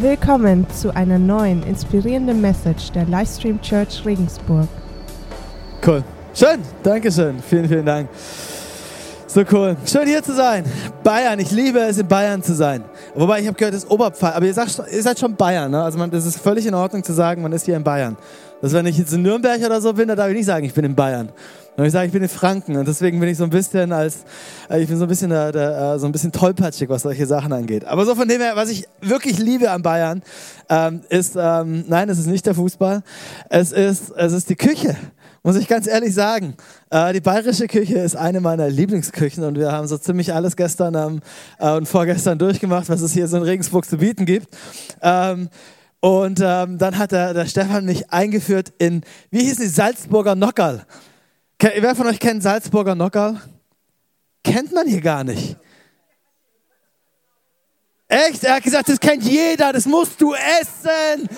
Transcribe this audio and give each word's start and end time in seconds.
Willkommen 0.00 0.66
zu 0.70 0.96
einer 0.96 1.18
neuen 1.18 1.62
inspirierenden 1.62 2.40
Message 2.40 2.90
der 2.92 3.04
Livestream 3.04 3.60
Church 3.60 4.02
Regensburg. 4.06 4.66
Cool. 5.86 6.02
Schön. 6.32 6.62
Dankeschön. 6.82 7.38
Vielen, 7.46 7.68
vielen 7.68 7.84
Dank. 7.84 8.08
So 9.26 9.42
cool. 9.52 9.76
Schön 9.84 10.08
hier 10.08 10.22
zu 10.22 10.34
sein. 10.34 10.64
Bayern. 11.04 11.38
Ich 11.38 11.50
liebe 11.50 11.80
es, 11.80 11.98
in 11.98 12.08
Bayern 12.08 12.42
zu 12.42 12.54
sein. 12.54 12.82
Wobei 13.14 13.40
ich 13.40 13.46
habe 13.46 13.58
gehört, 13.58 13.74
das 13.74 13.84
ist 13.84 13.90
Oberpfalz. 13.90 14.36
Aber 14.36 14.46
ihr, 14.46 14.54
sagt, 14.54 14.80
ihr 14.90 15.02
seid 15.02 15.18
schon 15.18 15.36
Bayern. 15.36 15.70
Ne? 15.70 15.82
Also 15.82 15.98
man, 15.98 16.10
das 16.10 16.24
ist 16.24 16.40
völlig 16.40 16.64
in 16.64 16.72
Ordnung 16.72 17.04
zu 17.04 17.12
sagen, 17.12 17.42
man 17.42 17.52
ist 17.52 17.66
hier 17.66 17.76
in 17.76 17.84
Bayern. 17.84 18.16
Das, 18.62 18.72
wenn 18.72 18.86
ich 18.86 18.96
jetzt 18.96 19.12
in 19.12 19.20
Nürnberg 19.20 19.60
oder 19.60 19.82
so 19.82 19.92
bin, 19.92 20.08
dann 20.08 20.16
darf 20.16 20.28
ich 20.30 20.36
nicht 20.36 20.46
sagen, 20.46 20.64
ich 20.64 20.72
bin 20.72 20.86
in 20.86 20.94
Bayern. 20.94 21.28
Und 21.80 21.86
ich 21.86 21.92
sage, 21.92 22.08
ich 22.08 22.12
bin 22.12 22.22
in 22.22 22.28
Franken 22.28 22.76
und 22.76 22.86
deswegen 22.86 23.20
bin 23.20 23.30
ich 23.30 23.38
so 23.38 23.44
ein 23.44 23.48
bisschen 23.48 23.90
als, 23.90 24.24
äh, 24.68 24.82
ich 24.82 24.88
bin 24.88 24.98
so 24.98 25.06
ein 25.06 25.08
bisschen, 25.08 25.30
der, 25.30 25.54
äh, 25.94 25.98
so 25.98 26.04
ein 26.04 26.12
bisschen 26.12 26.30
tollpatschig, 26.30 26.90
was 26.90 27.00
solche 27.00 27.24
Sachen 27.24 27.54
angeht. 27.54 27.86
Aber 27.86 28.04
so 28.04 28.14
von 28.14 28.28
dem 28.28 28.42
her, 28.42 28.52
was 28.54 28.68
ich 28.68 28.86
wirklich 29.00 29.38
liebe 29.38 29.70
an 29.70 29.80
Bayern, 29.80 30.22
ähm, 30.68 31.00
ist, 31.08 31.36
ähm, 31.38 31.86
nein, 31.88 32.10
es 32.10 32.18
ist 32.18 32.26
nicht 32.26 32.44
der 32.44 32.54
Fußball, 32.54 33.02
es 33.48 33.72
ist, 33.72 34.10
es 34.10 34.32
ist 34.34 34.50
die 34.50 34.56
Küche. 34.56 34.94
Muss 35.42 35.56
ich 35.56 35.68
ganz 35.68 35.86
ehrlich 35.86 36.12
sagen, 36.12 36.52
äh, 36.90 37.14
die 37.14 37.22
bayerische 37.22 37.66
Küche 37.66 37.98
ist 38.00 38.14
eine 38.14 38.42
meiner 38.42 38.68
Lieblingsküchen 38.68 39.42
und 39.42 39.56
wir 39.56 39.72
haben 39.72 39.88
so 39.88 39.96
ziemlich 39.96 40.34
alles 40.34 40.56
gestern 40.56 41.22
äh, 41.58 41.70
und 41.70 41.88
vorgestern 41.88 42.38
durchgemacht, 42.38 42.90
was 42.90 43.00
es 43.00 43.14
hier 43.14 43.26
so 43.26 43.38
in 43.38 43.42
Regensburg 43.42 43.86
zu 43.86 43.96
bieten 43.96 44.26
gibt. 44.26 44.54
Ähm, 45.00 45.48
und 46.00 46.40
dann 46.40 46.96
hat 46.96 47.12
der, 47.12 47.34
der 47.34 47.44
Stefan 47.44 47.84
mich 47.84 48.10
eingeführt 48.10 48.72
in, 48.78 49.02
wie 49.30 49.40
hieß 49.40 49.56
die, 49.56 49.66
Salzburger 49.66 50.34
Nockerl. 50.34 50.86
Wer 51.62 51.94
von 51.94 52.06
euch 52.06 52.18
kennt 52.18 52.42
Salzburger 52.42 52.94
Nockerl? 52.94 53.38
Kennt 54.42 54.72
man 54.72 54.86
hier 54.86 55.02
gar 55.02 55.24
nicht. 55.24 55.56
Echt? 58.08 58.44
Er 58.44 58.56
hat 58.56 58.62
gesagt, 58.62 58.88
das 58.88 58.98
kennt 58.98 59.22
jeder, 59.24 59.70
das 59.70 59.84
musst 59.84 60.18
du 60.22 60.32
essen. 60.32 61.28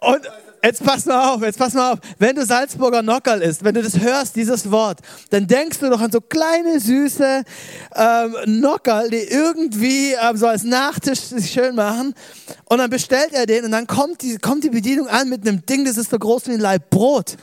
Und 0.00 0.20
jetzt 0.64 0.82
pass 0.84 1.06
mal 1.06 1.32
auf, 1.32 1.42
jetzt 1.42 1.60
pass 1.60 1.74
mal 1.74 1.92
auf. 1.92 2.00
Wenn 2.18 2.34
du 2.34 2.44
Salzburger 2.44 3.02
Nockerl 3.02 3.40
isst, 3.42 3.62
wenn 3.62 3.74
du 3.74 3.82
das 3.84 4.00
hörst, 4.00 4.34
dieses 4.34 4.68
Wort, 4.72 4.98
dann 5.30 5.46
denkst 5.46 5.78
du 5.78 5.90
doch 5.90 6.00
an 6.00 6.10
so 6.10 6.20
kleine, 6.20 6.80
süße 6.80 7.44
ähm, 7.94 8.36
Nockerl, 8.46 9.10
die 9.10 9.18
irgendwie 9.18 10.14
ähm, 10.14 10.36
so 10.36 10.48
als 10.48 10.64
Nachtisch 10.64 11.20
sich 11.20 11.52
schön 11.52 11.76
machen. 11.76 12.14
Und 12.64 12.78
dann 12.78 12.90
bestellt 12.90 13.32
er 13.32 13.46
den 13.46 13.64
und 13.64 13.70
dann 13.70 13.86
kommt 13.86 14.22
die, 14.22 14.38
kommt 14.38 14.64
die 14.64 14.70
Bedienung 14.70 15.06
an 15.06 15.28
mit 15.28 15.46
einem 15.46 15.64
Ding, 15.64 15.84
das 15.84 15.98
ist 15.98 16.10
so 16.10 16.18
groß 16.18 16.48
wie 16.48 16.54
ein 16.54 16.60
Leib 16.60 16.90
Brot. 16.90 17.36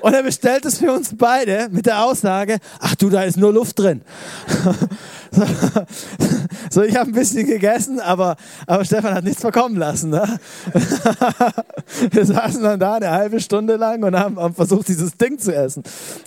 Und 0.00 0.14
er 0.14 0.22
bestellt 0.22 0.64
es 0.64 0.78
für 0.78 0.92
uns 0.92 1.10
beide 1.16 1.68
mit 1.70 1.86
der 1.86 2.04
Aussage, 2.04 2.58
ach 2.78 2.94
du, 2.94 3.10
da 3.10 3.22
ist 3.22 3.36
nur 3.36 3.52
Luft 3.52 3.78
drin. 3.78 4.02
So, 6.72 6.82
ich 6.82 6.96
habe 6.96 7.10
ein 7.10 7.14
bisschen 7.14 7.46
gegessen, 7.46 7.98
aber, 7.98 8.36
aber 8.64 8.84
Stefan 8.84 9.12
hat 9.12 9.24
nichts 9.24 9.40
verkommen 9.40 9.76
lassen. 9.76 10.10
Ne? 10.10 10.38
Wir 12.12 12.24
saßen 12.24 12.62
dann 12.62 12.78
da 12.78 12.94
eine 12.94 13.10
halbe 13.10 13.40
Stunde 13.40 13.74
lang 13.74 14.04
und 14.04 14.16
haben, 14.16 14.38
haben 14.38 14.54
versucht, 14.54 14.86
dieses 14.86 15.16
Ding 15.16 15.36
zu 15.38 15.52
essen. 15.52 15.82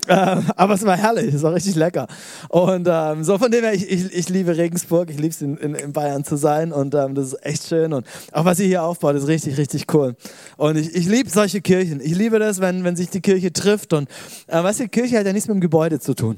Ähm, 0.09 0.43
aber 0.57 0.73
es 0.73 0.85
war 0.85 0.97
herrlich, 0.97 1.33
es 1.33 1.43
war 1.43 1.53
richtig 1.53 1.75
lecker. 1.75 2.07
Und 2.49 2.89
ähm, 2.91 3.23
so 3.23 3.37
von 3.37 3.51
dem 3.51 3.63
her, 3.63 3.73
ich, 3.73 3.89
ich, 3.89 4.13
ich 4.13 4.27
liebe 4.27 4.57
Regensburg, 4.57 5.09
ich 5.09 5.17
liebe 5.17 5.29
es 5.29 5.41
in, 5.41 5.55
in, 5.57 5.75
in, 5.75 5.93
Bayern 5.93 6.25
zu 6.25 6.35
sein 6.35 6.73
und 6.73 6.93
ähm, 6.93 7.15
das 7.15 7.27
ist 7.27 7.45
echt 7.45 7.67
schön. 7.67 7.93
Und 7.93 8.05
auch 8.33 8.43
was 8.43 8.59
ihr 8.59 8.67
hier 8.67 8.83
aufbaut, 8.83 9.15
ist 9.15 9.27
richtig, 9.27 9.57
richtig 9.57 9.93
cool. 9.93 10.15
Und 10.57 10.77
ich, 10.77 10.93
ich 10.93 11.05
liebe 11.07 11.29
solche 11.29 11.61
Kirchen. 11.61 12.01
Ich 12.01 12.15
liebe 12.15 12.37
das, 12.39 12.59
wenn, 12.59 12.83
wenn 12.83 12.97
sich 12.97 13.09
die 13.09 13.21
Kirche 13.21 13.53
trifft. 13.53 13.93
Und 13.93 14.09
äh, 14.47 14.61
was 14.61 14.77
die 14.77 14.89
Kirche 14.89 15.19
hat 15.19 15.25
ja 15.25 15.31
nichts 15.31 15.47
mit 15.47 15.55
dem 15.55 15.61
Gebäude 15.61 16.01
zu 16.01 16.15
tun. 16.15 16.37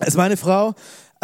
Es 0.00 0.08
ist 0.08 0.16
meine 0.16 0.36
Frau, 0.36 0.74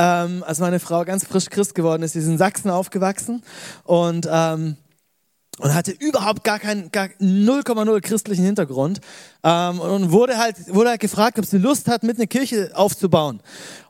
ähm, 0.01 0.43
als 0.47 0.61
meine 0.61 0.81
Frau 0.81 1.05
ganz 1.05 1.27
frisch 1.27 1.51
Christ 1.51 1.75
geworden 1.75 2.03
ist, 2.03 2.15
die 2.15 2.21
ist 2.21 2.27
in 2.27 2.39
Sachsen 2.39 2.71
aufgewachsen 2.71 3.43
und 3.85 4.27
ähm, 4.31 4.77
und 5.59 5.75
hatte 5.75 5.91
überhaupt 5.91 6.43
gar 6.43 6.59
keinen, 6.59 6.91
gar 6.91 7.09
0,0 7.21 8.01
christlichen 8.01 8.45
Hintergrund 8.45 9.01
ähm, 9.45 9.79
und 9.79 10.11
wurde 10.11 10.39
halt, 10.39 10.57
wurde 10.75 10.89
halt 10.89 11.01
gefragt, 11.01 11.39
ob 11.39 11.45
sie 11.45 11.59
Lust 11.59 11.87
hat, 11.89 12.03
mit 12.03 12.17
einer 12.17 12.27
Kirche 12.27 12.71
aufzubauen. 12.73 13.43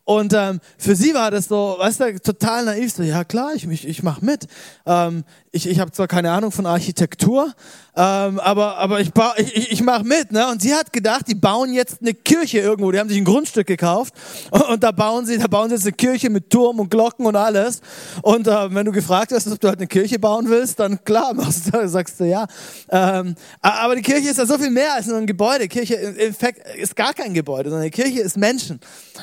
Und 0.03 0.33
ähm, 0.35 0.59
für 0.79 0.97
sie 0.97 1.15
war 1.15 1.31
das 1.31 1.47
so, 1.47 1.77
weißt 1.79 2.01
du, 2.01 2.21
total 2.21 2.65
naiv, 2.65 2.93
so, 2.93 3.05
ja 3.05 3.23
klar, 3.23 3.53
ich, 3.55 3.69
ich, 3.69 3.87
ich 3.87 4.03
mache 4.03 4.25
mit. 4.25 4.49
Ähm, 4.85 5.23
ich 5.53 5.69
ich 5.69 5.81
habe 5.81 5.91
zwar 5.91 6.07
keine 6.07 6.31
Ahnung 6.31 6.53
von 6.53 6.67
Architektur, 6.67 7.53
ähm, 7.97 8.39
aber, 8.39 8.77
aber 8.79 9.01
ich, 9.01 9.11
ich, 9.37 9.73
ich 9.73 9.83
mache 9.83 10.05
mit. 10.05 10.31
Ne? 10.31 10.49
Und 10.49 10.63
sie 10.63 10.75
hat 10.75 10.93
gedacht, 10.93 11.27
die 11.29 11.35
bauen 11.35 11.73
jetzt 11.73 11.99
eine 12.01 12.15
Kirche 12.15 12.61
irgendwo. 12.61 12.93
Die 12.93 12.99
haben 12.99 13.09
sich 13.09 13.19
ein 13.19 13.25
Grundstück 13.25 13.67
gekauft 13.67 14.15
und, 14.51 14.63
und 14.63 14.83
da 14.83 14.93
bauen 14.93 15.27
sie, 15.27 15.39
da 15.39 15.49
bauen 15.49 15.69
sie 15.69 15.75
jetzt 15.75 15.87
eine 15.87 15.93
Kirche 15.93 16.31
mit 16.31 16.51
Turm 16.51 16.79
und 16.79 16.91
Glocken 16.91 17.27
und 17.27 17.35
alles. 17.35 17.81
Und 18.23 18.47
äh, 18.47 18.75
wenn 18.75 18.87
du 18.87 18.93
gefragt 18.93 19.33
hast, 19.33 19.49
ob 19.49 19.59
du 19.59 19.69
halt 19.69 19.79
eine 19.79 19.89
Kirche 19.89 20.19
bauen 20.19 20.49
willst, 20.49 20.79
dann 20.79 21.03
klar, 21.05 21.35
machst 21.35 21.75
du, 21.75 21.89
sagst 21.89 22.21
du 22.21 22.25
ja. 22.25 22.47
Ähm, 22.89 23.35
aber 23.61 23.97
die 23.97 24.03
Kirche 24.03 24.29
ist 24.29 24.39
ja 24.39 24.47
so 24.47 24.57
viel 24.57 24.71
mehr 24.71 24.95
als 24.95 25.07
nur 25.07 25.19
ein 25.19 25.27
Gebäude. 25.27 25.67
Kirche 25.67 25.95
im 25.95 26.33
Fact 26.33 26.61
ist 26.79 26.95
gar 26.95 27.13
kein 27.13 27.35
Gebäude, 27.35 27.71
sondern 27.71 27.85
die 27.85 27.91
Kirche 27.91 28.21
ist 28.21 28.37
Menschen. 28.37 28.79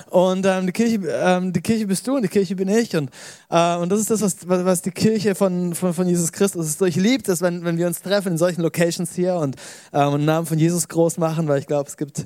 Und 0.10 0.46
ähm, 0.46 0.66
die, 0.66 0.74
Kirche, 0.74 1.00
ähm, 1.08 1.54
die 1.54 1.62
Kirche 1.62 1.88
bist 1.88 2.06
du 2.06 2.16
und 2.16 2.22
die 2.22 2.28
Kirche 2.28 2.56
bin 2.56 2.68
ich. 2.68 2.96
Und, 2.96 3.12
äh, 3.50 3.78
und 3.78 3.90
das 3.90 4.02
ist 4.02 4.12
das, 4.12 4.22
was, 4.22 4.36
was 4.46 4.82
die 4.82 4.92
Kirche 4.92 5.36
von, 5.36 5.74
von, 5.74 5.94
von 5.94 6.08
Jesus 6.08 6.17
Christus 6.32 6.68
ist. 6.68 6.82
Ich 6.82 6.96
liebe 6.96 7.24
das, 7.24 7.42
wenn, 7.42 7.64
wenn 7.64 7.78
wir 7.78 7.88
uns 7.88 8.02
treffen 8.02 8.34
in 8.34 8.38
solchen 8.38 8.62
Locations 8.62 9.14
hier 9.14 9.36
und 9.36 9.56
ähm, 9.94 10.14
den 10.14 10.26
Namen 10.26 10.46
von 10.46 10.58
Jesus 10.58 10.88
groß 10.88 11.18
machen, 11.18 11.48
weil 11.48 11.60
ich 11.60 11.68
glaube, 11.68 11.90
es 11.90 11.98
gibt, 11.98 12.26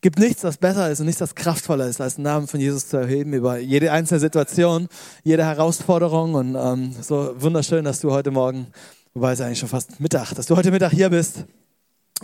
gibt 0.00 0.18
nichts, 0.18 0.44
was 0.44 0.56
besser 0.56 0.90
ist 0.90 1.00
und 1.00 1.06
nichts, 1.06 1.20
was 1.20 1.34
kraftvoller 1.34 1.86
ist, 1.86 2.00
als 2.00 2.16
den 2.16 2.24
Namen 2.24 2.46
von 2.46 2.60
Jesus 2.60 2.88
zu 2.88 2.96
erheben 2.96 3.32
über 3.32 3.58
jede 3.58 3.92
einzelne 3.92 4.20
Situation, 4.20 4.88
jede 5.22 5.44
Herausforderung. 5.44 6.34
Und 6.34 6.54
ähm, 6.54 6.94
so 7.00 7.34
wunderschön, 7.38 7.84
dass 7.84 8.00
du 8.00 8.12
heute 8.12 8.30
Morgen, 8.30 8.66
wobei 9.14 9.32
es 9.32 9.40
eigentlich 9.40 9.58
schon 9.58 9.68
fast 9.68 10.00
Mittag, 10.00 10.34
dass 10.34 10.46
du 10.46 10.56
heute 10.56 10.70
Mittag 10.70 10.92
hier 10.92 11.10
bist. 11.10 11.44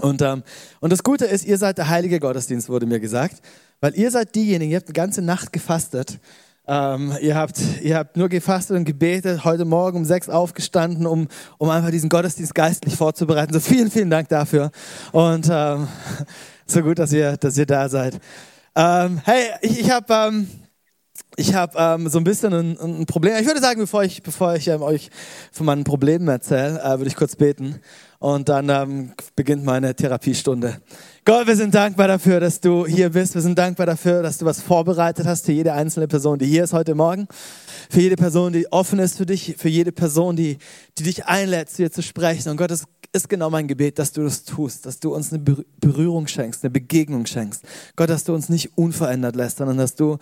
Und, 0.00 0.22
ähm, 0.22 0.42
und 0.80 0.92
das 0.92 1.02
Gute 1.02 1.24
ist, 1.24 1.44
ihr 1.44 1.58
seid 1.58 1.78
der 1.78 1.88
heilige 1.88 2.20
Gottesdienst, 2.20 2.68
wurde 2.68 2.86
mir 2.86 3.00
gesagt, 3.00 3.42
weil 3.80 3.96
ihr 3.96 4.10
seid 4.10 4.34
diejenigen, 4.34 4.70
ihr 4.72 4.78
habt 4.78 4.88
eine 4.88 4.94
ganze 4.94 5.22
Nacht 5.22 5.52
gefastet 5.52 6.18
ähm, 6.68 7.14
ihr, 7.22 7.34
habt, 7.34 7.60
ihr 7.82 7.96
habt 7.96 8.16
nur 8.16 8.28
gefastet 8.28 8.76
und 8.76 8.84
gebetet, 8.84 9.44
heute 9.44 9.64
Morgen 9.64 9.98
um 9.98 10.04
sechs 10.04 10.28
aufgestanden, 10.28 11.06
um, 11.06 11.28
um 11.56 11.70
einfach 11.70 11.90
diesen 11.90 12.10
Gottesdienst 12.10 12.54
geistlich 12.54 12.94
vorzubereiten. 12.94 13.54
So 13.54 13.60
vielen, 13.60 13.90
vielen 13.90 14.10
Dank 14.10 14.28
dafür. 14.28 14.70
Und 15.12 15.48
ähm, 15.50 15.88
so 16.66 16.82
gut, 16.82 16.98
dass 16.98 17.12
ihr, 17.12 17.38
dass 17.38 17.56
ihr 17.56 17.66
da 17.66 17.88
seid. 17.88 18.20
Ähm, 18.76 19.22
hey, 19.24 19.44
ich, 19.62 19.80
ich 19.80 19.90
habe 19.90 20.12
ähm, 20.12 20.48
ich 21.36 21.54
habe 21.54 21.72
ähm, 21.78 22.08
so 22.08 22.18
ein 22.18 22.24
bisschen 22.24 22.52
ein, 22.52 22.78
ein, 22.78 23.06
Problem. 23.06 23.34
Ich 23.40 23.46
würde 23.46 23.60
sagen, 23.60 23.80
bevor 23.80 24.04
ich, 24.04 24.22
bevor 24.22 24.54
ich 24.54 24.68
ähm, 24.68 24.82
euch 24.82 25.10
von 25.52 25.66
meinen 25.66 25.84
Problemen 25.84 26.28
erzähle, 26.28 26.80
äh, 26.80 26.98
würde 26.98 27.06
ich 27.06 27.16
kurz 27.16 27.36
beten 27.36 27.80
und 28.18 28.48
dann 28.48 28.68
ähm, 28.68 29.12
beginnt 29.36 29.64
meine 29.64 29.94
Therapiestunde. 29.94 30.80
Gott, 31.24 31.46
wir 31.46 31.56
sind 31.56 31.74
dankbar 31.74 32.08
dafür, 32.08 32.40
dass 32.40 32.60
du 32.60 32.86
hier 32.86 33.10
bist. 33.10 33.34
Wir 33.34 33.42
sind 33.42 33.58
dankbar 33.58 33.86
dafür, 33.86 34.22
dass 34.22 34.38
du 34.38 34.46
was 34.46 34.60
vorbereitet 34.60 35.26
hast 35.26 35.46
für 35.46 35.52
jede 35.52 35.72
einzelne 35.72 36.08
Person, 36.08 36.38
die 36.38 36.46
hier 36.46 36.64
ist 36.64 36.72
heute 36.72 36.94
Morgen. 36.94 37.28
Für 37.90 38.00
jede 38.00 38.16
Person, 38.16 38.52
die 38.52 38.72
offen 38.72 38.98
ist 38.98 39.18
für 39.18 39.26
dich. 39.26 39.54
Für 39.58 39.68
jede 39.68 39.92
Person, 39.92 40.36
die, 40.36 40.58
die 40.98 41.04
dich 41.04 41.26
einlädt, 41.26 41.70
zu 41.70 41.82
dir 41.82 41.92
zu 41.92 42.02
sprechen. 42.02 42.48
Und 42.48 42.56
Gott, 42.56 42.70
es 42.70 42.84
ist 43.12 43.28
genau 43.28 43.50
mein 43.50 43.68
Gebet, 43.68 43.98
dass 43.98 44.12
du 44.12 44.24
das 44.24 44.44
tust. 44.44 44.86
Dass 44.86 44.98
du 44.98 45.14
uns 45.14 45.32
eine 45.32 45.42
Berührung 45.80 46.26
schenkst, 46.26 46.64
eine 46.64 46.70
Begegnung 46.70 47.26
schenkst. 47.26 47.62
Gott, 47.94 48.10
dass 48.10 48.24
du 48.24 48.34
uns 48.34 48.48
nicht 48.48 48.76
unverändert 48.76 49.36
lässt, 49.36 49.58
sondern 49.58 49.76
dass 49.76 49.94
du 49.94 50.18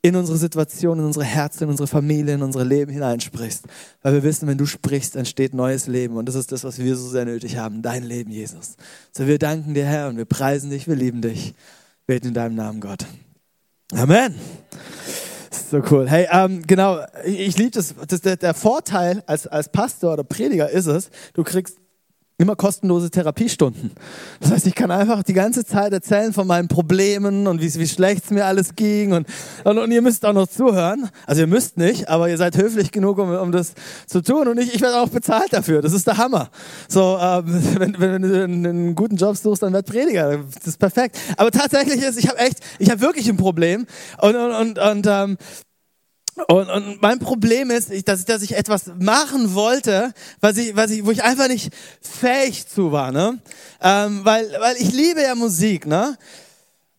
in 0.00 0.14
unsere 0.14 0.38
Situation, 0.38 0.98
in 0.98 1.04
unsere 1.04 1.24
Herzen, 1.24 1.64
in 1.64 1.70
unsere 1.70 1.88
Familie, 1.88 2.34
in 2.34 2.42
unser 2.42 2.64
Leben 2.64 2.92
hineinsprichst. 2.92 3.64
Weil 4.02 4.14
wir 4.14 4.22
wissen, 4.22 4.46
wenn 4.46 4.58
du 4.58 4.66
sprichst, 4.66 5.16
entsteht 5.16 5.54
neues 5.54 5.86
Leben. 5.86 6.16
Und 6.16 6.26
das 6.26 6.36
ist 6.36 6.52
das, 6.52 6.64
was 6.64 6.78
wir 6.78 6.96
so 6.96 7.08
sehr 7.08 7.24
nötig 7.24 7.56
haben. 7.56 7.82
Dein 7.82 8.04
Leben, 8.04 8.30
Jesus. 8.30 8.76
So, 9.12 9.26
wir 9.26 9.38
danken 9.38 9.74
dir, 9.74 9.84
Herr, 9.84 10.08
und 10.08 10.16
wir 10.16 10.24
preisen 10.24 10.70
dich, 10.70 10.86
wir 10.86 10.96
lieben 10.96 11.20
dich. 11.20 11.54
Beten 12.06 12.28
in 12.28 12.34
deinem 12.34 12.54
Namen, 12.54 12.80
Gott. 12.80 13.04
Amen. 13.92 14.34
So 15.70 15.82
cool. 15.90 16.08
Hey, 16.08 16.26
ähm, 16.30 16.62
genau, 16.66 17.00
ich, 17.24 17.40
ich 17.40 17.58
liebe 17.58 17.72
das. 17.72 17.94
das 18.06 18.20
der, 18.20 18.36
der 18.36 18.54
Vorteil 18.54 19.22
als, 19.26 19.46
als 19.46 19.68
Pastor 19.70 20.14
oder 20.14 20.24
Prediger 20.24 20.70
ist 20.70 20.86
es, 20.86 21.10
du 21.34 21.42
kriegst 21.42 21.76
immer 22.38 22.54
kostenlose 22.54 23.10
Therapiestunden. 23.10 23.90
Das 24.40 24.52
heißt, 24.52 24.66
ich 24.68 24.76
kann 24.76 24.92
einfach 24.92 25.24
die 25.24 25.32
ganze 25.32 25.64
Zeit 25.64 25.92
erzählen 25.92 26.32
von 26.32 26.46
meinen 26.46 26.68
Problemen 26.68 27.48
und 27.48 27.60
wie, 27.60 27.74
wie 27.74 27.88
schlecht 27.88 28.24
es 28.24 28.30
mir 28.30 28.46
alles 28.46 28.76
ging 28.76 29.12
und, 29.12 29.26
und, 29.64 29.78
und, 29.78 29.90
ihr 29.90 30.00
müsst 30.02 30.24
auch 30.24 30.32
noch 30.32 30.46
zuhören. 30.46 31.10
Also 31.26 31.42
ihr 31.42 31.46
müsst 31.48 31.76
nicht, 31.76 32.08
aber 32.08 32.30
ihr 32.30 32.36
seid 32.36 32.56
höflich 32.56 32.92
genug, 32.92 33.18
um, 33.18 33.30
um 33.30 33.50
das 33.50 33.74
zu 34.06 34.22
tun 34.22 34.46
und 34.46 34.58
ich, 34.58 34.72
ich 34.72 34.80
werde 34.80 35.00
auch 35.00 35.08
bezahlt 35.08 35.52
dafür. 35.52 35.82
Das 35.82 35.92
ist 35.92 36.06
der 36.06 36.16
Hammer. 36.16 36.48
So, 36.88 37.18
ähm, 37.20 37.44
wenn, 37.78 37.98
wenn, 37.98 38.22
du 38.22 38.44
einen 38.44 38.94
guten 38.94 39.16
Job 39.16 39.36
suchst, 39.36 39.64
dann 39.64 39.72
werd 39.72 39.86
Prediger. 39.86 40.38
Das 40.54 40.66
ist 40.66 40.78
perfekt. 40.78 41.18
Aber 41.36 41.50
tatsächlich 41.50 42.02
ist, 42.02 42.18
ich 42.18 42.28
habe 42.28 42.38
echt, 42.38 42.60
ich 42.78 42.88
habe 42.88 43.00
wirklich 43.00 43.28
ein 43.28 43.36
Problem 43.36 43.84
und, 44.22 44.36
und, 44.36 44.52
und, 44.52 44.78
und 44.78 45.06
ähm, 45.08 45.38
und, 46.46 46.70
und 46.70 47.02
mein 47.02 47.18
Problem 47.18 47.70
ist, 47.70 47.90
dass, 48.08 48.24
dass 48.24 48.42
ich 48.42 48.56
etwas 48.56 48.92
machen 48.98 49.54
wollte, 49.54 50.12
was 50.40 50.56
ich, 50.56 50.76
was 50.76 50.90
ich, 50.90 51.04
wo 51.04 51.10
ich 51.10 51.22
einfach 51.22 51.48
nicht 51.48 51.72
fähig 52.00 52.68
zu 52.68 52.92
war. 52.92 53.12
Ne? 53.12 53.38
Ähm, 53.82 54.24
weil, 54.24 54.50
weil 54.60 54.76
ich 54.76 54.92
liebe 54.92 55.22
ja 55.22 55.34
Musik. 55.34 55.86
Ne? 55.86 56.16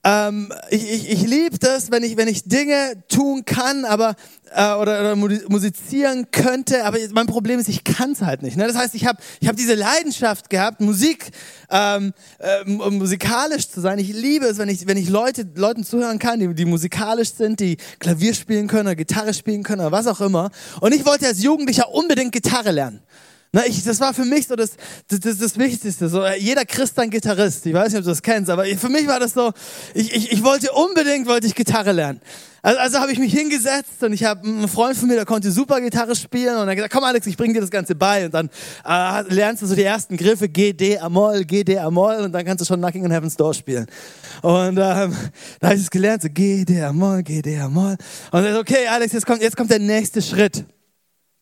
Ähm, 0.10 0.52
ich, 0.72 0.90
ich, 0.90 1.10
ich 1.12 1.22
liebe 1.28 1.60
das, 1.60 1.92
wenn 1.92 2.04
ich, 2.04 2.18
wenn 2.18 2.28
ich 2.28 2.44
Dinge 2.46 3.04
tun 3.10 3.46
kann, 3.46 3.86
aber 3.86 4.16
äh, 4.56 4.74
oder, 4.74 5.00
oder 5.02 5.16
musizieren 5.16 6.32
könnte, 6.32 6.84
aber 6.86 6.98
mein 7.12 7.28
Problem 7.28 7.60
ist, 7.60 7.70
ich 7.70 7.84
kann 7.84 8.14
es 8.14 8.22
halt 8.22 8.42
nicht. 8.42 8.58
Ne? 8.58 8.66
Das 8.66 8.76
heißt, 8.76 8.96
ich 8.96 9.06
habe 9.06 9.20
ich 9.40 9.48
hab 9.48 9.56
diese 9.56 9.76
Leidenschaft 9.76 10.50
gehabt, 10.50 10.82
Musik 10.82 11.30
ähm, 11.70 12.14
äh, 12.40 12.66
musikalisch 12.66 13.70
zu 13.70 13.82
sein. 13.82 14.00
Ich 14.00 14.12
liebe 14.12 14.46
es, 14.46 14.58
wenn 14.58 14.70
ich, 14.70 14.88
wenn 14.88 14.98
ich 14.98 15.10
Leute, 15.10 15.48
Leuten 15.56 15.84
zuhören 15.84 16.18
kann, 16.18 16.40
die, 16.40 16.54
die 16.56 16.66
musikalisch 16.66 17.34
sind, 17.34 17.60
die 17.60 17.78
Klavier 18.00 18.34
spielen 18.34 18.68
können 18.68 18.88
oder 18.88 18.96
Gitarre 18.96 19.34
spielen 19.34 19.62
können 19.64 19.82
oder 19.82 19.92
was 19.92 20.08
auch 20.08 20.22
immer. 20.22 20.50
Und 20.82 20.96
ich 20.96 21.06
wollte 21.06 21.28
als 21.28 21.44
Jugendlicher 21.44 21.94
unbedingt 21.94 22.32
Gitarre 22.32 22.72
lernen. 22.72 23.02
Na, 23.52 23.66
ich, 23.66 23.84
das 23.84 24.00
war 24.00 24.14
für 24.14 24.26
mich 24.26 24.46
so 24.48 24.56
das, 24.56 24.74
das, 25.08 25.22
das, 25.22 25.38
das 25.40 25.58
Wichtigste. 25.58 26.08
So, 26.08 26.24
jeder 26.28 26.66
Christ 26.66 27.00
ein 27.00 27.10
Gitarrist. 27.10 27.66
Ich 27.66 27.74
weiß 27.74 27.88
nicht, 27.88 27.98
ob 27.98 28.04
du 28.04 28.10
das 28.12 28.22
kennst, 28.22 28.52
aber 28.52 28.66
für 28.66 28.90
mich 28.90 29.08
war 29.08 29.20
das 29.20 29.34
so, 29.34 29.52
ich, 29.96 30.14
ich, 30.16 30.32
ich 30.32 30.44
wollte 30.44 30.72
unbedingt 30.72 31.26
wollte 31.26 31.48
ich 31.48 31.56
Gitarre 31.56 31.92
lernen. 31.92 32.22
Also, 32.62 32.80
also 32.80 33.00
habe 33.00 33.12
ich 33.12 33.18
mich 33.18 33.34
hingesetzt 33.34 34.04
und 34.04 34.14
ich 34.14 34.24
habe 34.24 34.46
einen 34.46 34.68
Freund 34.68 34.96
von 34.96 35.08
mir, 35.08 35.16
der 35.16 35.26
konnte 35.26 35.52
super 35.52 35.82
Gitarre 35.82 36.16
spielen 36.16 36.58
und 36.58 36.68
er 36.68 36.76
gesagt, 36.76 36.94
komm 36.94 37.04
Alex, 37.04 37.26
ich 37.26 37.38
bring 37.38 37.54
dir 37.54 37.62
das 37.62 37.72
Ganze 37.72 37.96
bei 37.96 38.26
und 38.26 38.36
dann 38.36 38.52
äh, 38.86 39.34
lernst 39.34 39.64
du 39.64 39.66
so 39.66 39.74
die 39.74 39.84
ersten 39.84 40.16
Griffe 40.16 40.48
G, 40.48 40.74
D, 40.74 41.00
A-Moll, 41.00 41.44
G, 41.46 41.64
D, 41.64 41.80
A-Moll 41.80 42.18
und 42.18 42.32
dann 42.32 42.46
kannst 42.46 42.62
du 42.62 42.66
schon 42.66 42.80
Knocking 42.80 43.04
on 43.04 43.10
Heaven's 43.10 43.36
Door 43.36 43.56
spielen. 43.56 43.88
Und 44.44 44.78
ähm, 44.78 44.78
da 44.78 44.96
habe 44.96 45.76
ich 45.76 45.82
es 45.82 45.90
gelernt, 45.90 46.22
so 46.22 46.30
G, 46.30 46.66
D, 46.66 46.84
A-Moll, 46.84 47.24
G, 47.24 47.42
D, 47.42 47.58
A-Moll. 47.58 47.96
Und 48.32 48.44
so, 48.44 48.60
okay 48.60 48.86
Alex, 48.88 49.14
jetzt 49.14 49.26
kommt, 49.26 49.42
jetzt 49.42 49.58
kommt 49.58 49.72
der 49.72 49.80
nächste 49.80 50.22
Schritt. 50.22 50.66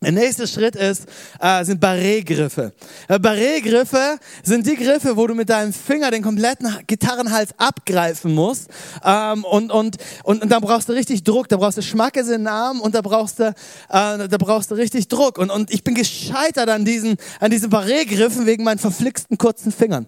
Der 0.00 0.12
nächste 0.12 0.46
Schritt 0.46 0.76
ist, 0.76 1.06
äh, 1.40 1.64
sind 1.64 1.82
Barré-Griffe. 1.82 2.72
Äh, 3.08 3.18
Barré-Griffe 3.18 4.18
sind 4.44 4.64
die 4.64 4.76
Griffe, 4.76 5.16
wo 5.16 5.26
du 5.26 5.34
mit 5.34 5.50
deinem 5.50 5.72
Finger 5.72 6.12
den 6.12 6.22
kompletten 6.22 6.68
Gitarrenhals 6.86 7.50
abgreifen 7.56 8.32
musst. 8.32 8.68
Ähm, 9.04 9.44
und, 9.44 9.72
und, 9.72 9.96
und, 10.22 10.42
und 10.42 10.48
da 10.52 10.60
brauchst 10.60 10.88
du 10.88 10.92
richtig 10.92 11.24
Druck, 11.24 11.48
da 11.48 11.56
brauchst 11.56 11.78
du 11.78 11.82
Schmackes 11.82 12.28
in 12.28 12.42
den 12.42 12.46
Arm 12.46 12.80
und 12.80 12.94
da 12.94 13.00
brauchst 13.00 13.40
du, 13.40 13.48
äh, 13.48 13.52
da 13.88 14.36
brauchst 14.38 14.70
du 14.70 14.76
richtig 14.76 15.08
Druck. 15.08 15.36
Und, 15.36 15.50
und 15.50 15.72
ich 15.72 15.82
bin 15.82 15.96
gescheitert 15.96 16.68
an 16.68 16.84
diesen, 16.84 17.16
an 17.40 17.50
diesen 17.50 17.68
Barré-Griffen 17.68 18.46
wegen 18.46 18.62
meinen 18.62 18.78
verflixten 18.78 19.36
kurzen 19.36 19.72
Fingern. 19.72 20.06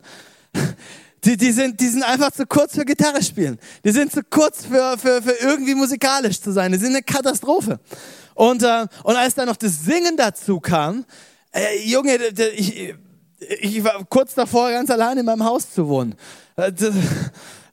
Die, 1.23 1.37
die, 1.37 1.53
sind, 1.53 1.79
die 1.79 1.89
sind 1.89 2.03
einfach 2.03 2.31
zu 2.31 2.47
kurz 2.47 2.75
für 2.75 2.87
Gitarre 2.87 3.23
spielen. 3.23 3.59
Die 3.85 3.91
sind 3.91 4.11
zu 4.11 4.23
kurz 4.23 4.65
für, 4.65 4.97
für, 4.97 5.21
für 5.21 5.33
irgendwie 5.33 5.75
musikalisch 5.75 6.41
zu 6.41 6.51
sein. 6.51 6.73
Die 6.73 6.79
sind 6.79 6.95
eine 6.95 7.03
Katastrophe. 7.03 7.79
Und, 8.41 8.63
äh, 8.63 8.87
und 9.05 9.17
als 9.17 9.35
dann 9.35 9.49
noch 9.49 9.57
das 9.57 9.85
Singen 9.85 10.17
dazu 10.17 10.61
kam, 10.61 11.05
äh, 11.53 11.79
Junge, 11.85 12.17
ich, 12.57 12.95
ich 13.61 13.85
war 13.85 14.03
kurz 14.09 14.33
davor, 14.33 14.71
ganz 14.71 14.89
allein 14.89 15.19
in 15.19 15.27
meinem 15.27 15.45
Haus 15.45 15.71
zu 15.71 15.87
wohnen. 15.87 16.15
Äh, 16.57 16.73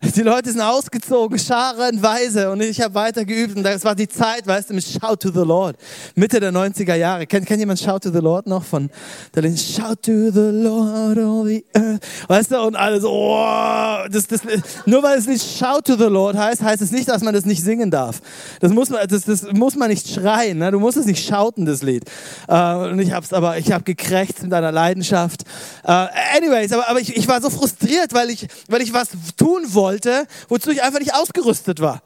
die 0.01 0.21
Leute 0.21 0.51
sind 0.51 0.61
ausgezogen, 0.61 1.39
scharenweise 1.39 2.51
und 2.51 2.61
ich 2.61 2.81
habe 2.81 2.93
weiter 2.93 3.25
geübt 3.25 3.55
und 3.55 3.63
das 3.63 3.83
war 3.83 3.95
die 3.95 4.07
Zeit, 4.07 4.45
weißt 4.45 4.69
du, 4.69 4.75
mit 4.75 4.83
Shout 4.83 5.17
to 5.19 5.31
the 5.31 5.45
Lord, 5.45 5.75
Mitte 6.13 6.39
der 6.39 6.51
90er 6.51 6.93
Jahre. 6.95 7.25
Kennt, 7.25 7.47
kennt 7.47 7.59
jemand 7.59 7.79
Shout 7.79 7.99
to 7.99 8.11
the 8.11 8.19
Lord 8.19 8.45
noch 8.45 8.63
von 8.63 8.91
der 9.33 9.43
Linie 9.43 9.57
Shout 9.57 9.95
to 10.03 10.31
the 10.31 10.51
Lord 10.51 11.17
all 11.17 11.45
the 11.45 11.65
earth, 11.73 12.01
weißt 12.27 12.51
du, 12.51 12.61
und 12.61 12.75
alles, 12.75 13.03
oh, 13.03 14.05
das, 14.11 14.27
das, 14.27 14.41
nur 14.85 15.01
weil 15.01 15.17
es 15.17 15.25
nicht 15.25 15.43
Shout 15.43 15.81
to 15.85 15.95
the 15.95 16.05
Lord 16.05 16.37
heißt, 16.37 16.61
heißt 16.61 16.81
es 16.81 16.91
nicht, 16.91 17.09
dass 17.09 17.23
man 17.23 17.33
das 17.33 17.45
nicht 17.45 17.63
singen 17.63 17.89
darf. 17.89 18.21
Das 18.59 18.71
muss 18.71 18.91
man, 18.91 19.07
das, 19.07 19.23
das 19.23 19.51
muss 19.51 19.75
man 19.75 19.89
nicht 19.89 20.07
schreien, 20.07 20.59
ne? 20.59 20.71
du 20.71 20.79
musst 20.79 20.97
es 20.97 21.07
nicht 21.07 21.25
schauten, 21.27 21.65
das 21.65 21.81
Lied. 21.81 22.03
Äh, 22.47 22.75
und 22.75 22.99
ich 22.99 23.13
hab's 23.13 23.33
aber, 23.33 23.57
ich 23.57 23.71
habe 23.71 23.83
gekrächzt 23.83 24.43
mit 24.43 24.53
einer 24.53 24.71
Leidenschaft. 24.71 25.43
Äh, 25.83 26.07
anyways, 26.37 26.71
aber, 26.71 26.87
aber 26.87 26.99
ich, 26.99 27.15
ich 27.15 27.27
war 27.27 27.41
so 27.41 27.49
frustriert, 27.49 28.13
weil 28.13 28.29
ich, 28.29 28.47
weil 28.67 28.81
ich 28.81 28.93
was 28.93 29.09
tun 29.35 29.63
wollte, 29.69 29.86
wollte, 29.87 30.27
wozu 30.49 30.69
ich 30.71 30.83
einfach 30.83 30.99
nicht 30.99 31.13
ausgerüstet 31.13 31.79
war. 31.79 32.01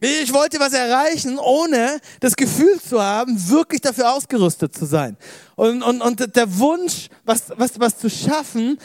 Ich 0.00 0.32
wollte 0.32 0.58
was 0.60 0.72
erreichen, 0.72 1.38
ohne 1.38 2.00
das 2.20 2.34
Gefühl 2.36 2.78
zu 2.80 3.00
haben, 3.00 3.48
wirklich 3.48 3.80
dafür 3.80 4.12
ausgerüstet 4.12 4.76
zu 4.76 4.84
sein. 4.84 5.16
Und, 5.54 5.82
und, 5.82 6.02
und 6.02 6.36
der 6.36 6.58
Wunsch, 6.58 7.08
was, 7.24 7.44
was, 7.56 7.78
was 7.78 7.98
zu 7.98 8.10
schaffen, 8.10 8.78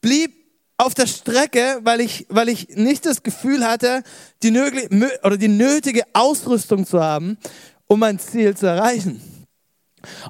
blieb 0.00 0.32
auf 0.76 0.94
der 0.94 1.06
Strecke, 1.06 1.80
weil 1.82 2.00
ich, 2.00 2.26
weil 2.28 2.48
ich 2.48 2.68
nicht 2.76 3.04
das 3.06 3.22
Gefühl 3.22 3.66
hatte, 3.66 4.02
die, 4.42 4.50
nötige, 4.50 5.18
oder 5.24 5.36
die 5.38 5.48
nötige 5.48 6.02
Ausrüstung 6.12 6.86
zu 6.86 7.02
haben, 7.02 7.38
um 7.86 7.98
mein 7.98 8.18
Ziel 8.18 8.56
zu 8.56 8.66
erreichen. 8.66 9.20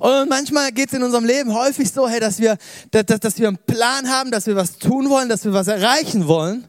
Und 0.01 0.31
manchmal 0.31 0.73
geht 0.73 0.89
es 0.89 0.95
in 0.95 1.03
unserem 1.03 1.25
Leben 1.25 1.53
häufig 1.53 1.93
so, 1.93 2.09
hey, 2.09 2.21
dass, 2.21 2.39
wir, 2.39 2.57
dass, 2.93 3.21
dass 3.21 3.39
wir 3.39 3.49
einen 3.49 3.59
Plan 3.59 4.09
haben, 4.09 4.31
dass 4.31 4.47
wir 4.47 4.57
was 4.57 4.79
tun 4.79 5.11
wollen, 5.11 5.29
dass 5.29 5.45
wir 5.45 5.53
was 5.53 5.67
erreichen 5.67 6.29
wollen 6.29 6.67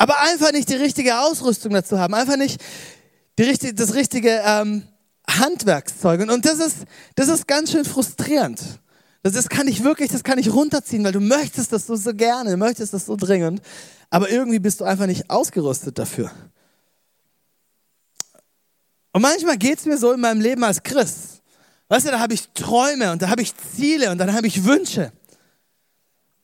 aber 0.00 0.18
einfach 0.22 0.50
nicht 0.52 0.70
die 0.70 0.76
richtige 0.76 1.20
Ausrüstung 1.20 1.74
dazu 1.74 1.98
haben, 1.98 2.14
einfach 2.14 2.38
nicht 2.38 2.58
richtige, 3.38 3.74
das 3.74 3.92
richtige 3.92 4.40
ähm, 4.46 4.84
Handwerkszeug. 5.28 6.22
Und, 6.22 6.30
und 6.30 6.46
das, 6.46 6.58
ist, 6.58 6.76
das 7.16 7.28
ist 7.28 7.46
ganz 7.46 7.70
schön 7.70 7.84
frustrierend. 7.84 8.62
Das, 9.22 9.34
das 9.34 9.50
kann 9.50 9.68
ich 9.68 9.84
wirklich, 9.84 10.10
das 10.10 10.24
kann 10.24 10.38
ich 10.38 10.50
runterziehen, 10.50 11.04
weil 11.04 11.12
du 11.12 11.20
möchtest 11.20 11.74
das 11.74 11.86
so, 11.86 11.96
so 11.96 12.14
gerne, 12.14 12.56
möchtest 12.56 12.94
das 12.94 13.04
so 13.04 13.14
dringend, 13.14 13.60
aber 14.08 14.30
irgendwie 14.30 14.58
bist 14.58 14.80
du 14.80 14.86
einfach 14.86 15.04
nicht 15.04 15.28
ausgerüstet 15.28 15.98
dafür. 15.98 16.30
Und 19.12 19.20
manchmal 19.20 19.58
geht 19.58 19.80
es 19.80 19.84
mir 19.84 19.98
so 19.98 20.12
in 20.12 20.20
meinem 20.20 20.40
Leben 20.40 20.64
als 20.64 20.82
Christ. 20.82 21.42
Weißt 21.88 22.06
du, 22.06 22.10
da 22.10 22.20
habe 22.20 22.32
ich 22.32 22.48
Träume 22.54 23.12
und 23.12 23.20
da 23.20 23.28
habe 23.28 23.42
ich 23.42 23.52
Ziele 23.76 24.10
und 24.10 24.16
dann 24.16 24.32
habe 24.32 24.46
ich 24.46 24.64
Wünsche. 24.64 25.12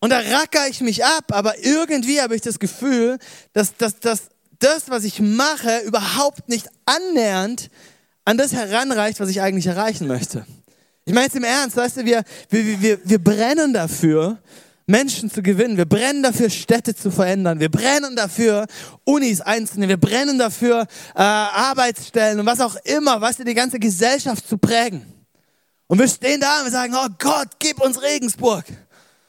Und 0.01 0.11
da 0.11 0.19
racker 0.19 0.69
ich 0.69 0.81
mich 0.81 1.05
ab, 1.05 1.25
aber 1.31 1.59
irgendwie 1.65 2.21
habe 2.21 2.35
ich 2.37 2.43
das 2.43 2.59
Gefühl, 2.59 3.19
dass, 3.53 3.77
dass, 3.77 3.99
dass 3.99 4.29
das, 4.59 4.89
was 4.91 5.05
ich 5.05 5.21
mache, 5.21 5.81
überhaupt 5.81 6.49
nicht 6.49 6.69
annähernd 6.85 7.71
an 8.25 8.37
das 8.37 8.53
heranreicht, 8.53 9.21
was 9.21 9.29
ich 9.29 9.41
eigentlich 9.41 9.67
erreichen 9.67 10.07
möchte. 10.07 10.47
Ich 11.05 11.15
meine 11.15 11.27
jetzt 11.27 11.37
im 11.37 11.45
Ernst, 11.45 11.77
weißt 11.77 11.99
du, 11.99 12.05
wir, 12.05 12.25
wir, 12.51 12.83
wir, 12.83 12.99
wir 13.05 13.19
brennen 13.19 13.73
dafür, 13.73 14.39
Menschen 14.87 15.31
zu 15.31 15.43
gewinnen. 15.43 15.77
Wir 15.77 15.85
brennen 15.85 16.23
dafür, 16.23 16.49
Städte 16.49 16.95
zu 16.95 17.11
verändern. 17.11 17.59
Wir 17.59 17.71
brennen 17.71 18.15
dafür, 18.15 18.67
Unis 19.05 19.41
einzunehmen. 19.41 19.89
Wir 19.89 19.97
brennen 20.09 20.39
dafür, 20.39 20.87
äh, 21.15 21.21
Arbeitsstellen 21.23 22.41
und 22.41 22.47
was 22.47 22.61
auch 22.61 22.77
immer, 22.85 23.21
weißt 23.21 23.41
du, 23.41 23.45
die 23.45 23.55
ganze 23.55 23.79
Gesellschaft 23.79 24.49
zu 24.49 24.59
prägen. 24.59 25.05
Und 25.89 25.99
wir 25.99 26.09
stehen 26.09 26.41
da 26.41 26.59
und 26.59 26.67
wir 26.67 26.73
sagen, 26.73 26.95
oh 26.97 27.09
Gott, 27.19 27.49
gib 27.59 27.81
uns 27.81 28.01
Regensburg. 28.01 28.65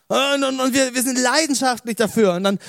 Und, 0.07 0.43
und, 0.43 0.59
und 0.59 0.73
wir, 0.73 0.93
wir 0.93 1.01
sind 1.01 1.19
leidenschaftlich 1.19 1.95
dafür. 1.95 2.35
Und 2.35 2.43
dann, 2.43 2.59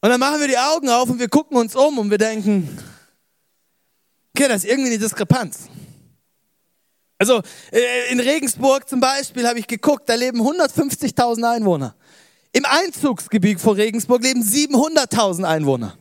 und 0.00 0.10
dann 0.10 0.18
machen 0.18 0.40
wir 0.40 0.48
die 0.48 0.58
Augen 0.58 0.88
auf 0.88 1.08
und 1.08 1.18
wir 1.18 1.28
gucken 1.28 1.56
uns 1.56 1.76
um 1.76 1.98
und 1.98 2.10
wir 2.10 2.18
denken, 2.18 2.68
okay, 4.34 4.48
das 4.48 4.64
ist 4.64 4.70
irgendwie 4.70 4.90
eine 4.90 4.98
Diskrepanz. 4.98 5.68
Also 7.18 7.40
äh, 7.70 8.10
in 8.10 8.18
Regensburg 8.18 8.88
zum 8.88 8.98
Beispiel 8.98 9.46
habe 9.46 9.60
ich 9.60 9.68
geguckt, 9.68 10.08
da 10.08 10.14
leben 10.14 10.40
150.000 10.40 11.48
Einwohner. 11.48 11.94
Im 12.52 12.64
Einzugsgebiet 12.64 13.60
von 13.60 13.76
Regensburg 13.76 14.24
leben 14.24 14.42
700.000 14.42 15.44
Einwohner. 15.44 15.96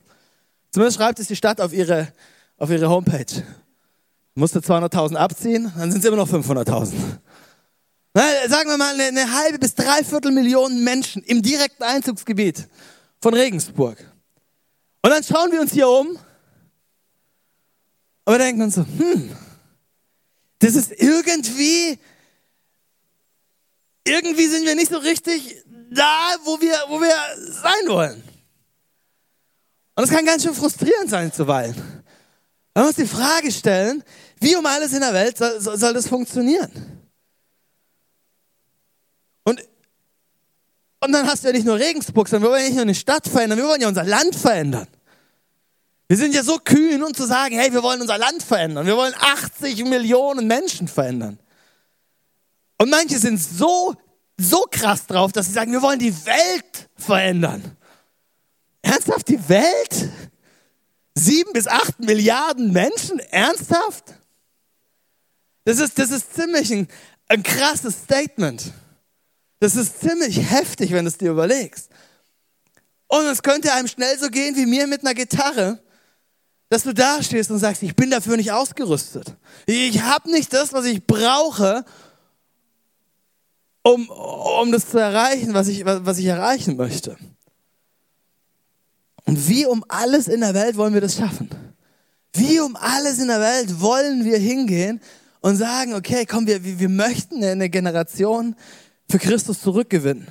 Zumindest 0.72 0.98
schreibt 0.98 1.20
es 1.20 1.27
die 1.27 1.36
Stadt 1.36 1.62
auf 1.62 1.74
ihre, 1.74 2.12
auf 2.58 2.72
ihre 2.72 2.89
Homepage. 2.89 3.43
Musste 4.34 4.60
200.000 4.60 5.15
abziehen, 5.15 5.72
dann 5.77 5.91
sind 5.91 6.00
es 6.00 6.05
immer 6.05 6.17
noch 6.17 6.27
500.000. 6.27 6.93
Sagen 8.13 8.70
wir 8.70 8.77
mal 8.77 9.00
eine 9.00 9.32
halbe 9.32 9.58
bis 9.60 9.74
dreiviertel 9.74 10.32
Millionen 10.32 10.84
Menschen 10.84 11.24
im 11.24 11.41
direkten 11.41 11.84
Einzugsgebiet 11.84 12.68
von 13.22 13.34
Regensburg. 13.34 13.98
Und 15.01 15.10
dann 15.10 15.24
schauen 15.24 15.51
wir 15.51 15.62
uns 15.62 15.72
hier 15.72 15.88
um 15.88 16.20
und 18.25 18.34
wir 18.34 18.38
denken 18.38 18.62
uns 18.62 18.75
so, 18.75 18.86
hm, 18.86 19.36
das 20.60 20.75
ist 20.75 20.91
irgendwie, 20.91 21.98
irgendwie 24.03 24.48
sind 24.48 24.65
wir 24.65 24.75
nicht 24.75 24.91
so 24.91 24.98
richtig 24.98 25.63
da, 25.89 26.36
wo 26.44 26.60
wir, 26.62 26.75
wo 26.89 27.01
wir 27.01 27.15
sein 27.51 27.88
wollen. 27.88 28.24
Und 29.96 30.08
das 30.08 30.10
kann 30.10 30.25
ganz 30.25 30.44
schön 30.44 30.53
frustrierend 30.53 31.10
sein 31.10 31.34
zuweilen. 31.34 31.75
Man 32.74 32.86
muss 32.86 32.96
die 32.96 33.08
Frage 33.08 33.51
stellen, 33.51 34.03
wie 34.39 34.56
um 34.56 34.65
alles 34.65 34.94
in 34.94 35.01
der 35.01 35.13
Welt 35.13 35.38
soll, 35.38 35.60
soll 35.60 35.94
das 35.94 36.08
funktionieren? 36.08 37.00
Und, 39.43 39.62
und 41.00 41.12
dann 41.12 41.27
hast 41.27 41.43
du 41.43 41.48
ja 41.48 41.53
nicht 41.53 41.65
nur 41.65 41.77
Regensburg, 41.77 42.27
sondern 42.27 42.50
wir 42.50 42.53
wollen 42.53 42.62
ja 42.62 42.67
nicht 42.67 42.75
nur 42.75 42.83
eine 42.83 42.95
Stadt 42.95 43.27
verändern, 43.27 43.57
wir 43.57 43.67
wollen 43.67 43.81
ja 43.81 43.88
unser 43.88 44.03
Land 44.03 44.36
verändern. 44.36 44.88
Wir 46.12 46.17
sind 46.17 46.36
ja 46.36 46.43
so 46.43 46.57
kühn, 46.57 47.01
um 47.03 47.13
zu 47.13 47.25
sagen, 47.25 47.55
hey, 47.57 47.71
wir 47.71 47.83
wollen 47.83 48.01
unser 48.01 48.17
Land 48.17 48.43
verändern. 48.43 48.86
Wir 48.86 48.98
wollen 48.98 49.13
80 49.17 49.86
Millionen 49.86 50.45
Menschen 50.45 50.89
verändern. 50.89 51.39
Und 52.77 52.89
manche 52.89 53.17
sind 53.17 53.38
so, 53.38 53.95
so 54.38 54.65
krass 54.69 55.07
drauf, 55.07 55.31
dass 55.31 55.45
sie 55.45 55.53
sagen, 55.53 55.71
wir 55.71 55.81
wollen 55.81 56.00
die 56.00 56.13
Welt 56.25 56.89
verändern. 56.98 57.77
Ernsthaft 58.81 59.29
die 59.29 59.48
Welt? 59.48 60.10
Sieben 61.15 61.53
bis 61.53 61.67
acht 61.67 62.00
Milliarden 62.01 62.74
Menschen? 62.74 63.19
Ernsthaft? 63.19 64.15
Das 65.63 65.79
ist, 65.79 65.98
das 65.98 66.12
ist 66.12 66.33
ziemlich 66.33 66.74
ein, 66.74 66.88
ein 67.29 67.43
krasses 67.43 68.03
Statement. 68.03 68.74
Das 69.62 69.75
ist 69.75 70.00
ziemlich 70.01 70.38
heftig, 70.50 70.91
wenn 70.91 71.06
du 71.06 71.10
es 71.10 71.20
dir 71.20 71.30
überlegst. 71.30 71.89
Und 73.08 73.25
es 73.27 73.44
könnte 73.44 73.72
einem 73.74 73.88
schnell 73.88 74.18
so 74.18 74.27
gehen 74.30 74.56
wie 74.56 74.65
mir 74.65 74.88
mit 74.88 75.01
einer 75.01 75.13
Gitarre, 75.13 75.80
dass 76.70 76.82
du 76.82 76.94
da 76.94 77.22
stehst 77.22 77.51
und 77.51 77.60
sagst, 77.60 77.84
ich 77.84 77.96
bin 77.96 78.10
dafür 78.10 78.38
nicht 78.38 78.51
ausgerüstet. 78.51 79.36
Ich 79.68 80.01
habe 80.01 80.32
nicht 80.32 80.51
das, 80.51 80.74
was 80.74 80.86
ich 80.86 81.06
brauche, 81.06 81.86
um, 83.84 84.10
um 84.10 84.72
das 84.72 84.89
zu 84.89 84.98
erreichen, 84.98 85.53
was 85.53 85.68
ich, 85.68 85.86
was 85.86 86.18
ich 86.18 86.25
erreichen 86.25 86.75
möchte. 86.75 87.15
Und 89.25 89.48
wie 89.48 89.68
um 89.68 89.86
alles 89.89 90.27
in 90.27 90.41
der 90.41 90.56
Welt 90.56 90.75
wollen 90.75 90.96
wir 90.96 91.01
das 91.01 91.18
schaffen? 91.18 91.50
Wie 92.34 92.60
um 92.60 92.75
alles 92.77 93.20
in 93.20 93.27
der 93.27 93.41
Welt 93.41 93.80
wollen 93.80 94.25
wir 94.25 94.39
hingehen 94.39 95.01
und 95.41 95.56
sagen, 95.56 95.94
okay, 95.94 96.25
komm, 96.25 96.48
wir, 96.48 96.63
wir 96.63 96.89
möchten 96.89 97.44
eine 97.44 97.70
Generation 97.70 98.56
für 99.12 99.20
Christus 99.20 99.62
zurückgewinnen. 99.62 100.27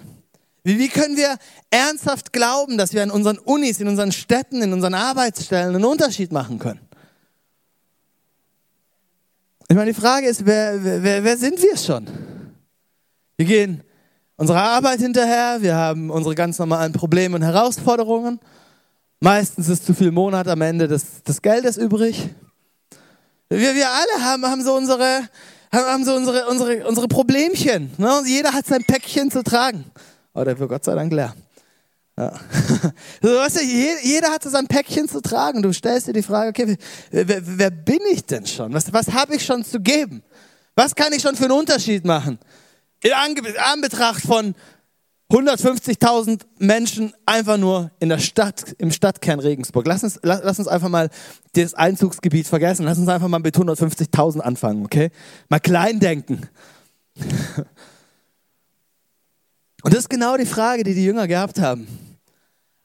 Wie, 0.63 0.79
wie 0.79 0.89
können 0.89 1.17
wir 1.17 1.37
ernsthaft 1.71 2.33
glauben, 2.33 2.77
dass 2.77 2.93
wir 2.93 3.03
in 3.03 3.11
unseren 3.11 3.39
Unis, 3.39 3.81
in 3.81 3.89
unseren 3.89 4.13
Städten, 4.13 4.63
in 4.63 4.73
unseren 4.73 4.95
Arbeitsstellen 4.95 5.75
einen 5.75 5.85
Unterschied 5.85 6.33
machen 6.33 6.59
können? 6.59 6.81
Ich 9.69 9.77
meine, 9.77 9.93
die 9.93 10.01
Frage 10.01 10.27
ist, 10.27 10.45
wer, 10.45 10.83
wer, 10.83 11.23
wer 11.23 11.37
sind 11.37 11.63
wir 11.63 11.77
schon? 11.77 12.07
Wir 13.37 13.47
gehen 13.47 13.83
unserer 14.37 14.63
Arbeit 14.63 15.01
hinterher, 15.01 15.59
wir 15.61 15.77
haben 15.77 16.11
unsere 16.11 16.35
ganz 16.35 16.59
normalen 16.59 16.93
Probleme 16.93 17.37
und 17.37 17.43
Herausforderungen. 17.43 18.41
Meistens 19.21 19.69
ist 19.69 19.87
zu 19.87 19.95
viel 19.95 20.11
Monat 20.11 20.49
am 20.49 20.61
Ende 20.63 20.89
des, 20.89 21.23
des 21.23 21.41
Geldes 21.41 21.77
übrig. 21.77 22.31
Wir, 23.49 23.75
wir 23.75 23.89
alle 23.89 24.25
haben, 24.25 24.45
haben 24.45 24.65
so 24.65 24.75
unsere, 24.75 25.29
haben 25.73 26.05
so 26.05 26.15
unsere, 26.15 26.47
unsere, 26.49 26.87
unsere 26.87 27.09
Problemchen. 27.09 27.91
Ne? 27.97 28.19
Und 28.19 28.27
jeder 28.27 28.53
hat 28.53 28.67
sein 28.67 28.85
Päckchen 28.85 29.31
zu 29.31 29.43
tragen. 29.43 29.85
Oh, 30.35 30.45
der 30.45 30.59
wird 30.59 30.69
Gott 30.69 30.85
sei 30.85 30.95
Dank 30.95 31.13
leer. 31.13 31.35
Ja. 32.19 32.33
So, 33.23 33.29
weißt 33.29 33.61
du, 33.61 33.65
jeder 33.65 34.31
hat 34.31 34.43
so 34.43 34.51
sein 34.51 34.67
Päckchen 34.67 35.09
zu 35.09 35.21
tragen. 35.21 35.63
Du 35.63 35.73
stellst 35.73 36.07
dir 36.07 36.13
die 36.13 36.23
Frage, 36.23 36.49
okay, 36.49 36.77
wer, 37.11 37.41
wer 37.59 37.71
bin 37.71 38.01
ich 38.11 38.25
denn 38.25 38.47
schon? 38.47 38.73
Was, 38.73 38.93
was 38.93 39.13
habe 39.13 39.37
ich 39.37 39.45
schon 39.45 39.65
zu 39.65 39.81
geben? 39.81 40.23
Was 40.75 40.95
kann 40.95 41.13
ich 41.13 41.23
schon 41.23 41.37
für 41.37 41.45
einen 41.45 41.53
Unterschied 41.53 42.05
machen? 42.05 42.39
In 43.03 43.13
Anbetracht 43.13 44.23
von 44.23 44.55
150.000 45.31 46.41
Menschen 46.59 47.15
einfach 47.25 47.57
nur 47.57 47.93
in 48.01 48.09
der 48.09 48.19
Stadt, 48.19 48.75
im 48.79 48.91
Stadtkern 48.91 49.39
Regensburg. 49.39 49.87
Lass 49.87 50.03
uns, 50.03 50.19
lass, 50.23 50.41
lass 50.43 50.59
uns 50.59 50.67
einfach 50.67 50.89
mal 50.89 51.09
das 51.53 51.75
Einzugsgebiet 51.75 52.49
vergessen. 52.49 52.85
Lass 52.85 52.99
uns 52.99 53.09
einfach 53.09 53.29
mal 53.29 53.39
mit 53.39 53.57
150.000 53.57 54.41
anfangen, 54.41 54.85
okay? 54.85 55.11
Mal 55.49 55.61
klein 55.61 56.01
denken. 56.01 56.49
Und 59.83 59.95
das 59.95 60.01
ist 60.01 60.11
genau 60.11 60.37
die 60.37 60.47
Frage, 60.47 60.83
die 60.83 60.95
die 60.95 61.05
Jünger 61.05 61.29
gehabt 61.29 61.61
haben, 61.61 61.87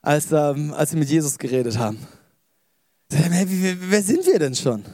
als, 0.00 0.30
ähm, 0.30 0.72
als 0.72 0.90
sie 0.90 0.96
mit 0.96 1.10
Jesus 1.10 1.36
geredet 1.38 1.76
haben. 1.76 1.98
Wer 3.08 4.02
sind 4.02 4.24
wir 4.24 4.38
denn 4.38 4.54
schon? 4.54 4.84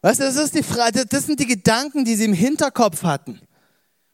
Weißt 0.00 0.20
du, 0.20 0.24
das 0.24 0.36
ist 0.36 0.54
die 0.54 0.62
Frage, 0.62 1.04
das 1.06 1.26
sind 1.26 1.40
die 1.40 1.46
Gedanken, 1.46 2.06
die 2.06 2.14
sie 2.14 2.24
im 2.24 2.32
Hinterkopf 2.32 3.02
hatten 3.02 3.38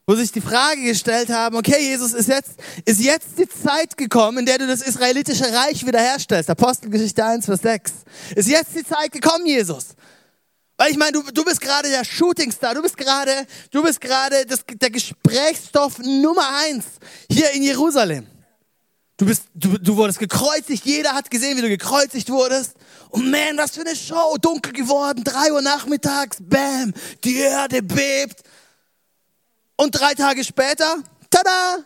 wo 0.07 0.15
sich 0.15 0.31
die 0.31 0.41
Frage 0.41 0.83
gestellt 0.83 1.29
haben, 1.29 1.55
okay, 1.55 1.79
Jesus, 1.79 2.13
ist 2.13 2.29
jetzt, 2.29 2.51
ist 2.85 3.01
jetzt 3.01 3.39
die 3.39 3.49
Zeit 3.49 3.97
gekommen, 3.97 4.39
in 4.39 4.45
der 4.45 4.59
du 4.59 4.67
das 4.67 4.81
israelitische 4.81 5.51
Reich 5.51 5.85
wiederherstellst. 5.85 6.49
Apostelgeschichte 6.49 7.25
1, 7.25 7.45
Vers 7.45 7.61
6. 7.61 7.91
Ist 8.35 8.47
jetzt 8.47 8.75
die 8.75 8.83
Zeit 8.83 9.11
gekommen, 9.11 9.47
Jesus. 9.47 9.95
Weil 10.77 10.91
ich 10.91 10.97
meine, 10.97 11.13
du, 11.13 11.23
du 11.23 11.43
bist 11.43 11.59
gerade 11.59 11.89
der 11.89 12.03
Shootingstar, 12.03 12.75
du 12.75 12.81
bist 12.81 12.97
gerade, 12.97 13.47
du 13.71 13.81
bist 13.81 13.99
gerade 13.99 14.45
das, 14.45 14.59
der 14.67 14.91
Gesprächsstoff 14.91 15.97
Nummer 15.99 16.49
eins 16.65 16.85
hier 17.31 17.51
in 17.51 17.63
Jerusalem. 17.63 18.27
Du 19.17 19.25
bist, 19.25 19.43
du, 19.53 19.77
du 19.77 19.95
wurdest 19.95 20.19
gekreuzigt, 20.19 20.85
jeder 20.85 21.13
hat 21.13 21.31
gesehen, 21.31 21.57
wie 21.57 21.61
du 21.61 21.69
gekreuzigt 21.69 22.29
wurdest. 22.29 22.73
Und 23.09 23.31
man, 23.31 23.57
was 23.57 23.71
für 23.71 23.81
eine 23.81 23.95
Show, 23.95 24.35
dunkel 24.41 24.73
geworden, 24.73 25.23
drei 25.23 25.53
Uhr 25.53 25.61
nachmittags, 25.61 26.37
bam, 26.41 26.93
die 27.23 27.37
Erde 27.37 27.81
bebt. 27.81 28.43
Und 29.77 29.91
drei 29.91 30.13
Tage 30.13 30.43
später, 30.43 30.97
tada! 31.29 31.85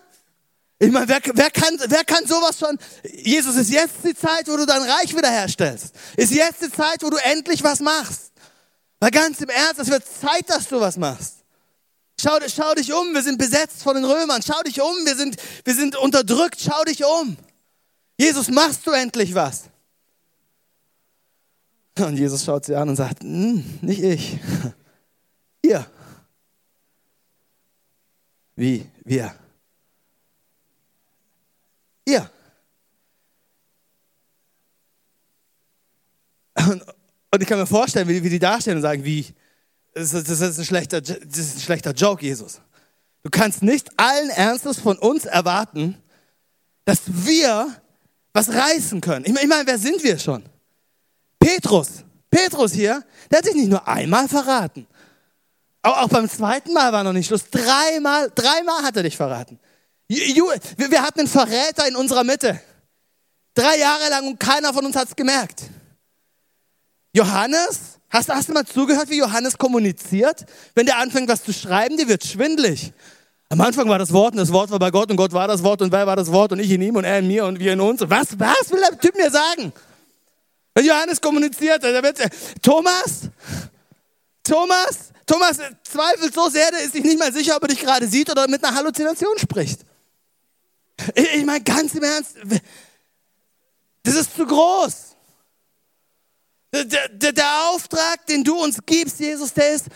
Ich 0.82 0.92
meine, 0.92 1.10
wer, 1.10 1.20
wer, 1.34 1.52
kann, 1.52 1.78
wer 1.88 2.06
kann 2.06 2.26
sowas 2.26 2.58
schon? 2.58 2.78
Jesus, 3.04 3.58
ist 3.58 3.70
jetzt 3.70 3.96
die 4.06 4.16
Zeit, 4.16 4.48
wo 4.48 4.56
du 4.56 4.66
dein 4.66 4.82
Reich 4.82 5.14
wiederherstellst. 5.14 5.94
Ist 6.16 6.32
jetzt 6.32 6.62
die 6.62 6.72
Zeit, 6.72 7.04
wo 7.04 7.10
du 7.10 7.18
endlich 7.18 7.62
was 7.64 7.82
machst. 7.82 8.32
Weil 9.02 9.12
ganz 9.12 9.42
im 9.42 9.50
Ernst, 9.50 9.80
es 9.80 9.90
wird 9.90 10.04
Zeit, 10.06 10.50
dass 10.50 10.70
du 10.70 10.80
was 10.80 10.96
machst. 10.96 11.36
Schau, 12.22 12.38
schau 12.48 12.74
dich 12.76 12.94
um, 12.94 13.14
wir 13.14 13.22
sind 13.22 13.38
besetzt 13.38 13.84
von 13.84 13.96
den 13.96 14.06
Römern. 14.06 14.42
Schau 14.42 14.62
dich 14.62 14.82
um, 14.82 15.06
wir 15.06 15.16
sind, 15.18 15.36
wir 15.66 15.76
sind 15.76 15.98
unterdrückt. 15.98 16.60
Schau 16.62 16.84
dich 16.86 17.04
um. 17.04 17.38
Jesus, 18.18 18.50
machst 18.50 18.88
du 18.88 18.92
endlich 18.92 19.36
was? 19.36 19.64
Und 21.98 22.18
Jesus 22.18 22.46
schaut 22.46 22.66
sie 22.66 22.76
an 22.76 22.88
und 22.88 22.96
sagt, 22.96 23.24
hm, 23.24 23.80
nicht 23.82 24.02
ich, 24.02 24.38
ihr. 25.62 25.86
Wie? 28.60 28.86
Wir? 29.06 29.34
Ihr. 32.06 32.30
Und, 36.68 36.84
und 37.32 37.42
ich 37.42 37.48
kann 37.48 37.58
mir 37.58 37.66
vorstellen, 37.66 38.10
wie, 38.10 38.22
wie 38.22 38.30
die 38.30 38.38
dastehen 38.38 38.76
und 38.76 38.82
sagen, 38.82 39.06
wie, 39.06 39.26
das 39.94 40.14
ist, 40.14 40.30
das, 40.30 40.42
ist 40.42 40.60
ein 40.60 40.66
schlechter, 40.66 41.00
das 41.00 41.18
ist 41.24 41.56
ein 41.56 41.62
schlechter 41.62 41.94
Joke, 41.94 42.22
Jesus. 42.22 42.60
Du 43.24 43.30
kannst 43.30 43.64
nicht 43.64 43.98
allen 43.98 44.30
Ernstes 44.32 44.78
von 44.78 44.98
uns 44.98 45.24
erwarten, 45.24 45.98
dass 46.84 47.00
wir 47.06 47.82
was 48.34 48.50
reißen 48.50 49.00
können. 49.00 49.24
Ich 49.24 49.32
meine, 49.32 49.46
ich 49.46 49.50
mein, 49.50 49.68
wer 49.68 49.78
sind 49.78 50.04
wir 50.04 50.20
schon? 50.20 50.44
Petrus. 51.40 52.04
Petrus 52.30 52.74
hier, 52.74 53.06
der 53.32 53.38
hat 53.38 53.46
sich 53.46 53.56
nicht 53.56 53.70
nur 53.70 53.88
einmal 53.88 54.28
verraten. 54.28 54.86
Auch, 55.82 56.04
auch 56.04 56.10
beim 56.10 56.30
zweiten 56.30 56.74
Mal 56.74 56.92
war 56.92 57.04
noch 57.04 57.14
nicht 57.14 57.28
Schluss. 57.28 57.50
Dreimal, 57.50 58.32
dreimal 58.34 58.84
hat 58.84 58.98
er 58.98 59.04
dich 59.04 59.16
verraten. 59.16 59.60
Wir 60.08 61.02
hatten 61.02 61.20
einen 61.20 61.28
Verräter 61.28 61.88
in 61.88 61.96
unserer 61.96 62.24
Mitte. 62.24 62.60
Drei 63.54 63.78
Jahre 63.78 64.10
lang 64.10 64.28
und 64.28 64.40
keiner 64.40 64.74
von 64.74 64.86
uns 64.86 64.96
hat 64.96 65.08
es 65.08 65.16
gemerkt. 65.16 65.64
Johannes, 67.14 68.00
hast, 68.10 68.30
hast 68.30 68.50
du 68.50 68.54
mal 68.54 68.66
zugehört, 68.66 69.10
wie 69.10 69.18
Johannes 69.18 69.58
kommuniziert? 69.58 70.46
Wenn 70.76 70.86
der 70.86 70.98
anfängt, 70.98 71.28
was 71.30 71.44
zu 71.44 71.54
schreiben, 71.54 71.98
die 71.98 72.08
wird 72.08 72.24
schwindlig. 72.24 72.92
Am 73.50 73.62
Anfang 73.62 73.90
war 73.90 73.98
das 73.98 74.14
Wort 74.14 74.34
und 74.34 74.38
das 74.38 74.54
Wort 74.54 74.70
war 74.70 74.78
bei 74.78 74.92
Gott 74.92 75.10
und 75.10 75.18
Gott 75.18 75.34
war 75.34 75.48
das 75.48 75.64
Wort 75.64 75.82
und 75.82 75.92
wer 75.92 76.06
war 76.06 76.16
das 76.16 76.32
Wort 76.32 76.52
und 76.52 76.60
ich 76.60 76.70
in 76.70 76.82
ihm 76.82 76.96
und 76.96 77.04
er 77.04 77.20
in 77.20 77.28
mir 77.28 77.46
und 77.46 77.60
wir 77.60 77.74
in 77.74 77.82
uns. 77.82 78.02
was, 78.02 78.40
was 78.40 78.72
will 78.72 78.80
der 78.80 79.00
Typ 79.00 79.16
mir 79.16 79.32
sagen? 79.32 79.74
Wenn 80.76 80.86
Johannes 80.86 81.20
kommuniziert, 81.20 81.84
dann 81.84 82.04
wird 82.04 82.20
Thomas, 82.62 83.30
Thomas, 84.44 85.12
Thomas 85.26 85.58
zweifelt 85.84 86.34
so 86.34 86.50
sehr, 86.50 86.72
der 86.72 86.82
ist 86.82 86.94
sich 86.94 87.04
nicht 87.04 87.20
mal 87.20 87.32
sicher, 87.32 87.56
ob 87.56 87.64
er 87.64 87.70
dich 87.70 87.80
gerade 87.80 88.08
sieht 88.08 88.30
oder 88.30 88.48
mit 88.48 88.64
einer 88.64 88.76
Halluzination 88.76 89.38
spricht. 89.38 89.82
Ich, 91.16 91.36
ich 91.36 91.46
meine, 91.46 91.64
ganz 91.64 91.94
im 91.96 92.04
Ernst, 92.04 92.36
das 94.04 94.16
ist 94.16 94.36
zu 94.36 94.46
groß. 94.46 95.16
Der, 96.74 97.08
der, 97.10 97.32
der, 97.32 97.70
Auftrag, 97.70 98.26
den 98.28 98.44
du 98.44 98.62
uns 98.62 98.78
gibst, 98.86 99.20
Jesus, 99.20 99.54
der 99.54 99.74
ist, 99.74 99.88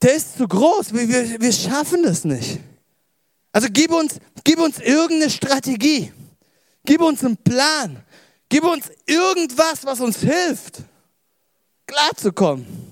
der 0.00 0.14
ist 0.14 0.36
zu 0.36 0.48
groß. 0.48 0.92
Wir, 0.92 1.08
wir, 1.08 1.40
wir 1.40 1.52
schaffen 1.52 2.02
das 2.02 2.24
nicht. 2.24 2.58
Also 3.52 3.68
gib 3.70 3.92
uns, 3.92 4.16
gib 4.42 4.58
uns 4.58 4.78
irgendeine 4.78 5.30
Strategie. 5.30 6.12
Gib 6.84 7.00
uns 7.00 7.24
einen 7.24 7.36
Plan. 7.36 8.02
Gib 8.48 8.64
uns 8.64 8.90
irgendwas, 9.06 9.84
was 9.84 10.00
uns 10.00 10.18
hilft, 10.18 10.80
klarzukommen. 11.86 12.91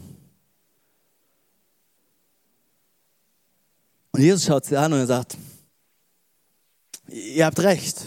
Und 4.12 4.22
Jesus 4.22 4.44
schaut 4.44 4.64
sie 4.64 4.76
an 4.76 4.92
und 4.92 4.98
er 4.98 5.06
sagt, 5.06 5.36
ihr 7.08 7.46
habt 7.46 7.60
recht. 7.60 8.06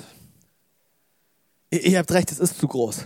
Ihr 1.70 1.98
habt 1.98 2.12
recht, 2.12 2.32
es 2.32 2.40
ist 2.40 2.60
zu 2.60 2.68
groß. 2.68 3.06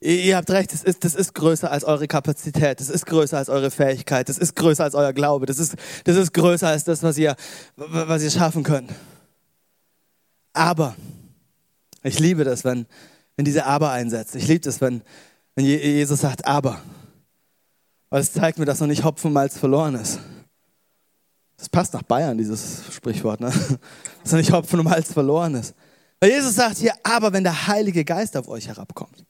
Ihr 0.00 0.36
habt 0.36 0.50
recht, 0.50 0.72
das 0.72 0.84
ist, 0.84 1.02
das 1.02 1.14
ist 1.14 1.34
größer 1.34 1.70
als 1.70 1.82
eure 1.82 2.06
Kapazität, 2.06 2.78
das 2.78 2.90
ist 2.90 3.06
größer 3.06 3.38
als 3.38 3.48
eure 3.48 3.70
Fähigkeit, 3.70 4.28
das 4.28 4.36
ist 4.36 4.54
größer 4.54 4.84
als 4.84 4.94
euer 4.94 5.14
Glaube, 5.14 5.46
das 5.46 5.58
ist, 5.58 5.76
das 6.04 6.16
ist 6.16 6.34
größer 6.34 6.68
als 6.68 6.84
das, 6.84 7.02
was 7.02 7.16
ihr, 7.16 7.34
was 7.76 8.22
ihr 8.22 8.30
schaffen 8.30 8.64
könnt. 8.64 8.92
Aber, 10.52 10.94
ich 12.02 12.18
liebe 12.18 12.44
das, 12.44 12.64
wenn, 12.64 12.86
wenn 13.36 13.46
diese 13.46 13.64
Aber 13.64 13.92
einsetzt. 13.92 14.36
Ich 14.36 14.46
liebe 14.46 14.60
das, 14.60 14.82
wenn, 14.82 15.02
wenn 15.54 15.64
Jesus 15.64 16.20
sagt, 16.20 16.46
aber. 16.46 16.80
Weil 18.10 18.20
es 18.20 18.32
zeigt 18.32 18.58
mir, 18.58 18.66
dass 18.66 18.80
noch 18.80 18.86
nicht 18.86 19.04
Hopfen 19.04 19.32
Malz 19.32 19.58
verloren 19.58 19.94
ist. 19.94 20.20
Das 21.64 21.70
passt 21.70 21.94
nach 21.94 22.02
Bayern, 22.02 22.36
dieses 22.36 22.92
Sprichwort, 22.92 23.40
ne? 23.40 23.50
dass 24.22 24.32
er 24.32 24.36
nicht 24.36 24.52
Hopfen 24.52 24.80
um 24.80 24.90
Hals 24.90 25.10
verloren 25.10 25.54
ist. 25.54 25.74
Weil 26.20 26.30
Jesus 26.30 26.56
sagt 26.56 26.76
hier, 26.76 26.92
aber 27.02 27.32
wenn 27.32 27.42
der 27.42 27.68
Heilige 27.68 28.04
Geist 28.04 28.36
auf 28.36 28.48
euch 28.48 28.68
herabkommt, 28.68 29.24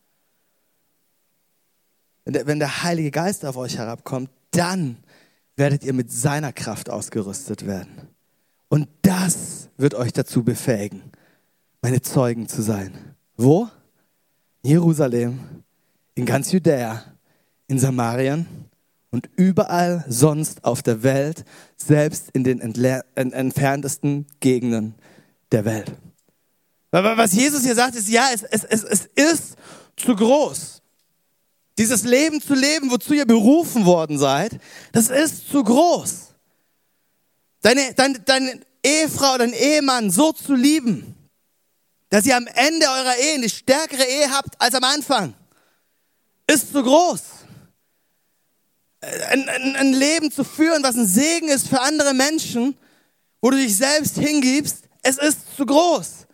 wenn 2.25 2.33
der, 2.33 2.45
wenn 2.49 2.59
der 2.59 2.83
Heilige 2.83 3.13
Geist 3.13 3.45
auf 3.47 3.57
euch 3.57 3.79
herabkommt, 3.79 4.31
dann 4.51 4.97
werdet 5.55 5.85
ihr 5.85 5.93
mit 5.93 6.11
seiner 6.11 6.53
Kraft 6.53 6.91
ausgerüstet 6.91 7.69
werden. 7.69 8.09
Und 8.69 8.89
das 9.03 9.69
wird 9.77 9.95
euch 9.95 10.13
dazu 10.13 10.43
befähigen, 10.43 11.03
meine 11.83 12.03
Zeugen 12.03 12.49
zu 12.49 12.63
sein. 12.63 13.15
Wo? 13.37 13.69
Jerusalem, 14.65 15.63
in 16.17 16.27
ganz 16.27 16.51
Judäa, 16.51 17.05
in 17.69 17.79
Samarien 17.79 18.64
und 19.15 19.31
überall 19.37 20.05
sonst 20.09 20.65
auf 20.65 20.83
der 20.83 21.05
Welt, 21.05 21.45
selbst 21.77 22.31
in 22.33 22.43
den 22.43 22.59
entferntesten 22.59 24.27
Gegenden 24.41 24.97
der 25.53 25.65
Welt. 25.65 25.93
Was 26.91 27.33
Jesus 27.33 27.63
hier 27.63 27.77
sagt, 27.77 27.95
ist, 27.95 28.09
ja, 28.09 28.27
es, 28.35 28.43
es, 28.43 28.65
es, 28.65 28.83
es 28.83 29.07
ist 29.15 29.57
zu 29.97 30.17
groß. 30.17 30.83
Dieses 31.79 32.03
Leben 32.03 32.41
zu 32.41 32.55
leben, 32.55 32.91
wozu 32.91 33.15
ihr 33.15 33.25
berufen 33.25 33.87
worden 33.87 34.19
seid, 34.19 34.59
das 34.91 35.11
ist 35.11 35.49
zu 35.49 35.63
groß. 35.63 36.35
Deine, 37.63 37.95
deine, 37.95 38.19
deine 38.19 38.61
Ehefrau, 38.85 39.39
dein 39.39 39.53
Ehemann 39.53 40.11
so 40.11 40.33
zu 40.33 40.55
lieben, 40.55 41.15
dass 42.11 42.27
ihr 42.27 42.37
am 42.37 42.49
Ende 42.49 42.87
eurer 42.87 43.17
Ehe 43.17 43.35
eine 43.35 43.49
stärkere 43.49 44.03
Ehe 44.03 44.33
habt 44.33 44.61
als 44.61 44.75
am 44.75 44.83
Anfang, 44.83 45.35
ist 46.49 46.73
zu 46.73 46.83
groß. 46.83 47.34
Ein, 49.31 49.49
ein, 49.49 49.77
ein 49.77 49.93
Leben 49.93 50.31
zu 50.31 50.45
führen, 50.45 50.83
was 50.83 50.97
ein 50.97 51.07
Segen 51.07 51.49
ist 51.49 51.69
für 51.69 51.81
andere 51.81 52.15
Menschen, 52.15 52.77
wo 53.41 53.51
du 53.51 53.57
dich 53.57 53.77
selbst 53.77 54.19
hingibst, 54.19 54.85
es 55.03 55.19
ist 55.19 55.57
zu 55.57 55.67
groß 55.67 56.25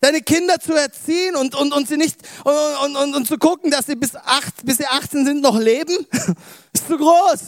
deine 0.00 0.20
Kinder 0.20 0.58
zu 0.60 0.72
erziehen 0.74 1.36
und, 1.36 1.54
und, 1.54 1.72
und 1.72 1.88
sie 1.88 1.96
nicht 1.96 2.18
und, 2.44 2.96
und, 2.96 3.14
und, 3.14 3.26
zu 3.26 3.38
gucken, 3.38 3.70
dass 3.70 3.86
sie 3.86 3.96
bis, 3.96 4.14
acht, 4.14 4.64
bis 4.64 4.78
sie 4.78 4.86
18 4.86 5.24
sind 5.24 5.42
noch 5.42 5.58
leben, 5.58 5.94
ist 6.72 6.86
zu 6.86 6.96
groß. 6.96 7.40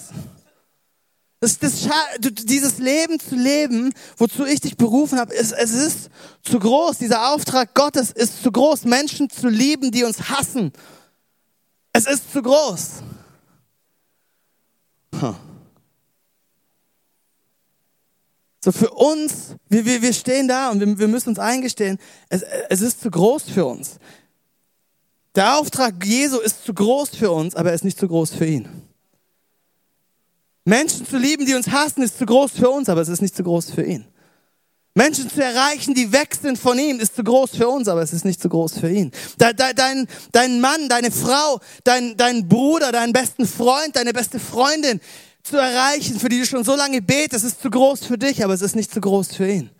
Das, 1.40 1.56
das, 1.60 1.86
dieses 2.18 2.78
Leben 2.78 3.20
zu 3.20 3.36
leben, 3.36 3.94
wozu 4.16 4.44
ich 4.44 4.60
dich 4.60 4.76
berufen 4.76 5.20
habe, 5.20 5.32
ist, 5.34 5.52
es 5.52 5.72
ist 5.72 6.10
zu 6.42 6.58
groß. 6.58 6.98
Dieser 6.98 7.32
Auftrag 7.32 7.74
Gottes 7.74 8.10
ist 8.10 8.42
zu 8.42 8.50
groß, 8.50 8.86
Menschen 8.86 9.30
zu 9.30 9.48
lieben, 9.48 9.92
die 9.92 10.02
uns 10.02 10.30
hassen. 10.30 10.72
Es 11.92 12.08
ist 12.08 12.32
zu 12.32 12.42
groß. 12.42 13.02
So 18.60 18.72
für 18.72 18.90
uns, 18.90 19.54
wir, 19.68 19.84
wir, 19.84 20.02
wir 20.02 20.12
stehen 20.12 20.48
da 20.48 20.70
und 20.70 20.80
wir, 20.80 20.98
wir 20.98 21.08
müssen 21.08 21.30
uns 21.30 21.38
eingestehen, 21.38 21.98
es, 22.28 22.42
es 22.68 22.80
ist 22.80 23.00
zu 23.00 23.10
groß 23.10 23.44
für 23.44 23.64
uns. 23.64 23.98
Der 25.34 25.58
Auftrag 25.58 26.04
Jesu 26.04 26.38
ist 26.40 26.64
zu 26.64 26.74
groß 26.74 27.10
für 27.10 27.30
uns, 27.30 27.54
aber 27.54 27.68
er 27.68 27.74
ist 27.74 27.84
nicht 27.84 27.98
zu 27.98 28.08
groß 28.08 28.34
für 28.34 28.46
ihn. 28.46 28.68
Menschen 30.64 31.06
zu 31.06 31.16
lieben, 31.16 31.46
die 31.46 31.54
uns 31.54 31.68
hassen, 31.68 32.02
ist 32.02 32.18
zu 32.18 32.26
groß 32.26 32.52
für 32.52 32.68
uns, 32.68 32.88
aber 32.88 33.00
es 33.00 33.08
ist 33.08 33.22
nicht 33.22 33.36
zu 33.36 33.44
groß 33.44 33.70
für 33.70 33.84
ihn. 33.84 34.04
Menschen 34.98 35.30
zu 35.30 35.40
erreichen, 35.40 35.94
die 35.94 36.10
weg 36.10 36.36
sind 36.40 36.58
von 36.58 36.76
ihm, 36.76 36.98
ist 36.98 37.14
zu 37.14 37.22
groß 37.22 37.52
für 37.56 37.68
uns, 37.68 37.86
aber 37.86 38.02
es 38.02 38.12
ist 38.12 38.24
nicht 38.24 38.42
zu 38.42 38.48
groß 38.48 38.80
für 38.80 38.90
ihn. 38.90 39.12
Dein, 39.38 40.08
dein 40.32 40.60
Mann, 40.60 40.88
deine 40.88 41.12
Frau, 41.12 41.60
dein, 41.84 42.16
dein 42.16 42.48
Bruder, 42.48 42.90
deinen 42.90 43.12
besten 43.12 43.46
Freund, 43.46 43.94
deine 43.94 44.12
beste 44.12 44.40
Freundin, 44.40 45.00
zu 45.44 45.56
erreichen, 45.56 46.18
für 46.18 46.28
die 46.28 46.40
du 46.40 46.46
schon 46.46 46.64
so 46.64 46.74
lange 46.74 47.00
betest, 47.00 47.44
ist 47.44 47.62
zu 47.62 47.70
groß 47.70 48.04
für 48.06 48.18
dich, 48.18 48.42
aber 48.42 48.54
es 48.54 48.60
ist 48.60 48.74
nicht 48.74 48.92
zu 48.92 49.00
groß 49.00 49.36
für 49.36 49.48
ihn. 49.48 49.70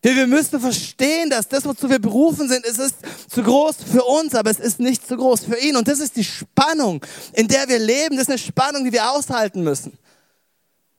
Wir, 0.00 0.26
müssen 0.26 0.58
verstehen, 0.58 1.28
dass 1.28 1.48
das, 1.48 1.66
wozu 1.66 1.90
wir 1.90 2.00
berufen 2.00 2.48
sind, 2.48 2.64
es 2.64 2.78
ist 2.78 2.96
zu 3.28 3.42
groß 3.42 3.76
für 3.92 4.02
uns, 4.02 4.34
aber 4.34 4.50
es 4.50 4.58
ist 4.58 4.80
nicht 4.80 5.06
zu 5.06 5.16
groß 5.18 5.44
für 5.44 5.58
ihn. 5.58 5.76
Und 5.76 5.86
das 5.86 6.00
ist 6.00 6.16
die 6.16 6.24
Spannung, 6.24 7.04
in 7.34 7.46
der 7.46 7.68
wir 7.68 7.78
leben. 7.78 8.16
Das 8.16 8.22
ist 8.22 8.30
eine 8.30 8.38
Spannung, 8.38 8.84
die 8.84 8.92
wir 8.92 9.12
aushalten 9.12 9.62
müssen. 9.62 9.96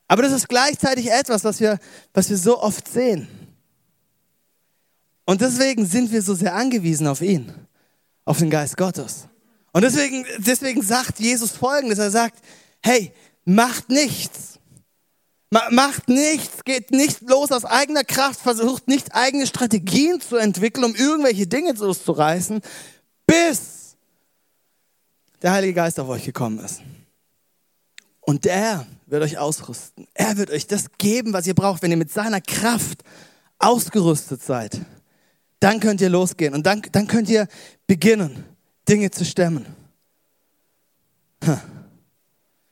Aber 0.08 0.22
das 0.22 0.32
ist 0.32 0.48
gleichzeitig 0.48 1.12
etwas, 1.12 1.44
was 1.44 1.60
wir, 1.60 1.80
was 2.14 2.30
wir 2.30 2.38
so 2.38 2.62
oft 2.62 2.88
sehen. 2.88 3.28
Und 5.26 5.42
deswegen 5.42 5.86
sind 5.86 6.12
wir 6.12 6.22
so 6.22 6.34
sehr 6.34 6.56
angewiesen 6.56 7.08
auf 7.08 7.22
ihn, 7.22 7.54
auf 8.26 8.40
den 8.40 8.50
Geist 8.50 8.78
Gottes. 8.78 9.28
Und 9.72 9.82
deswegen, 9.84 10.26
deswegen 10.38 10.82
sagt 10.82 11.20
Jesus 11.20 11.52
Folgendes. 11.52 12.00
Er 12.00 12.12
sagt, 12.12 12.40
hey, 12.82 13.12
macht 13.46 13.90
nichts. 13.90 14.60
Macht 15.70 16.10
nichts, 16.10 16.64
geht 16.64 16.90
nicht 16.90 17.22
los 17.22 17.52
aus 17.52 17.64
eigener 17.64 18.04
Kraft, 18.04 18.40
versucht 18.40 18.88
nicht 18.88 19.14
eigene 19.14 19.46
Strategien 19.46 20.20
zu 20.20 20.38
entwickeln, 20.38 20.84
um 20.84 20.96
irgendwelche 20.96 21.46
Dinge 21.46 21.74
loszureißen, 21.74 22.60
bis 23.28 23.96
der 25.44 25.52
Heilige 25.52 25.76
Geist 25.76 26.00
auf 26.00 26.10
euch 26.10 26.26
gekommen 26.26 26.58
ist. 26.58 26.82
Und 28.22 28.48
er 28.48 28.88
wird 29.06 29.22
euch 29.22 29.38
ausrüsten. 29.38 30.08
Er 30.16 30.38
wird 30.38 30.50
euch 30.50 30.66
das 30.66 30.86
geben, 30.98 31.34
was 31.34 31.46
ihr 31.46 31.54
braucht, 31.54 31.84
wenn 31.84 31.92
ihr 31.92 31.98
mit 31.98 32.12
seiner 32.12 32.42
Kraft 32.42 33.04
ausgerüstet 33.60 34.42
seid. 34.42 34.82
Dann 35.64 35.80
könnt 35.80 36.02
ihr 36.02 36.10
losgehen 36.10 36.54
und 36.54 36.66
dann, 36.66 36.82
dann 36.92 37.08
könnt 37.08 37.30
ihr 37.30 37.48
beginnen, 37.88 38.44
Dinge 38.90 39.12
zu 39.12 39.24
stemmen. 39.24 39.66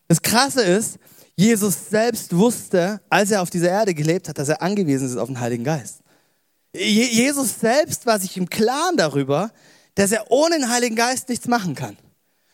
Das 0.09 0.21
Krasse 0.21 0.61
ist, 0.61 0.99
Jesus 1.37 1.89
selbst 1.89 2.35
wusste, 2.35 2.99
als 3.09 3.31
er 3.31 3.43
auf 3.43 3.49
dieser 3.49 3.69
Erde 3.69 3.93
gelebt 3.93 4.27
hat, 4.27 4.37
dass 4.37 4.49
er 4.49 4.61
angewiesen 4.61 5.07
ist 5.07 5.15
auf 5.15 5.29
den 5.29 5.39
Heiligen 5.39 5.63
Geist. 5.63 6.01
Jesus 6.75 7.61
selbst 7.61 8.05
war 8.05 8.19
sich 8.19 8.35
im 8.35 8.49
Klaren 8.49 8.97
darüber, 8.97 9.51
dass 9.95 10.11
er 10.11 10.29
ohne 10.29 10.57
den 10.57 10.69
Heiligen 10.69 10.97
Geist 10.97 11.29
nichts 11.29 11.47
machen 11.47 11.75
kann. 11.75 11.95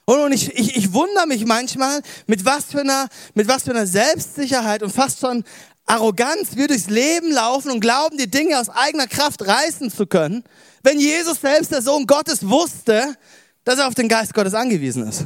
Und 0.06 0.34
ich, 0.34 0.54
ich, 0.54 0.78
ich 0.78 0.94
wundere 0.94 1.26
mich 1.26 1.48
manchmal, 1.48 2.02
mit 2.28 2.46
was, 2.46 2.66
für 2.66 2.82
einer, 2.82 3.10
mit 3.34 3.48
was 3.48 3.64
für 3.64 3.72
einer 3.72 3.88
Selbstsicherheit 3.88 4.84
und 4.84 4.94
fast 4.94 5.20
schon 5.20 5.44
Arroganz 5.88 6.56
wir 6.56 6.68
durchs 6.68 6.90
Leben 6.90 7.32
laufen 7.32 7.72
und 7.72 7.80
glauben, 7.80 8.18
die 8.18 8.30
Dinge 8.30 8.60
aus 8.60 8.70
eigener 8.70 9.08
Kraft 9.08 9.48
reißen 9.48 9.90
zu 9.90 10.06
können, 10.06 10.44
wenn 10.84 11.00
Jesus 11.00 11.42
selbst, 11.42 11.72
der 11.72 11.82
Sohn 11.82 12.06
Gottes, 12.06 12.48
wusste, 12.48 13.16
dass 13.64 13.80
er 13.80 13.88
auf 13.88 13.96
den 13.96 14.08
Geist 14.08 14.34
Gottes 14.34 14.54
angewiesen 14.54 15.08
ist. 15.08 15.26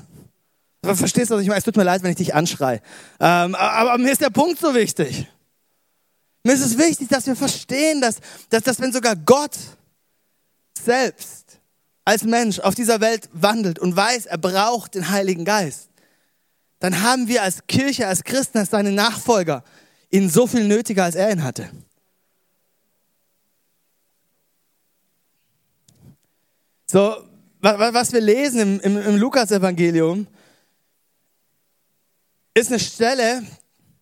Verstehst 0.84 1.30
du, 1.30 1.36
was 1.36 1.42
ich 1.42 1.48
meine? 1.48 1.60
Es 1.60 1.64
tut 1.64 1.78
mir 1.78 1.84
leid, 1.84 2.02
wenn 2.04 2.12
ich 2.12 2.18
dich 2.18 2.34
anschreie. 2.34 2.82
Ähm, 3.20 3.54
aber, 3.56 3.98
mir 3.98 4.12
ist 4.12 4.22
der 4.22 4.30
Punkt 4.30 4.60
so 4.60 4.74
wichtig. 4.74 5.28
Mir 6.44 6.54
ist 6.54 6.66
es 6.66 6.78
wichtig, 6.78 7.08
dass 7.08 7.28
wir 7.28 7.36
verstehen, 7.36 8.02
dass, 8.02 8.18
dass, 8.50 8.64
dass 8.64 8.80
wenn 8.80 8.92
sogar 8.92 9.16
Gott 9.16 9.56
selbst 10.84 11.60
als 12.04 12.24
Mensch 12.24 12.60
auf 12.60 12.74
dieser 12.74 13.00
Welt 13.00 13.30
wandelt 13.32 13.78
und 13.78 13.96
weiß, 13.96 14.26
er 14.26 14.40
braucht 14.40 14.96
den 14.96 15.10
Heiligen 15.10 15.46
Geist, 15.46 15.90
dann 16.80 17.04
haben 17.04 17.28
wir 17.28 17.44
als 17.44 17.68
Kirche, 17.68 18.08
als 18.08 18.24
Christen, 18.24 18.58
als 18.58 18.72
seine 18.72 18.92
Nachfolger 18.92 19.64
ihn 20.12 20.30
so 20.30 20.46
viel 20.46 20.68
nötiger, 20.68 21.06
als 21.06 21.16
er 21.16 21.32
ihn 21.32 21.44
hatte. 21.44 21.70
So, 26.86 27.16
was 27.62 28.12
wir 28.12 28.20
lesen 28.20 28.60
im, 28.60 28.80
im, 28.82 28.98
im 28.98 29.16
Lukas-Evangelium, 29.16 30.28
ist 32.54 32.70
eine 32.70 32.80
Stelle, 32.80 33.44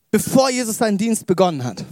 bevor 0.09 0.49
Jesus 0.49 0.77
seinen 0.77 0.97
Dienst 0.97 1.27
begonnen 1.27 1.63
hat. 1.63 1.85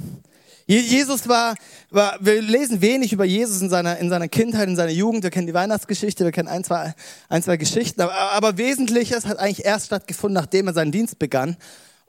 Jesus 0.65 1.30
war, 1.30 1.56
war, 1.91 2.17
wir 2.19 2.41
lesen 2.41 2.82
wenig 2.82 3.13
über 3.13 3.23
Jesus 3.23 3.62
in 3.62 3.69
seiner, 3.69 3.97
in 3.99 4.10
seiner 4.10 4.27
Kindheit, 4.27 4.67
in 4.67 4.75
seiner 4.75 4.91
Jugend. 4.91 5.23
Wir 5.23 5.30
kennen 5.30 5.47
die 5.47 5.53
Weihnachtsgeschichte, 5.53 6.25
wir 6.25 6.34
kennen 6.34 6.49
ein, 6.49 6.63
zwei, 6.63 6.93
ein, 7.30 7.41
zwei 7.41 7.56
Geschichten. 7.56 8.01
Aber, 8.01 8.13
aber 8.13 8.58
Wesentliches 8.58 9.25
hat 9.27 9.39
eigentlich 9.39 9.65
erst 9.65 9.86
stattgefunden, 9.86 10.34
nachdem 10.34 10.67
er 10.67 10.73
seinen 10.73 10.91
Dienst 10.91 11.19
begann. 11.19 11.56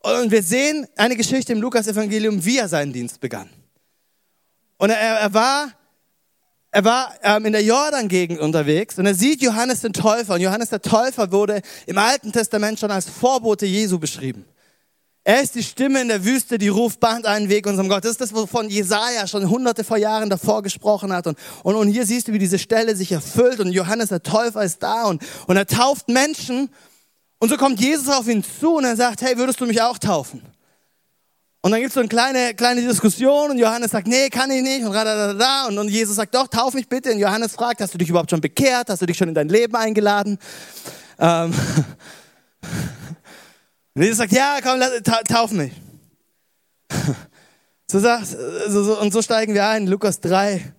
Und 0.03 0.31
wir 0.31 0.43
sehen 0.43 0.87
eine 0.97 1.17
Geschichte 1.17 1.53
im 1.53 1.61
Lukas-Evangelium, 1.61 2.45
wie 2.45 2.59
er 2.59 2.69
seinen 2.69 2.93
Dienst 2.93 3.21
begann. 3.21 3.49
Und 4.77 4.91
er, 4.91 4.97
er 4.97 5.35
war, 5.35 5.73
er 6.71 6.85
war 6.85 7.15
ähm, 7.23 7.47
in 7.47 7.53
der 7.53 7.65
Jordan-Gegend 7.65 8.39
unterwegs 8.39 8.99
und 8.99 9.07
er 9.07 9.15
sieht 9.15 9.43
Johannes 9.43 9.81
den 9.81 9.93
Täufer. 9.93 10.35
Und 10.35 10.41
Johannes 10.41 10.71
der 10.71 10.83
Täufer 10.83 11.33
wurde 11.33 11.63
im 11.87 11.99
Alten 11.99 12.33
Testament 12.33 12.79
schon 12.79 12.91
als 12.91 13.09
Vorbote 13.09 13.67
Jesu 13.67 13.99
beschrieben. 13.99 14.45
Er 15.25 15.43
ist 15.43 15.57
die 15.57 15.63
Stimme 15.63 16.01
in 16.01 16.09
der 16.09 16.25
Wüste, 16.25 16.57
die 16.57 16.69
ruft, 16.69 17.01
bahnt 17.01 17.27
einen 17.27 17.51
Weg 17.51 17.67
unserem 17.67 17.91
Gott. 17.91 18.03
Das 18.03 18.13
ist 18.13 18.21
das, 18.23 18.35
wovon 18.35 18.71
Jesaja 18.71 19.27
schon 19.27 19.51
hunderte 19.51 19.85
vor 19.85 19.99
Jahren 19.99 20.31
davor 20.31 20.63
gesprochen 20.63 21.13
hat. 21.13 21.27
Und, 21.27 21.37
und, 21.65 21.75
und 21.75 21.89
hier 21.89 22.07
siehst 22.07 22.29
du, 22.29 22.33
wie 22.33 22.39
diese 22.39 22.59
Stelle 22.59 22.97
sich 22.97 23.13
erfüllt 23.13 23.61
und 23.61 23.71
Johannes 23.73 24.09
der 24.09 24.23
Täufer 24.23 24.63
ist 24.63 24.83
da 24.83 25.05
und, 25.05 25.23
und 25.47 25.57
er 25.59 25.67
tauft 25.67 26.09
Menschen. 26.09 26.71
Und 27.39 27.49
so 27.49 27.57
kommt 27.57 27.81
Jesus 27.81 28.09
auf 28.09 28.27
ihn 28.29 28.43
zu 28.43 28.77
und 28.77 28.85
er 28.85 28.97
sagt, 28.97 29.23
hey, 29.23 29.37
würdest 29.37 29.61
du 29.61 29.67
mich 29.67 29.81
auch 29.81 29.99
taufen? 29.99 30.43
Und 31.61 31.73
dann 31.73 31.81
gibt 31.81 31.89
es 31.89 31.95
so 31.95 32.01
eine 32.01 32.09
kleine, 32.09 32.55
kleine 32.55 32.81
Diskussion 32.81 33.51
und 33.51 33.59
Johannes 33.59 33.91
sagt, 33.91 34.07
nee, 34.07 34.29
kann 34.29 34.51
ich 34.51 34.63
nicht 34.63 34.85
und, 34.85 34.93
da, 34.93 35.67
und, 35.67 35.77
und 35.77 35.89
Jesus 35.89 36.17
sagt, 36.17 36.35
doch, 36.35 36.49
tauf 36.49 36.75
mich 36.75 36.89
bitte. 36.89 37.13
Und 37.13 37.19
Johannes 37.19 37.53
fragt, 37.53 37.81
hast 37.81 37.95
du 37.95 37.99
dich 37.99 38.09
überhaupt 38.09 38.31
schon 38.31 38.41
bekehrt? 38.41 38.89
Hast 38.91 39.03
du 39.03 39.07
dich 39.07 39.17
schon 39.17 39.29
in 39.29 39.35
dein 39.35 39.49
Leben 39.49 39.75
eingeladen? 39.75 40.39
Ähm, 41.19 41.53
Und 43.99 44.05
Jesus 44.05 44.19
sagt, 44.19 44.31
ja, 44.31 44.59
komm, 44.63 44.81
tauf 45.29 45.51
mich. 45.51 45.73
So 47.91 48.01
sagt, 48.01 48.27
so, 48.69 49.01
und 49.01 49.15
so 49.15 49.23
steigen 49.23 49.55
wir 49.55 49.67
ein, 49.67 49.87
Lukas 49.87 50.21
3, 50.21 50.75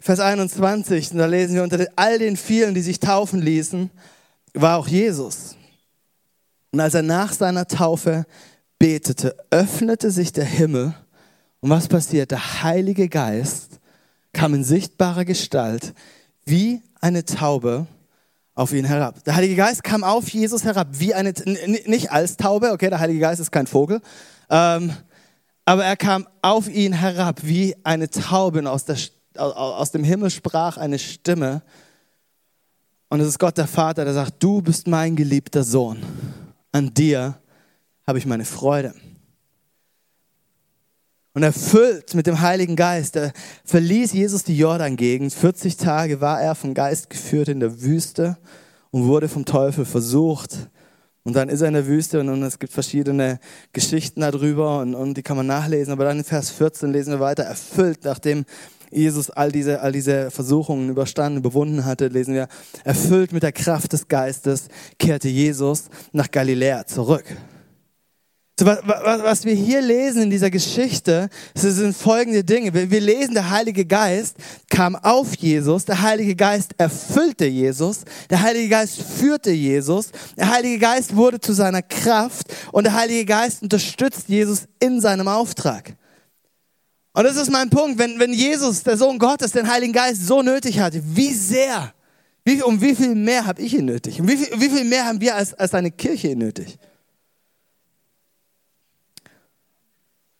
Vers 0.00 0.20
21. 0.20 1.12
Und 1.12 1.18
da 1.18 1.26
lesen 1.26 1.54
wir, 1.54 1.62
unter 1.62 1.86
all 1.96 2.18
den 2.18 2.38
vielen, 2.38 2.72
die 2.72 2.80
sich 2.80 2.98
taufen 2.98 3.42
ließen, 3.42 3.90
war 4.54 4.78
auch 4.78 4.88
Jesus. 4.88 5.54
Und 6.72 6.80
als 6.80 6.94
er 6.94 7.02
nach 7.02 7.32
seiner 7.32 7.66
Taufe 7.66 8.26
betete, 8.78 9.36
öffnete 9.50 10.10
sich 10.10 10.32
der 10.32 10.44
Himmel. 10.44 10.94
Und 11.60 11.70
was 11.70 11.88
passiert? 11.88 12.30
Der 12.30 12.62
Heilige 12.62 13.08
Geist 13.08 13.80
kam 14.32 14.54
in 14.54 14.64
sichtbarer 14.64 15.24
Gestalt 15.24 15.94
wie 16.44 16.82
eine 17.00 17.24
Taube 17.24 17.86
auf 18.54 18.72
ihn 18.72 18.84
herab. 18.84 19.22
Der 19.24 19.36
Heilige 19.36 19.56
Geist 19.56 19.84
kam 19.84 20.04
auf 20.04 20.28
Jesus 20.28 20.64
herab, 20.64 20.88
wie 20.92 21.14
eine, 21.14 21.32
nicht 21.86 22.10
als 22.10 22.36
Taube, 22.36 22.72
okay, 22.72 22.90
der 22.90 23.00
Heilige 23.00 23.20
Geist 23.20 23.40
ist 23.40 23.50
kein 23.50 23.66
Vogel, 23.66 24.00
ähm, 24.48 24.92
aber 25.64 25.84
er 25.84 25.96
kam 25.96 26.26
auf 26.42 26.68
ihn 26.68 26.92
herab, 26.92 27.40
wie 27.42 27.76
eine 27.84 28.10
Taube 28.10 28.58
und 28.58 28.66
aus, 28.66 28.84
der, 28.84 28.96
aus 29.36 29.92
dem 29.92 30.02
Himmel 30.02 30.30
sprach 30.30 30.76
eine 30.78 30.98
Stimme. 30.98 31.62
Und 33.08 33.20
es 33.20 33.28
ist 33.28 33.38
Gott 33.38 33.56
der 33.56 33.66
Vater, 33.66 34.04
der 34.04 34.14
sagt, 34.14 34.42
du 34.42 34.62
bist 34.62 34.88
mein 34.88 35.14
geliebter 35.14 35.62
Sohn. 35.62 36.02
An 36.72 36.94
dir 36.94 37.40
habe 38.06 38.18
ich 38.18 38.26
meine 38.26 38.44
Freude. 38.44 38.94
Und 41.32 41.44
erfüllt 41.44 42.14
mit 42.14 42.26
dem 42.26 42.40
Heiligen 42.40 42.74
Geist, 42.74 43.14
da 43.14 43.30
verließ 43.64 44.12
Jesus 44.12 44.42
die 44.42 44.58
Jordan-Gegend. 44.58 45.32
40 45.32 45.76
Tage 45.76 46.20
war 46.20 46.40
er 46.40 46.54
vom 46.54 46.74
Geist 46.74 47.08
geführt 47.08 47.48
in 47.48 47.60
der 47.60 47.82
Wüste 47.82 48.36
und 48.90 49.06
wurde 49.06 49.28
vom 49.28 49.44
Teufel 49.44 49.84
versucht. 49.84 50.68
Und 51.22 51.36
dann 51.36 51.48
ist 51.48 51.60
er 51.60 51.68
in 51.68 51.74
der 51.74 51.86
Wüste 51.86 52.18
und, 52.18 52.30
und 52.30 52.42
es 52.42 52.58
gibt 52.58 52.72
verschiedene 52.72 53.38
Geschichten 53.72 54.22
darüber 54.22 54.80
und, 54.80 54.94
und 54.94 55.14
die 55.14 55.22
kann 55.22 55.36
man 55.36 55.46
nachlesen. 55.46 55.92
Aber 55.92 56.04
dann 56.04 56.18
in 56.18 56.24
Vers 56.24 56.50
14 56.50 56.90
lesen 56.90 57.12
wir 57.12 57.20
weiter, 57.20 57.44
erfüllt, 57.44 58.00
nachdem 58.04 58.44
Jesus 58.90 59.30
all 59.30 59.52
diese, 59.52 59.80
all 59.80 59.92
diese 59.92 60.30
Versuchungen 60.30 60.90
überstanden, 60.90 61.38
überwunden 61.38 61.84
hatte, 61.84 62.08
lesen 62.08 62.34
wir, 62.34 62.48
erfüllt 62.84 63.32
mit 63.32 63.42
der 63.42 63.52
Kraft 63.52 63.92
des 63.92 64.08
Geistes, 64.08 64.68
kehrte 64.98 65.28
Jesus 65.28 65.84
nach 66.12 66.30
Galiläa 66.30 66.86
zurück. 66.86 67.24
So, 68.60 68.66
was, 68.66 68.82
was 68.84 69.44
wir 69.46 69.54
hier 69.54 69.80
lesen 69.80 70.24
in 70.24 70.28
dieser 70.28 70.50
Geschichte, 70.50 71.30
sind 71.54 71.96
folgende 71.96 72.44
Dinge. 72.44 72.74
Wir 72.74 73.00
lesen, 73.00 73.32
der 73.32 73.48
Heilige 73.48 73.86
Geist 73.86 74.36
kam 74.68 74.96
auf 74.96 75.34
Jesus, 75.36 75.86
der 75.86 76.02
Heilige 76.02 76.36
Geist 76.36 76.74
erfüllte 76.76 77.46
Jesus, 77.46 78.00
der 78.28 78.42
Heilige 78.42 78.68
Geist 78.68 79.00
führte 79.00 79.50
Jesus, 79.50 80.10
der 80.36 80.50
Heilige 80.50 80.78
Geist 80.78 81.16
wurde 81.16 81.40
zu 81.40 81.54
seiner 81.54 81.80
Kraft 81.80 82.52
und 82.70 82.84
der 82.84 82.92
Heilige 82.92 83.24
Geist 83.24 83.62
unterstützt 83.62 84.28
Jesus 84.28 84.64
in 84.78 85.00
seinem 85.00 85.28
Auftrag. 85.28 85.94
Und 87.12 87.24
das 87.24 87.36
ist 87.36 87.50
mein 87.50 87.70
Punkt, 87.70 87.98
wenn, 87.98 88.18
wenn 88.18 88.32
Jesus, 88.32 88.82
der 88.82 88.96
Sohn 88.96 89.18
Gottes, 89.18 89.52
den 89.52 89.68
Heiligen 89.68 89.92
Geist 89.92 90.26
so 90.26 90.42
nötig 90.42 90.78
hat, 90.78 90.94
wie 90.94 91.32
sehr, 91.34 91.92
wie, 92.44 92.62
um 92.62 92.80
wie 92.80 92.94
viel 92.94 93.14
mehr 93.14 93.46
habe 93.46 93.60
ich 93.62 93.74
ihn 93.74 93.84
nötig? 93.84 94.20
Um 94.20 94.28
wie 94.28 94.36
viel, 94.36 94.60
wie 94.60 94.68
viel 94.68 94.84
mehr 94.84 95.06
haben 95.06 95.20
wir 95.20 95.34
als, 95.34 95.52
als 95.54 95.74
eine 95.74 95.90
Kirche 95.90 96.28
ihn 96.28 96.38
nötig? 96.38 96.78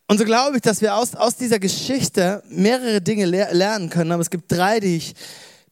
Und 0.06 0.18
so 0.18 0.24
glaube 0.24 0.56
ich, 0.56 0.62
dass 0.62 0.80
wir 0.80 0.96
aus, 0.96 1.14
aus 1.14 1.36
dieser 1.36 1.58
Geschichte 1.58 2.42
mehrere 2.48 3.00
Dinge 3.00 3.26
le 3.26 3.48
lernen 3.52 3.90
können. 3.90 4.10
Aber 4.12 4.22
es 4.22 4.30
gibt 4.30 4.50
drei, 4.50 4.80
die 4.80 4.96
ich, 4.96 5.14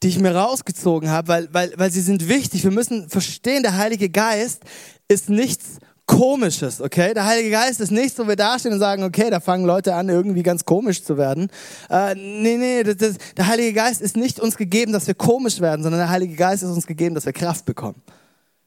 die 0.03 0.09
ich 0.09 0.19
mir 0.19 0.35
rausgezogen 0.35 1.11
habe, 1.11 1.29
weil, 1.29 1.49
weil, 1.53 1.73
weil 1.77 1.91
sie 1.91 2.01
sind 2.01 2.29
wichtig. 2.29 2.63
Wir 2.63 2.71
müssen 2.71 3.09
verstehen, 3.09 3.63
der 3.65 3.77
Heilige 3.77 4.09
Geist 4.09 4.63
ist 5.09 5.29
nichts 5.29 5.79
Komisches, 6.09 6.81
okay? 6.81 7.13
Der 7.13 7.27
Heilige 7.27 7.51
Geist 7.51 7.81
ist 7.81 7.93
nichts, 7.93 8.19
wo 8.19 8.27
wir 8.27 8.35
dastehen 8.35 8.73
und 8.73 8.81
sagen, 8.81 9.05
okay, 9.05 9.29
da 9.29 9.41
fangen 9.41 9.67
Leute 9.67 9.95
an, 9.95 10.09
irgendwie 10.09 10.43
ganz 10.43 10.65
komisch 10.65 11.05
zu 11.05 11.19
werden. 11.19 11.51
Äh, 11.91 12.15
nee, 12.15 12.57
nee, 12.57 12.83
das, 12.83 12.97
das, 12.97 13.17
der 13.37 13.47
Heilige 13.47 13.75
Geist 13.75 14.01
ist 14.01 14.17
nicht 14.17 14.41
uns 14.41 14.57
gegeben, 14.57 14.93
dass 14.93 15.07
wir 15.07 15.15
komisch 15.15 15.61
werden, 15.61 15.83
sondern 15.83 16.01
der 16.01 16.09
Heilige 16.09 16.35
Geist 16.35 16.63
ist 16.63 16.71
uns 16.71 16.87
gegeben, 16.87 17.15
dass 17.15 17.27
wir 17.27 17.35
Kraft 17.35 17.67
bekommen. 17.67 18.03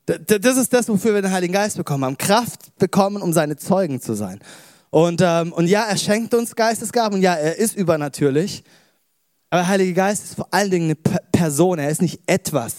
Das 0.06 0.58
ist 0.58 0.72
das, 0.72 0.88
wofür 0.88 1.16
wir 1.16 1.22
den 1.24 1.32
Heiligen 1.32 1.54
Geist 1.54 1.78
bekommen 1.78 2.06
haben. 2.06 2.18
Kraft 2.18 2.78
bekommen, 2.78 3.24
um 3.24 3.34
seine 3.34 3.58
Zeugen 3.58 4.00
zu 4.02 4.14
sein. 4.14 4.40
Und, 4.92 5.22
ähm, 5.24 5.52
und 5.52 5.66
ja, 5.66 5.86
er 5.86 5.98
schenkt 5.98 6.36
uns 6.36 6.56
Geistesgaben 6.56 7.16
und 7.18 7.22
ja, 7.24 7.34
er 7.34 7.58
ist 7.58 7.76
übernatürlich. 7.76 8.64
Aber 9.50 9.62
der 9.62 9.68
Heilige 9.68 9.94
Geist 9.94 10.26
ist 10.26 10.36
vor 10.36 10.48
allen 10.52 10.70
Dingen 10.70 10.86
eine 10.86 10.96
P 10.96 11.18
Person. 11.32 11.80
Er 11.80 11.90
ist 11.90 12.04
nicht 12.04 12.22
etwas, 12.28 12.76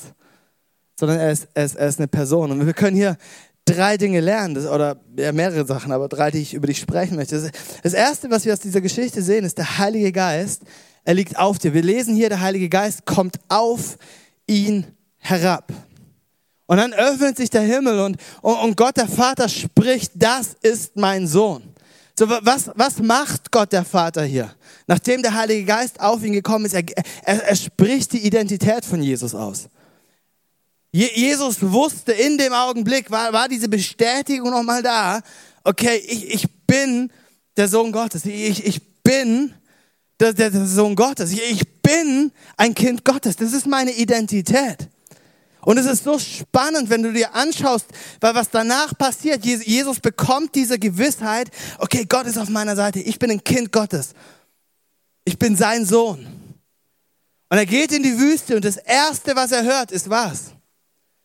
sondern 0.97 1.19
er 1.19 1.33
ist, 1.33 1.49
er, 1.53 1.65
ist, 1.65 1.75
er 1.75 1.89
ist 1.89 1.99
eine 1.99 2.07
Person. 2.07 2.53
Und 2.53 2.65
wir 2.65 2.75
können 2.75 2.97
hier 2.97 3.17
drei 3.65 3.97
Dinge 3.97 4.21
lernen, 4.21 4.67
oder 4.67 5.01
mehrere 5.15 5.67
Sachen, 5.67 5.93
aber 5.93 6.09
drei, 6.09 6.31
die 6.31 6.39
ich 6.41 6.55
über 6.55 6.67
dich 6.67 6.79
sprechen 6.79 7.17
möchte. 7.17 7.41
Das, 7.41 7.51
das 7.83 7.93
erste, 7.93 8.31
was 8.31 8.45
wir 8.45 8.53
aus 8.53 8.61
dieser 8.61 8.81
Geschichte 8.81 9.23
sehen, 9.23 9.45
ist 9.45 9.59
der 9.59 9.79
Heilige 9.79 10.13
Geist. 10.13 10.63
Er 11.05 11.15
liegt 11.15 11.39
auf 11.39 11.59
dir. 11.59 11.75
Wir 11.75 11.83
lesen 11.83 12.15
hier, 12.15 12.29
der 12.29 12.41
Heilige 12.41 12.69
Geist 12.69 13.07
kommt 13.07 13.37
auf 13.49 13.99
ihn 14.47 14.87
herab. 15.19 15.73
Und 16.67 16.77
dann 16.79 16.93
öffnet 16.93 17.37
sich 17.37 17.51
der 17.51 17.63
Himmel 17.63 18.01
und, 18.01 18.17
und 18.41 18.77
Gott, 18.77 18.97
der 18.97 19.09
Vater, 19.09 19.49
spricht, 19.49 20.13
das 20.15 20.55
ist 20.63 20.97
mein 20.97 21.27
Sohn. 21.27 21.63
So, 22.19 22.29
was, 22.29 22.71
was 22.75 22.99
macht 22.99 23.51
Gott 23.51 23.73
der 23.73 23.85
Vater 23.85 24.25
hier? 24.25 24.51
Nachdem 24.87 25.23
der 25.23 25.35
Heilige 25.35 25.65
Geist 25.65 26.01
auf 26.01 26.23
ihn 26.23 26.33
gekommen 26.33 26.67
ist, 26.67 26.75
er, 26.75 26.85
er, 27.25 27.45
er 27.45 27.57
spricht 27.57 28.13
die 28.13 28.27
Identität 28.27 28.85
von 28.85 29.03
Jesus 29.03 29.35
aus. 29.35 29.69
Je, 30.93 31.11
Jesus 31.15 31.57
wusste 31.61 32.13
in 32.13 32.37
dem 32.37 32.53
Augenblick, 32.53 33.11
war, 33.11 33.33
war 33.33 33.49
diese 33.49 33.69
Bestätigung 33.69 34.51
nochmal 34.51 34.83
da, 34.83 35.23
okay, 35.65 35.97
ich, 35.97 36.35
ich 36.35 36.47
bin 36.67 37.11
der 37.57 37.69
Sohn 37.69 37.93
Gottes. 37.93 38.27
Ich, 38.27 38.65
ich 38.65 38.81
bin 39.03 39.55
der, 40.21 40.35
der, 40.35 40.51
der 40.51 40.67
Sohn 40.67 40.95
Gottes. 40.95 41.33
Ich, 41.33 41.43
ich 41.51 41.83
bin 41.83 42.31
ein 42.59 42.75
Kind 42.75 43.05
Gottes. 43.05 43.37
Das 43.37 43.55
ist 43.55 43.67
meine 43.67 43.93
Identität. 43.93 44.89
Und 45.63 45.79
es 45.79 45.87
ist 45.87 46.05
so 46.05 46.19
spannend, 46.19 46.91
wenn 46.91 47.03
du 47.03 47.13
dir 47.13 47.35
anschaust, 47.35 47.87
weil 48.21 48.35
was 48.35 48.51
danach 48.51 48.99
passiert. 48.99 49.45
Jesus 49.45 50.01
bekommt 50.01 50.55
diese 50.55 50.79
Gewissheit, 50.79 51.51
okay, 51.79 52.05
Gott 52.07 52.27
ist 52.27 52.37
auf 52.37 52.49
meiner 52.49 52.77
Seite, 52.77 52.99
ich 52.99 53.19
bin 53.19 53.31
ein 53.31 53.45
Kind 53.45 53.73
Gottes. 53.73 54.11
Ich 55.25 55.39
bin 55.39 55.57
sein 55.57 55.87
Sohn. 55.87 56.27
Und 57.49 57.59
er 57.59 57.67
geht 57.67 57.93
in 57.93 58.03
die 58.03 58.19
Wüste 58.19 58.57
und 58.57 58.65
das 58.65 58.77
Erste, 58.77 59.37
was 59.37 59.53
er 59.53 59.63
hört, 59.63 59.93
ist 59.93 60.11
was? 60.11 60.53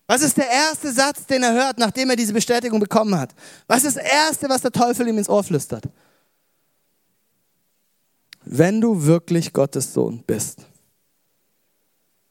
Was 0.08 0.22
ist 0.22 0.38
der 0.38 0.50
erste 0.50 0.92
Satz, 0.92 1.26
den 1.26 1.44
er 1.44 1.54
hört, 1.54 1.78
nachdem 1.78 2.10
er 2.10 2.16
diese 2.16 2.32
Bestätigung 2.34 2.80
bekommen 2.80 3.18
hat? 3.18 3.36
Was 3.68 3.84
ist 3.84 3.98
das 3.98 4.04
Erste, 4.04 4.48
was 4.48 4.62
der 4.62 4.72
Teufel 4.72 5.08
ihm 5.08 5.18
ins 5.18 5.28
Ohr 5.28 5.44
flüstert? 5.44 5.84
Wenn 8.46 8.80
du 8.80 9.04
wirklich 9.04 9.52
Gottes 9.52 9.94
Sohn 9.94 10.24
bist. 10.26 10.62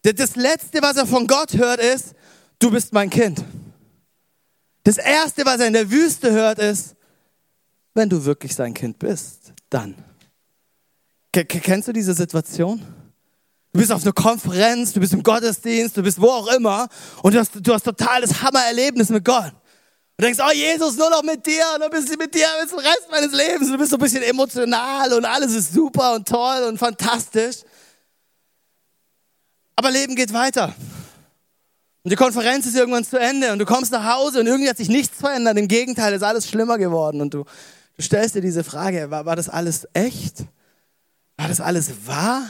Das 0.02 0.36
Letzte, 0.36 0.80
was 0.80 0.96
er 0.96 1.06
von 1.06 1.26
Gott 1.26 1.52
hört, 1.54 1.80
ist, 1.80 2.14
du 2.58 2.70
bist 2.70 2.94
mein 2.94 3.10
Kind. 3.10 3.44
Das 4.84 4.96
Erste, 4.96 5.44
was 5.44 5.60
er 5.60 5.66
in 5.66 5.74
der 5.74 5.90
Wüste 5.90 6.32
hört, 6.32 6.58
ist, 6.58 6.94
wenn 7.92 8.08
du 8.08 8.24
wirklich 8.24 8.54
sein 8.54 8.72
Kind 8.72 8.98
bist, 8.98 9.52
dann. 9.68 9.94
Kennst 11.32 11.88
du 11.88 11.92
diese 11.92 12.14
Situation? 12.14 12.80
Du 13.76 13.80
bist 13.80 13.92
auf 13.92 14.04
einer 14.04 14.14
Konferenz, 14.14 14.94
du 14.94 15.00
bist 15.00 15.12
im 15.12 15.22
Gottesdienst, 15.22 15.94
du 15.98 16.02
bist 16.02 16.18
wo 16.18 16.28
auch 16.28 16.46
immer 16.46 16.88
und 17.22 17.34
du 17.34 17.38
hast, 17.38 17.50
du 17.60 17.74
hast 17.74 17.82
totales 17.82 18.40
Hammererlebnis 18.40 19.10
mit 19.10 19.22
Gott. 19.22 19.52
Du 20.16 20.24
denkst, 20.24 20.38
oh 20.42 20.50
Jesus, 20.50 20.96
nur 20.96 21.10
noch 21.10 21.22
mit 21.22 21.44
dir, 21.44 21.62
nur 21.78 21.90
bist 21.90 22.10
du 22.10 22.16
mit 22.16 22.34
dir 22.34 22.46
bis 22.62 22.70
zum 22.70 22.78
Rest 22.78 23.06
meines 23.10 23.32
Lebens. 23.32 23.70
Du 23.70 23.76
bist 23.76 23.90
so 23.90 23.98
ein 23.98 24.00
bisschen 24.00 24.22
emotional 24.22 25.12
und 25.12 25.26
alles 25.26 25.52
ist 25.52 25.74
super 25.74 26.14
und 26.14 26.26
toll 26.26 26.62
und 26.66 26.78
fantastisch. 26.78 27.56
Aber 29.74 29.90
Leben 29.90 30.16
geht 30.16 30.32
weiter. 30.32 30.74
Und 32.02 32.10
die 32.10 32.16
Konferenz 32.16 32.64
ist 32.64 32.76
irgendwann 32.76 33.04
zu 33.04 33.20
Ende 33.20 33.52
und 33.52 33.58
du 33.58 33.66
kommst 33.66 33.92
nach 33.92 34.10
Hause 34.16 34.40
und 34.40 34.46
irgendwie 34.46 34.70
hat 34.70 34.78
sich 34.78 34.88
nichts 34.88 35.18
verändert. 35.18 35.58
Im 35.58 35.68
Gegenteil, 35.68 36.14
ist 36.14 36.22
alles 36.22 36.48
schlimmer 36.48 36.78
geworden. 36.78 37.20
Und 37.20 37.34
du, 37.34 37.44
du 37.94 38.02
stellst 38.02 38.36
dir 38.36 38.40
diese 38.40 38.64
Frage, 38.64 39.10
war, 39.10 39.26
war 39.26 39.36
das 39.36 39.50
alles 39.50 39.86
echt? 39.92 40.44
War 41.36 41.48
das 41.48 41.60
alles 41.60 41.90
wahr? 42.06 42.48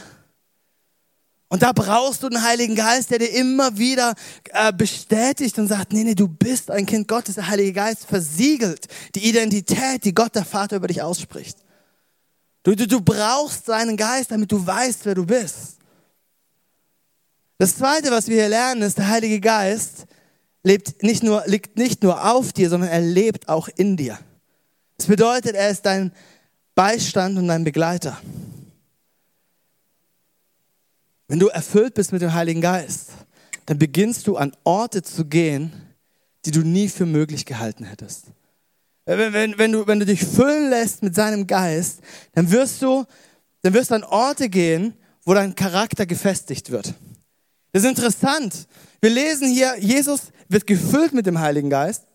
Und 1.49 1.63
da 1.63 1.71
brauchst 1.71 2.23
du 2.23 2.29
den 2.29 2.43
Heiligen 2.43 2.75
Geist, 2.75 3.09
der 3.09 3.19
dir 3.19 3.31
immer 3.31 3.77
wieder 3.77 4.15
äh, 4.51 4.73
bestätigt 4.73 5.57
und 5.57 5.67
sagt, 5.67 5.93
nee, 5.93 6.03
nee, 6.03 6.15
du 6.15 6.27
bist 6.27 6.69
ein 6.69 6.85
Kind 6.85 7.07
Gottes. 7.07 7.35
Der 7.35 7.47
Heilige 7.47 7.71
Geist 7.71 8.05
versiegelt 8.05 8.87
die 9.15 9.29
Identität, 9.29 10.03
die 10.03 10.13
Gott 10.13 10.35
der 10.35 10.43
Vater 10.43 10.75
über 10.75 10.87
dich 10.87 11.01
ausspricht. 11.01 11.57
Du, 12.63 12.75
du, 12.75 12.85
du 12.85 12.99
brauchst 12.99 13.65
seinen 13.65 13.95
Geist, 13.95 14.31
damit 14.31 14.51
du 14.51 14.65
weißt, 14.65 15.05
wer 15.05 15.15
du 15.15 15.25
bist. 15.25 15.77
Das 17.57 17.77
Zweite, 17.77 18.11
was 18.11 18.27
wir 18.27 18.35
hier 18.35 18.49
lernen, 18.49 18.81
ist, 18.81 18.97
der 18.97 19.07
Heilige 19.07 19.39
Geist 19.39 20.05
lebt 20.63 21.01
nicht 21.01 21.23
nur, 21.23 21.43
liegt 21.47 21.77
nicht 21.77 22.03
nur 22.03 22.29
auf 22.29 22.51
dir, 22.51 22.69
sondern 22.69 22.89
er 22.89 23.01
lebt 23.01 23.47
auch 23.47 23.69
in 23.69 23.95
dir. 23.95 24.19
Das 24.97 25.07
bedeutet, 25.07 25.55
er 25.55 25.69
ist 25.69 25.85
dein 25.85 26.11
Beistand 26.75 27.37
und 27.37 27.47
dein 27.47 27.63
Begleiter. 27.63 28.17
Wenn 31.27 31.39
du 31.39 31.47
erfüllt 31.47 31.93
bist 31.93 32.11
mit 32.11 32.21
dem 32.21 32.33
Heiligen 32.33 32.61
Geist, 32.61 33.09
dann 33.65 33.77
beginnst 33.77 34.27
du 34.27 34.37
an 34.37 34.53
Orte 34.63 35.01
zu 35.01 35.25
gehen, 35.25 35.71
die 36.45 36.51
du 36.51 36.61
nie 36.61 36.87
für 36.87 37.05
möglich 37.05 37.45
gehalten 37.45 37.83
hättest. 37.83 38.27
Wenn, 39.05 39.33
wenn, 39.33 39.57
wenn, 39.57 39.71
du, 39.71 39.87
wenn 39.87 39.99
du 39.99 40.05
dich 40.05 40.23
füllen 40.23 40.69
lässt 40.69 41.03
mit 41.03 41.15
seinem 41.15 41.47
Geist, 41.47 41.99
dann 42.33 42.51
wirst 42.51 42.81
du, 42.81 43.05
dann 43.61 43.73
wirst 43.73 43.91
du 43.91 43.95
an 43.95 44.03
Orte 44.03 44.49
gehen, 44.49 44.93
wo 45.23 45.33
dein 45.33 45.55
Charakter 45.55 46.05
gefestigt 46.05 46.71
wird. 46.71 46.93
Das 47.73 47.83
ist 47.83 47.89
interessant. 47.89 48.67
Wir 49.01 49.09
lesen 49.09 49.49
hier, 49.49 49.75
Jesus 49.79 50.31
wird 50.47 50.65
gefüllt 50.65 51.13
mit 51.13 51.25
dem 51.25 51.39
Heiligen 51.39 51.69
Geist. 51.69 52.05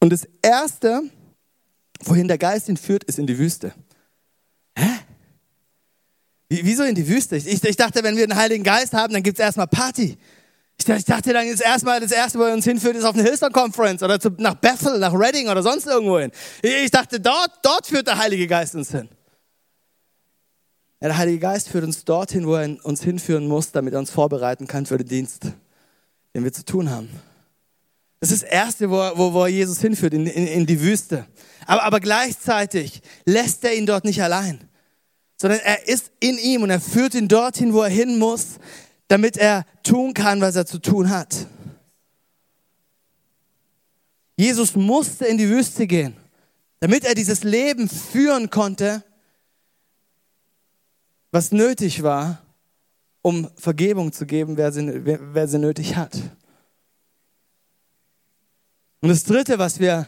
Und 0.00 0.10
das 0.12 0.26
Erste, 0.42 1.02
wohin 2.04 2.26
der 2.26 2.38
Geist 2.38 2.68
ihn 2.68 2.76
führt, 2.76 3.04
ist 3.04 3.18
in 3.18 3.26
die 3.26 3.38
Wüste. 3.38 3.72
Wieso 6.62 6.82
in 6.82 6.94
die 6.94 7.08
Wüste? 7.08 7.36
Ich, 7.36 7.64
ich 7.64 7.76
dachte, 7.76 8.02
wenn 8.02 8.16
wir 8.16 8.26
den 8.26 8.36
Heiligen 8.36 8.64
Geist 8.64 8.92
haben, 8.92 9.12
dann 9.12 9.22
gibt 9.22 9.38
es 9.38 9.44
erstmal 9.44 9.66
Party. 9.66 10.18
Ich 10.78 11.04
dachte, 11.04 11.32
dann 11.32 11.46
ist 11.46 11.60
erstmal 11.60 12.00
das 12.00 12.10
erste, 12.10 12.38
wo 12.38 12.42
er 12.42 12.54
uns 12.54 12.64
hinführt, 12.64 12.96
ist 12.96 13.04
auf 13.04 13.14
eine 13.14 13.22
Hillsong 13.22 13.52
Conference 13.52 14.02
oder 14.02 14.18
zu, 14.18 14.30
nach 14.38 14.54
Bethel, 14.54 14.98
nach 14.98 15.14
Reading 15.14 15.48
oder 15.48 15.62
sonst 15.62 15.86
irgendwo 15.86 16.18
hin. 16.18 16.32
Ich 16.62 16.90
dachte, 16.90 17.20
dort, 17.20 17.50
dort 17.62 17.86
führt 17.86 18.06
der 18.06 18.18
Heilige 18.18 18.46
Geist 18.46 18.74
uns 18.74 18.90
hin. 18.90 19.08
Ja, 21.00 21.08
der 21.08 21.18
Heilige 21.18 21.38
Geist 21.38 21.68
führt 21.68 21.84
uns 21.84 22.04
dorthin, 22.04 22.46
wo 22.46 22.54
er 22.54 22.76
uns 22.84 23.02
hinführen 23.02 23.46
muss, 23.46 23.72
damit 23.72 23.92
er 23.92 24.00
uns 24.00 24.10
vorbereiten 24.10 24.66
kann 24.66 24.86
für 24.86 24.98
den 24.98 25.08
Dienst, 25.08 25.46
den 26.34 26.44
wir 26.44 26.52
zu 26.52 26.64
tun 26.64 26.90
haben. 26.90 27.08
Das 28.20 28.30
ist 28.30 28.42
das 28.44 28.50
Erste, 28.50 28.90
wo, 28.90 28.96
wo, 29.16 29.32
wo 29.32 29.42
er 29.42 29.48
Jesus 29.48 29.80
hinführt, 29.80 30.14
in, 30.14 30.26
in, 30.26 30.46
in 30.46 30.66
die 30.66 30.80
Wüste. 30.80 31.26
Aber, 31.66 31.82
aber 31.82 32.00
gleichzeitig 32.00 33.02
lässt 33.24 33.64
er 33.64 33.74
ihn 33.74 33.86
dort 33.86 34.04
nicht 34.04 34.22
allein, 34.22 34.60
sondern 35.42 35.58
er 35.58 35.88
ist 35.88 36.12
in 36.20 36.38
ihm 36.38 36.62
und 36.62 36.70
er 36.70 36.80
führt 36.80 37.16
ihn 37.16 37.26
dorthin, 37.26 37.72
wo 37.72 37.82
er 37.82 37.88
hin 37.88 38.16
muss, 38.16 38.60
damit 39.08 39.36
er 39.36 39.66
tun 39.82 40.14
kann, 40.14 40.40
was 40.40 40.54
er 40.54 40.66
zu 40.66 40.78
tun 40.78 41.10
hat. 41.10 41.48
Jesus 44.36 44.76
musste 44.76 45.24
in 45.24 45.38
die 45.38 45.48
Wüste 45.48 45.88
gehen, 45.88 46.14
damit 46.78 47.04
er 47.04 47.16
dieses 47.16 47.42
Leben 47.42 47.88
führen 47.88 48.50
konnte, 48.50 49.02
was 51.32 51.50
nötig 51.50 52.04
war, 52.04 52.40
um 53.20 53.50
Vergebung 53.56 54.12
zu 54.12 54.26
geben, 54.26 54.56
wer 54.56 54.70
sie, 54.70 55.04
wer, 55.04 55.48
sie 55.48 55.58
nötig 55.58 55.96
hat. 55.96 56.14
Und 59.00 59.08
das 59.08 59.24
Dritte, 59.24 59.58
was 59.58 59.80
wir, 59.80 60.06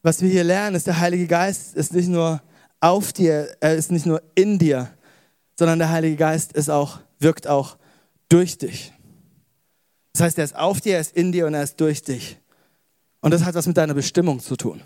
was 0.00 0.22
wir 0.22 0.30
hier 0.30 0.44
lernen, 0.44 0.76
ist, 0.76 0.86
der 0.86 0.98
Heilige 0.98 1.26
Geist 1.26 1.74
ist 1.74 1.92
nicht 1.92 2.08
nur 2.08 2.40
auf 2.84 3.14
dir, 3.14 3.56
er 3.60 3.74
ist 3.74 3.90
nicht 3.90 4.04
nur 4.04 4.22
in 4.34 4.58
dir, 4.58 4.90
sondern 5.58 5.78
der 5.78 5.88
Heilige 5.88 6.16
Geist 6.16 6.52
ist 6.52 6.68
auch, 6.68 7.00
wirkt 7.18 7.46
auch 7.46 7.78
durch 8.28 8.58
dich. 8.58 8.92
Das 10.12 10.22
heißt, 10.22 10.38
er 10.38 10.44
ist 10.44 10.54
auf 10.54 10.82
dir, 10.82 10.96
er 10.96 11.00
ist 11.00 11.16
in 11.16 11.32
dir 11.32 11.46
und 11.46 11.54
er 11.54 11.62
ist 11.62 11.80
durch 11.80 12.02
dich. 12.02 12.38
Und 13.22 13.32
das 13.32 13.42
hat 13.44 13.54
was 13.54 13.66
mit 13.66 13.78
deiner 13.78 13.94
Bestimmung 13.94 14.38
zu 14.38 14.54
tun. 14.54 14.82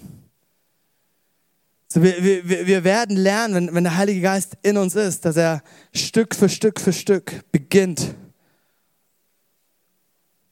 So, 1.88 2.00
wir, 2.00 2.22
wir, 2.22 2.66
wir 2.68 2.84
werden 2.84 3.16
lernen, 3.16 3.54
wenn, 3.54 3.74
wenn 3.74 3.84
der 3.84 3.96
Heilige 3.96 4.20
Geist 4.20 4.56
in 4.62 4.76
uns 4.76 4.94
ist, 4.94 5.24
dass 5.24 5.36
er 5.36 5.64
Stück 5.92 6.36
für 6.36 6.48
Stück 6.48 6.78
für 6.78 6.92
Stück 6.92 7.50
beginnt, 7.50 8.14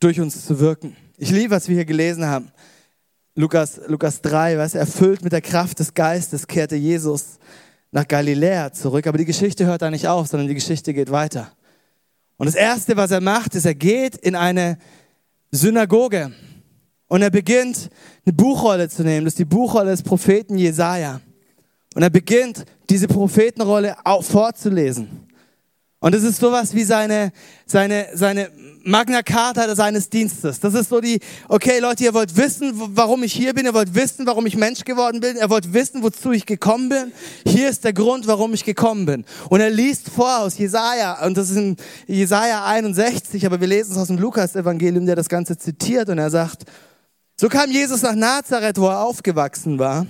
durch 0.01 0.19
uns 0.19 0.45
zu 0.45 0.59
wirken. 0.59 0.97
Ich 1.17 1.31
liebe, 1.31 1.55
was 1.55 1.69
wir 1.69 1.77
hier 1.77 1.85
gelesen 1.85 2.27
haben. 2.27 2.51
Lukas, 3.38 3.83
Lukas 3.87 4.22
3, 4.22 4.57
was 4.57 4.75
erfüllt 4.75 5.22
mit 5.22 5.31
der 5.31 5.42
Kraft 5.42 5.79
des 5.79 5.92
Geistes, 5.92 6.46
kehrte 6.46 6.75
Jesus 6.75 7.38
nach 7.92 8.09
Galiläa 8.09 8.72
zurück. 8.72 9.07
Aber 9.07 9.18
die 9.18 9.27
Geschichte 9.27 9.66
hört 9.66 9.83
da 9.83 9.90
nicht 9.90 10.09
auf, 10.09 10.27
sondern 10.27 10.49
die 10.49 10.55
Geschichte 10.55 10.94
geht 10.94 11.11
weiter. 11.11 11.53
Und 12.38 12.46
das 12.46 12.55
Erste, 12.55 12.96
was 12.96 13.11
er 13.11 13.20
macht, 13.20 13.55
ist, 13.55 13.66
er 13.66 13.75
geht 13.75 14.16
in 14.16 14.35
eine 14.35 14.79
Synagoge 15.51 16.33
und 17.09 17.20
er 17.20 17.29
beginnt, 17.29 17.90
eine 18.25 18.33
Buchrolle 18.33 18.88
zu 18.88 19.03
nehmen. 19.05 19.27
Das 19.27 19.35
ist 19.35 19.38
die 19.38 19.44
Buchrolle 19.44 19.90
des 19.90 20.03
Propheten 20.03 20.57
Jesaja. 20.57 21.20
Und 21.94 22.03
er 22.03 22.11
beginnt, 22.11 22.64
diese 22.88 23.07
Prophetenrolle 23.07 23.96
auch 24.03 24.25
vorzulesen. 24.25 25.26
Und 26.07 26.14
es 26.14 26.23
ist 26.23 26.38
sowas 26.38 26.73
wie 26.73 26.85
seine, 26.85 27.33
seine, 27.66 28.07
seine 28.14 28.49
Magna 28.85 29.25
Carta 29.25 29.75
seines 29.75 30.09
Dienstes. 30.09 30.61
Das 30.61 30.73
ist 30.73 30.88
so 30.88 31.01
die, 31.01 31.19
okay 31.49 31.81
Leute, 31.81 32.05
ihr 32.05 32.14
wollt 32.14 32.37
wissen, 32.37 32.71
warum 32.95 33.25
ich 33.25 33.33
hier 33.33 33.53
bin, 33.55 33.66
ihr 33.66 33.75
wollt 33.75 33.92
wissen, 33.92 34.25
warum 34.25 34.47
ich 34.47 34.57
Mensch 34.57 34.85
geworden 34.85 35.19
bin, 35.19 35.37
ihr 35.37 35.51
wollt 35.51 35.73
wissen, 35.73 36.05
wozu 36.05 36.31
ich 36.31 36.47
gekommen 36.47 36.90
bin. 36.90 37.12
Hier 37.45 37.69
ist 37.69 37.83
der 37.83 37.92
Grund, 37.92 38.29
warum 38.29 38.55
ich 38.55 38.64
gekommen 38.64 39.05
bin. 39.05 39.25
Und 39.49 39.59
er 39.59 39.71
liest 39.71 40.09
vor 40.09 40.42
aus 40.42 40.57
Jesaja, 40.59 41.27
und 41.27 41.37
das 41.37 41.51
ist 41.51 41.57
in 41.57 41.77
Jesaja 42.07 42.64
61, 42.66 43.45
aber 43.45 43.61
wir 43.61 43.66
lesen 43.66 43.90
es 43.90 43.99
aus 43.99 44.07
dem 44.07 44.19
Lukas-Evangelium, 44.19 45.07
der 45.07 45.16
das 45.16 45.29
Ganze 45.29 45.59
zitiert, 45.59 46.09
und 46.09 46.19
er 46.19 46.31
sagt, 46.31 46.66
so 47.37 47.49
kam 47.49 47.69
Jesus 47.69 48.03
nach 48.03 48.14
Nazareth, 48.14 48.79
wo 48.79 48.87
er 48.87 49.01
aufgewachsen 49.01 49.81
war. 49.81 50.07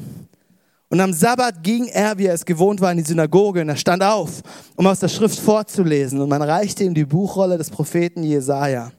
Und 0.89 1.01
am 1.01 1.13
Sabbat 1.13 1.63
ging 1.63 1.87
er, 1.87 2.17
wie 2.17 2.27
er 2.27 2.35
es 2.35 2.45
gewohnt 2.45 2.81
war, 2.81 2.93
in 2.93 2.99
die 2.99 3.05
Synagoge 3.05 3.61
und 3.61 3.69
er 3.69 3.77
stand 3.77 4.03
auf, 4.03 4.43
um 4.77 4.87
aus 4.87 5.01
der 5.01 5.09
Schrift 5.09 5.39
vorzulesen. 5.39 6.21
Und 6.21 6.29
man 6.29 6.43
reichte 6.43 6.85
ihm 6.85 6.95
die 6.95 7.05
Buchrolle 7.05 7.59
des 7.59 7.71
Propheten 7.71 8.23
Jesaja. 8.23 8.93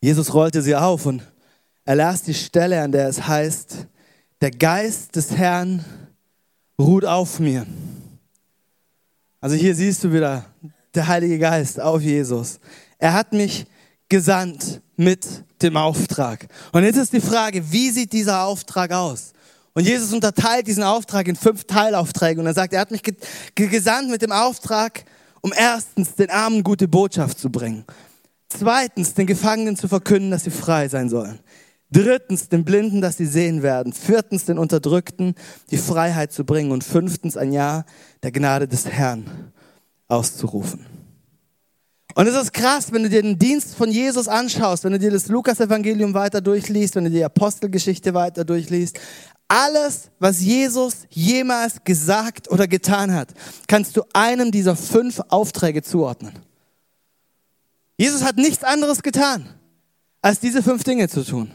Jesus 0.00 0.34
rollte 0.34 0.62
sie 0.62 0.74
auf 0.74 1.06
und 1.06 1.22
er 1.84 1.94
las 1.94 2.22
die 2.22 2.34
Stelle, 2.34 2.82
an 2.82 2.90
der 2.90 3.08
es 3.08 3.26
heißt, 3.26 3.86
der 4.40 4.50
Geist 4.50 5.14
des 5.16 5.32
Herrn 5.32 5.84
ruht 6.78 7.04
auf 7.04 7.38
mir. 7.38 7.66
Also 9.40 9.56
hier 9.56 9.74
siehst 9.74 10.02
du 10.02 10.12
wieder 10.12 10.44
der 10.94 11.06
Heilige 11.06 11.38
Geist 11.38 11.80
auf 11.80 12.00
Jesus. 12.00 12.58
Er 12.98 13.12
hat 13.12 13.32
mich 13.32 13.66
gesandt 14.10 14.82
mit 14.96 15.26
dem 15.62 15.78
Auftrag. 15.78 16.46
Und 16.72 16.84
jetzt 16.84 16.96
ist 16.96 17.14
die 17.14 17.20
Frage, 17.20 17.72
wie 17.72 17.90
sieht 17.90 18.12
dieser 18.12 18.44
Auftrag 18.44 18.92
aus? 18.92 19.32
Und 19.72 19.86
Jesus 19.86 20.12
unterteilt 20.12 20.66
diesen 20.66 20.82
Auftrag 20.82 21.26
in 21.28 21.36
fünf 21.36 21.64
Teilaufträge 21.64 22.40
und 22.40 22.46
er 22.46 22.54
sagt, 22.54 22.74
er 22.74 22.80
hat 22.80 22.90
mich 22.90 23.02
gesandt 23.54 24.10
mit 24.10 24.20
dem 24.20 24.32
Auftrag, 24.32 25.04
um 25.40 25.52
erstens 25.56 26.14
den 26.14 26.28
Armen 26.28 26.62
gute 26.62 26.88
Botschaft 26.88 27.38
zu 27.38 27.50
bringen. 27.50 27.84
Zweitens, 28.48 29.14
den 29.14 29.26
Gefangenen 29.26 29.76
zu 29.76 29.88
verkünden, 29.88 30.32
dass 30.32 30.44
sie 30.44 30.50
frei 30.50 30.88
sein 30.88 31.08
sollen. 31.08 31.38
Drittens, 31.92 32.48
den 32.48 32.64
Blinden, 32.64 33.00
dass 33.00 33.16
sie 33.16 33.26
sehen 33.26 33.62
werden. 33.62 33.92
Viertens, 33.92 34.44
den 34.44 34.58
Unterdrückten 34.58 35.34
die 35.70 35.76
Freiheit 35.76 36.32
zu 36.32 36.44
bringen. 36.44 36.72
Und 36.72 36.84
fünftens, 36.84 37.36
ein 37.36 37.52
Jahr 37.52 37.84
der 38.22 38.32
Gnade 38.32 38.68
des 38.68 38.86
Herrn 38.86 39.52
auszurufen. 40.08 40.86
Und 42.20 42.26
es 42.26 42.36
ist 42.36 42.52
krass, 42.52 42.92
wenn 42.92 43.04
du 43.04 43.08
dir 43.08 43.22
den 43.22 43.38
Dienst 43.38 43.74
von 43.74 43.90
Jesus 43.90 44.28
anschaust, 44.28 44.84
wenn 44.84 44.92
du 44.92 44.98
dir 44.98 45.10
das 45.10 45.28
Lukas-Evangelium 45.28 46.12
weiter 46.12 46.42
durchliest, 46.42 46.94
wenn 46.94 47.04
du 47.04 47.10
die 47.10 47.24
Apostelgeschichte 47.24 48.12
weiter 48.12 48.44
durchliest. 48.44 49.00
Alles, 49.48 50.10
was 50.18 50.42
Jesus 50.42 51.06
jemals 51.08 51.82
gesagt 51.82 52.50
oder 52.50 52.68
getan 52.68 53.14
hat, 53.14 53.32
kannst 53.68 53.96
du 53.96 54.02
einem 54.12 54.50
dieser 54.50 54.76
fünf 54.76 55.22
Aufträge 55.30 55.80
zuordnen. 55.82 56.34
Jesus 57.96 58.22
hat 58.22 58.36
nichts 58.36 58.64
anderes 58.64 59.02
getan, 59.02 59.48
als 60.20 60.40
diese 60.40 60.62
fünf 60.62 60.84
Dinge 60.84 61.08
zu 61.08 61.24
tun. 61.24 61.50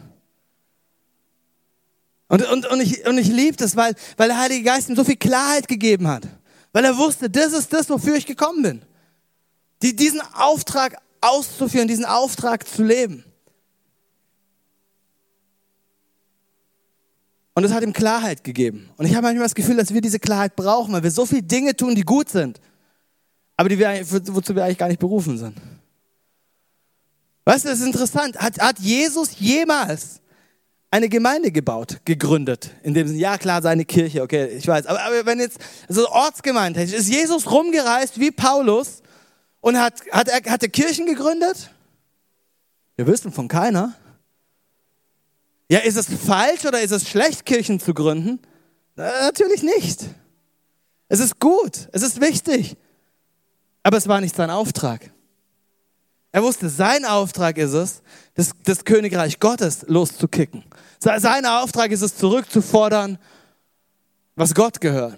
Und, 2.28 2.42
und, 2.50 2.66
und 2.66 2.82
ich, 2.82 3.08
und 3.08 3.20
ich 3.20 3.28
liebe 3.28 3.56
das, 3.56 3.76
weil, 3.76 3.94
weil 4.18 4.30
der 4.30 4.40
Heilige 4.40 4.64
Geist 4.64 4.90
ihm 4.90 4.96
so 4.96 5.04
viel 5.04 5.18
Klarheit 5.18 5.68
gegeben 5.68 6.08
hat. 6.08 6.24
Weil 6.74 6.86
er 6.86 6.98
wusste, 6.98 7.30
das 7.30 7.54
ist 7.54 7.72
das, 7.72 7.88
wofür 7.88 8.16
ich 8.16 8.26
gekommen 8.26 8.64
bin 8.64 8.82
die, 9.82 9.96
diesen 9.96 10.22
Auftrag 10.34 10.98
auszuführen, 11.22 11.88
diesen 11.88 12.06
Auftrag 12.06 12.68
zu 12.68 12.84
leben. 12.84 13.24
Und 17.56 17.64
es 17.64 17.72
hat 17.72 17.84
ihm 17.84 17.94
Klarheit 17.94 18.44
gegeben. 18.44 18.90
Und 18.98 19.06
ich 19.06 19.16
habe 19.16 19.28
manchmal 19.28 19.46
das 19.46 19.56
Gefühl, 19.56 19.78
dass 19.78 19.94
wir 19.94 20.02
diese 20.02 20.20
Klarheit 20.20 20.56
brauchen, 20.56 20.94
weil 20.94 21.04
wir 21.04 21.12
so 21.12 21.26
viele 21.26 21.44
Dinge 21.44 21.76
tun, 21.76 21.96
die 21.96 22.02
gut 22.04 22.30
sind, 22.30 22.60
aber 23.56 23.70
die 23.70 23.80
wir, 23.80 23.88
wozu 24.34 24.56
wir 24.56 24.66
eigentlich 24.66 24.78
gar 24.78 24.90
nicht 24.90 25.00
berufen 25.00 25.38
sind. 25.38 25.56
Weißt 27.46 27.64
du, 27.64 27.70
das 27.70 27.80
ist 27.80 27.86
interessant. 27.86 28.38
Hat, 28.38 28.60
hat 28.60 28.80
Jesus 28.80 29.40
jemals 29.40 30.20
eine 30.92 31.08
Gemeinde 31.08 31.52
gebaut, 31.52 32.00
gegründet? 32.04 32.72
In 32.84 32.94
dem 32.94 33.08
Sinne, 33.08 33.20
ja 33.20 33.38
klar, 33.38 33.62
seine 33.62 33.86
Kirche, 33.86 34.22
okay, 34.22 34.48
ich 34.48 34.68
weiß. 34.68 34.88
Aber, 34.88 35.02
aber 35.02 35.26
wenn 35.26 35.40
jetzt 35.40 35.60
so 35.88 36.10
Ortsgemeinde 36.10 36.82
ist 36.82 37.08
Jesus 37.08 37.50
rumgereist 37.50 38.20
wie 38.20 38.32
Paulus 38.32 39.02
und 39.66 39.80
hat, 39.80 40.00
hat, 40.12 40.28
er, 40.28 40.52
hat 40.52 40.62
er 40.62 40.70
Kirchen 40.70 41.08
gegründet? 41.08 41.72
Wir 42.98 43.08
wissen 43.08 43.32
von 43.32 43.48
keiner. 43.48 43.96
Ja, 45.72 45.80
ist 45.80 45.96
es 45.96 46.06
falsch 46.06 46.66
oder 46.66 46.82
ist 46.82 46.92
es 46.92 47.10
schlecht, 47.10 47.48
Kirchen 47.48 47.80
zu 47.80 47.96
gründen? 47.96 48.40
Na, 48.96 49.10
natürlich 49.24 49.64
nicht. 49.64 50.06
Es 51.08 51.20
ist 51.20 51.40
gut, 51.40 51.90
es 51.94 52.04
ist 52.04 52.22
wichtig. 52.22 52.78
Aber 53.82 53.98
es 53.98 54.08
war 54.08 54.22
nicht 54.22 54.36
sein 54.36 54.52
Auftrag. 54.52 55.10
Er 56.32 56.44
wusste, 56.44 56.70
sein 56.70 57.04
Auftrag 57.04 57.58
ist 57.58 57.74
es, 57.74 58.04
das, 58.36 58.52
das 58.66 58.86
Königreich 58.86 59.40
Gottes 59.40 59.84
loszukicken. 59.88 60.64
Sein 61.00 61.46
Auftrag 61.48 61.90
ist 61.90 62.04
es, 62.04 62.16
zurückzufordern, 62.16 63.18
was 64.36 64.54
Gott 64.54 64.80
gehört. 64.80 65.18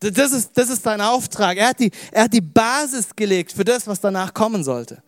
Das 0.00 0.32
ist, 0.32 0.50
das 0.54 0.68
ist 0.68 0.82
sein 0.82 1.00
Auftrag. 1.00 1.56
Er 1.56 1.68
hat, 1.68 1.80
die, 1.80 1.90
er 2.12 2.24
hat 2.24 2.32
die 2.32 2.40
Basis 2.40 3.16
gelegt 3.16 3.52
für 3.52 3.64
das, 3.64 3.86
was 3.86 4.00
danach 4.00 4.34
kommen 4.34 4.62
sollte. 4.62 5.02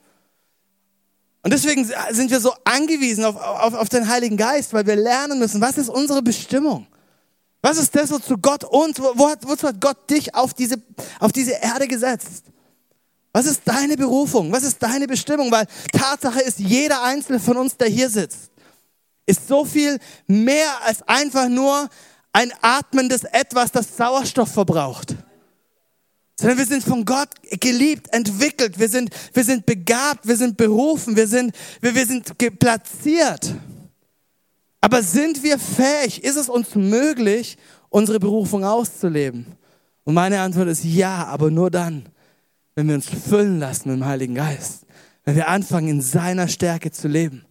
Und 1.42 1.52
deswegen 1.52 1.88
sind 2.10 2.30
wir 2.30 2.40
so 2.40 2.52
angewiesen 2.64 3.24
auf, 3.24 3.36
auf, 3.36 3.74
auf 3.74 3.88
den 3.88 4.08
Heiligen 4.08 4.36
Geist, 4.36 4.72
weil 4.72 4.86
wir 4.86 4.96
lernen 4.96 5.38
müssen, 5.38 5.60
was 5.60 5.78
ist 5.78 5.88
unsere 5.88 6.22
Bestimmung? 6.22 6.86
Was 7.60 7.78
ist 7.78 7.94
das, 7.94 8.10
wozu 8.10 8.38
Gott 8.38 8.64
uns, 8.64 8.98
wo 9.00 9.28
hat, 9.28 9.46
wozu 9.46 9.68
hat 9.68 9.80
Gott 9.80 10.08
dich 10.08 10.34
auf 10.34 10.54
diese, 10.54 10.76
auf 11.20 11.32
diese 11.32 11.52
Erde 11.52 11.88
gesetzt? 11.88 12.44
Was 13.32 13.46
ist 13.46 13.62
deine 13.64 13.96
Berufung? 13.96 14.50
Was 14.52 14.62
ist 14.62 14.82
deine 14.82 15.06
Bestimmung? 15.06 15.50
Weil 15.50 15.66
Tatsache 15.92 16.40
ist, 16.40 16.58
jeder 16.58 17.02
einzelne 17.02 17.40
von 17.40 17.56
uns, 17.56 17.76
der 17.76 17.88
hier 17.88 18.08
sitzt, 18.08 18.50
ist 19.26 19.46
so 19.46 19.64
viel 19.64 19.98
mehr 20.26 20.70
als 20.84 21.02
einfach 21.02 21.48
nur 21.48 21.88
ein 22.38 22.52
atmendes 22.62 23.24
Etwas, 23.24 23.72
das 23.72 23.96
Sauerstoff 23.96 24.52
verbraucht. 24.52 25.16
sondern 26.38 26.58
wir 26.58 26.66
sind 26.66 26.84
von 26.84 27.04
Gott 27.04 27.30
geliebt, 27.60 28.14
entwickelt, 28.14 28.78
wir 28.78 28.88
sind, 28.88 29.10
wir 29.34 29.42
sind 29.42 29.66
begabt, 29.66 30.24
wir 30.24 30.36
sind 30.36 30.56
berufen, 30.56 31.16
wir 31.16 31.26
sind, 31.26 31.52
wir, 31.80 31.96
wir 31.96 32.06
sind 32.06 32.38
platziert. 32.60 33.56
Aber 34.80 35.02
sind 35.02 35.42
wir 35.42 35.58
fähig, 35.58 36.22
ist 36.22 36.36
es 36.36 36.48
uns 36.48 36.76
möglich, 36.76 37.58
unsere 37.88 38.20
Berufung 38.20 38.64
auszuleben? 38.64 39.44
Und 40.04 40.14
meine 40.14 40.40
Antwort 40.40 40.68
ist 40.68 40.84
ja, 40.84 41.24
aber 41.24 41.50
nur 41.50 41.72
dann, 41.72 42.06
wenn 42.76 42.86
wir 42.86 42.94
uns 42.94 43.06
füllen 43.06 43.58
lassen 43.58 43.90
mit 43.90 43.98
dem 43.98 44.06
Heiligen 44.06 44.36
Geist, 44.36 44.86
wenn 45.24 45.34
wir 45.34 45.48
anfangen, 45.48 45.88
in 45.88 46.02
seiner 46.02 46.46
Stärke 46.46 46.92
zu 46.92 47.08
leben. 47.08 47.44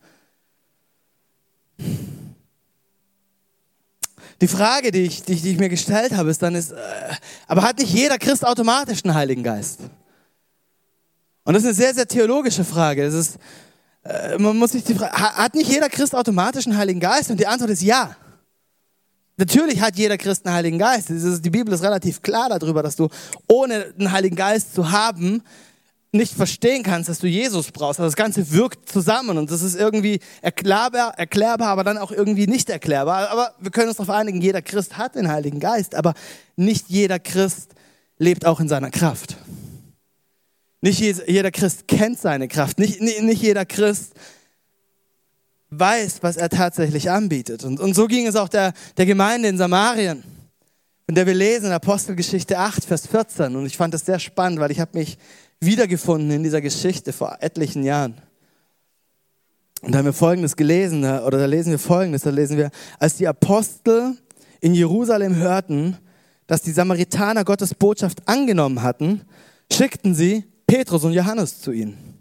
Die 4.39 4.47
Frage, 4.47 4.91
die 4.91 5.04
ich, 5.04 5.23
die, 5.23 5.36
die 5.36 5.52
ich 5.52 5.60
mir 5.60 5.69
gestellt 5.69 6.13
habe, 6.15 6.30
ist 6.30 6.41
dann, 6.41 6.54
ist, 6.56 6.71
äh, 6.71 6.76
aber 7.47 7.63
hat 7.63 7.80
nicht 7.80 7.93
jeder 7.93 8.17
Christ 8.17 8.45
automatisch 8.45 9.04
einen 9.04 9.15
Heiligen 9.15 9.43
Geist? 9.43 9.80
Und 11.43 11.54
das 11.54 11.63
ist 11.63 11.67
eine 11.67 11.76
sehr, 11.76 11.93
sehr 11.93 12.08
theologische 12.08 12.63
Frage. 12.63 13.06
Das 13.06 13.13
ist, 13.13 13.38
äh, 14.04 14.38
man 14.38 14.58
muss 14.58 14.71
sich 14.71 14.84
die 14.84 14.93
Frage, 14.93 15.13
hat 15.13 15.56
nicht 15.56 15.69
jeder 15.69 15.89
Christ 15.89 16.13
automatisch 16.13 16.67
einen 16.67 16.78
Heiligen 16.78 17.00
Geist? 17.00 17.32
Und 17.32 17.39
die 17.39 17.47
Antwort 17.47 17.71
ist 17.71 17.82
ja. 17.82 18.15
Natürlich 19.38 19.82
hat 19.82 19.95
jeder 19.95 20.17
Christ 20.17 20.45
einen 20.45 20.56
Heiligen 20.56 20.80
Geist. 20.80 21.10
Ist, 21.10 21.43
die 21.43 21.50
Bibel 21.50 21.73
ist 21.73 21.84
relativ 21.84 22.21
klar 22.21 22.50
darüber, 22.50 22.84
dass 22.84 22.95
du 22.95 23.08
ohne 23.47 23.93
einen 23.97 24.12
Heiligen 24.12 24.36
Geist 24.36 24.73
zu 24.73 24.91
haben, 24.91 25.41
nicht 26.17 26.34
verstehen 26.34 26.84
kannst, 26.84 27.10
dass 27.10 27.19
du 27.19 27.27
Jesus 27.27 27.71
brauchst. 27.71 27.99
Also 27.99 28.08
das 28.08 28.15
Ganze 28.15 28.51
wirkt 28.51 28.89
zusammen 28.89 29.38
und 29.38 29.49
das 29.49 29.62
ist 29.62 29.75
irgendwie 29.75 30.19
erklärbar, 30.41 31.17
erklärbar, 31.17 31.69
aber 31.69 31.84
dann 31.84 31.97
auch 31.97 32.12
irgendwie 32.12 32.47
nicht 32.47 32.69
erklärbar. 32.69 33.30
Aber 33.30 33.53
wir 33.60 33.71
können 33.71 33.88
uns 33.88 33.97
darauf 33.97 34.13
einigen, 34.13 34.41
jeder 34.41 34.62
Christ 34.62 34.97
hat 34.97 35.15
den 35.15 35.30
Heiligen 35.30 35.60
Geist, 35.60 35.95
aber 35.95 36.13
nicht 36.56 36.89
jeder 36.89 37.19
Christ 37.19 37.71
lebt 38.17 38.45
auch 38.45 38.60
in 38.60 38.67
seiner 38.67 38.91
Kraft. 38.91 39.38
Nicht 40.82 40.99
jeder 40.99 41.51
Christ 41.51 41.88
kennt 41.88 42.19
seine 42.19 42.47
Kraft. 42.47 42.80
Nicht, 42.80 43.01
nicht 43.01 43.41
jeder 43.41 43.65
Christ 43.65 44.13
weiß, 45.69 46.19
was 46.21 46.38
er 46.38 46.49
tatsächlich 46.49 47.10
anbietet. 47.10 47.63
Und, 47.63 47.80
und 47.80 47.93
so 47.93 48.08
ging 48.08 48.27
es 48.27 48.36
auch 48.36 48.49
der, 48.49 48.73
der 48.95 49.06
Gemeinde 49.06 49.49
in 49.49 49.58
Samarien, 49.58 50.23
von 51.07 51.15
der 51.15 51.25
wir 51.25 51.33
lesen 51.33 51.67
in 51.67 51.71
Apostelgeschichte 51.71 52.59
8, 52.59 52.83
Vers 52.83 53.07
14. 53.07 53.55
Und 53.55 53.65
ich 53.65 53.77
fand 53.77 53.93
das 53.93 54.05
sehr 54.05 54.19
spannend, 54.19 54.59
weil 54.59 54.71
ich 54.71 54.81
habe 54.81 54.97
mich 54.97 55.17
wiedergefunden 55.61 56.29
in 56.31 56.43
dieser 56.43 56.59
Geschichte 56.59 57.13
vor 57.13 57.37
etlichen 57.39 57.81
Jahren. 57.83 58.21
Und 59.81 59.93
da 59.93 59.99
haben 59.99 60.05
wir 60.05 60.11
Folgendes 60.11 60.57
gelesen, 60.57 61.05
oder 61.05 61.37
da 61.37 61.45
lesen 61.45 61.71
wir 61.71 61.79
Folgendes, 61.79 62.23
da 62.23 62.29
lesen 62.29 62.57
wir, 62.57 62.71
als 62.99 63.15
die 63.15 63.25
Apostel 63.25 64.17
in 64.59 64.73
Jerusalem 64.73 65.37
hörten, 65.37 65.97
dass 66.45 66.61
die 66.61 66.71
Samaritaner 66.71 67.45
Gottes 67.45 67.73
Botschaft 67.73 68.27
angenommen 68.27 68.81
schickten 69.71 70.13
sie 70.13 70.43
Petrus 70.65 71.05
und 71.05 71.13
Johannes 71.13 71.61
zu 71.61 71.71
ihnen. 71.71 72.16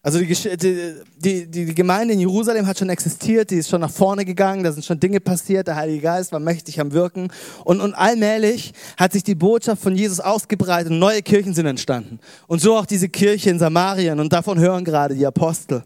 Also 0.00 0.20
die, 0.20 0.26
die, 0.26 0.94
die, 1.16 1.46
die, 1.50 1.74
Gemeinde 1.74 2.14
in 2.14 2.20
Jerusalem 2.20 2.66
hat 2.66 2.78
schon 2.78 2.88
existiert, 2.88 3.50
die 3.50 3.56
ist 3.56 3.68
schon 3.68 3.80
nach 3.80 3.90
vorne 3.90 4.24
gegangen, 4.24 4.62
da 4.62 4.70
sind 4.70 4.84
schon 4.84 5.00
Dinge 5.00 5.18
passiert, 5.18 5.66
der 5.66 5.74
Heilige 5.74 6.00
Geist 6.00 6.30
war 6.30 6.38
mächtig 6.38 6.80
am 6.80 6.92
Wirken. 6.92 7.32
Und, 7.64 7.80
und 7.80 7.94
allmählich 7.94 8.72
hat 8.96 9.12
sich 9.12 9.24
die 9.24 9.34
Botschaft 9.34 9.82
von 9.82 9.96
Jesus 9.96 10.20
ausgebreitet 10.20 10.92
und 10.92 11.00
neue 11.00 11.20
Kirchen 11.22 11.52
sind 11.52 11.66
entstanden. 11.66 12.20
Und 12.46 12.60
so 12.60 12.76
auch 12.76 12.86
diese 12.86 13.08
Kirche 13.08 13.50
in 13.50 13.58
Samarien 13.58 14.20
und 14.20 14.32
davon 14.32 14.60
hören 14.60 14.84
gerade 14.84 15.16
die 15.16 15.26
Apostel. 15.26 15.82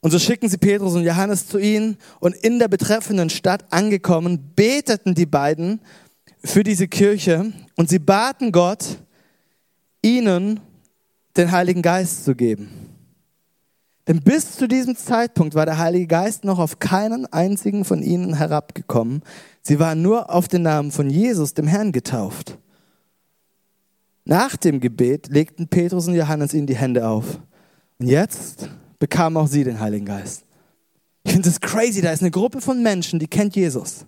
Und 0.00 0.10
so 0.10 0.18
schicken 0.18 0.50
sie 0.50 0.58
Petrus 0.58 0.92
und 0.92 1.04
Johannes 1.04 1.48
zu 1.48 1.56
ihnen 1.56 1.96
und 2.20 2.34
in 2.34 2.58
der 2.58 2.68
betreffenden 2.68 3.30
Stadt 3.30 3.64
angekommen, 3.70 4.52
beteten 4.54 5.14
die 5.14 5.24
beiden 5.24 5.80
für 6.44 6.62
diese 6.62 6.86
Kirche 6.86 7.50
und 7.76 7.88
sie 7.88 7.98
baten 7.98 8.52
Gott, 8.52 8.98
ihnen 10.02 10.60
den 11.36 11.50
Heiligen 11.52 11.82
Geist 11.82 12.24
zu 12.24 12.34
geben. 12.34 12.68
Denn 14.06 14.20
bis 14.22 14.56
zu 14.56 14.68
diesem 14.68 14.96
Zeitpunkt 14.96 15.54
war 15.54 15.64
der 15.64 15.78
Heilige 15.78 16.06
Geist 16.06 16.44
noch 16.44 16.58
auf 16.58 16.78
keinen 16.78 17.26
einzigen 17.26 17.84
von 17.84 18.02
ihnen 18.02 18.34
herabgekommen. 18.34 19.22
Sie 19.62 19.78
waren 19.78 20.02
nur 20.02 20.30
auf 20.30 20.46
den 20.46 20.62
Namen 20.62 20.92
von 20.92 21.08
Jesus, 21.08 21.54
dem 21.54 21.66
Herrn, 21.66 21.92
getauft. 21.92 22.58
Nach 24.26 24.56
dem 24.56 24.80
Gebet 24.80 25.28
legten 25.28 25.68
Petrus 25.68 26.06
und 26.06 26.14
Johannes 26.14 26.52
ihnen 26.52 26.66
die 26.66 26.76
Hände 26.76 27.08
auf. 27.08 27.40
Und 27.98 28.08
jetzt 28.08 28.68
bekamen 28.98 29.36
auch 29.36 29.46
sie 29.46 29.64
den 29.64 29.80
Heiligen 29.80 30.06
Geist. 30.06 30.44
Ich 31.24 31.32
finde 31.32 31.48
das 31.48 31.60
crazy. 31.60 32.02
Da 32.02 32.12
ist 32.12 32.20
eine 32.20 32.30
Gruppe 32.30 32.60
von 32.60 32.82
Menschen, 32.82 33.18
die 33.18 33.26
kennt 33.26 33.56
Jesus. 33.56 34.06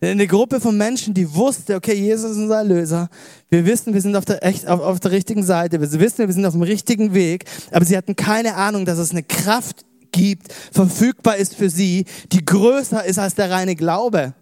Eine 0.00 0.26
Gruppe 0.26 0.60
von 0.60 0.76
Menschen, 0.76 1.14
die 1.14 1.34
wusste, 1.34 1.74
okay, 1.74 1.94
Jesus 1.94 2.32
ist 2.32 2.36
unser 2.36 2.58
Erlöser. 2.58 3.08
Wir 3.48 3.64
wissen, 3.64 3.94
wir 3.94 4.00
sind 4.02 4.14
auf 4.14 4.26
der, 4.26 4.44
echt, 4.44 4.68
auf, 4.68 4.80
auf 4.80 5.00
der 5.00 5.10
richtigen 5.10 5.42
Seite. 5.42 5.80
Wir 5.80 5.90
wissen, 6.00 6.26
wir 6.26 6.32
sind 6.32 6.44
auf 6.44 6.52
dem 6.52 6.62
richtigen 6.62 7.14
Weg. 7.14 7.46
Aber 7.70 7.84
sie 7.84 7.96
hatten 7.96 8.14
keine 8.14 8.56
Ahnung, 8.56 8.84
dass 8.84 8.98
es 8.98 9.12
eine 9.12 9.22
Kraft 9.22 9.86
gibt, 10.12 10.52
verfügbar 10.52 11.36
ist 11.36 11.54
für 11.54 11.70
sie, 11.70 12.04
die 12.32 12.44
größer 12.44 13.04
ist 13.04 13.18
als 13.18 13.34
der 13.34 13.50
reine 13.50 13.74
Glaube 13.74 14.34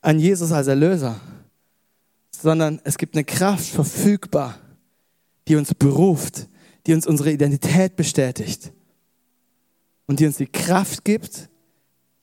an 0.00 0.18
Jesus 0.18 0.52
als 0.52 0.68
Erlöser. 0.68 1.20
Sondern 2.30 2.80
es 2.84 2.96
gibt 2.96 3.14
eine 3.14 3.24
Kraft 3.24 3.66
verfügbar, 3.66 4.58
die 5.48 5.56
uns 5.56 5.74
beruft, 5.74 6.48
die 6.86 6.94
uns 6.94 7.06
unsere 7.06 7.30
Identität 7.30 7.96
bestätigt 7.96 8.72
und 10.06 10.20
die 10.20 10.26
uns 10.26 10.38
die 10.38 10.46
Kraft 10.46 11.04
gibt, 11.04 11.50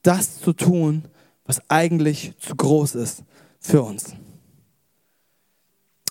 das 0.02 0.40
zu 0.40 0.52
tun, 0.52 1.04
was 1.52 1.60
eigentlich 1.68 2.32
zu 2.38 2.56
groß 2.56 2.94
ist 2.94 3.24
für 3.60 3.82
uns. 3.82 4.14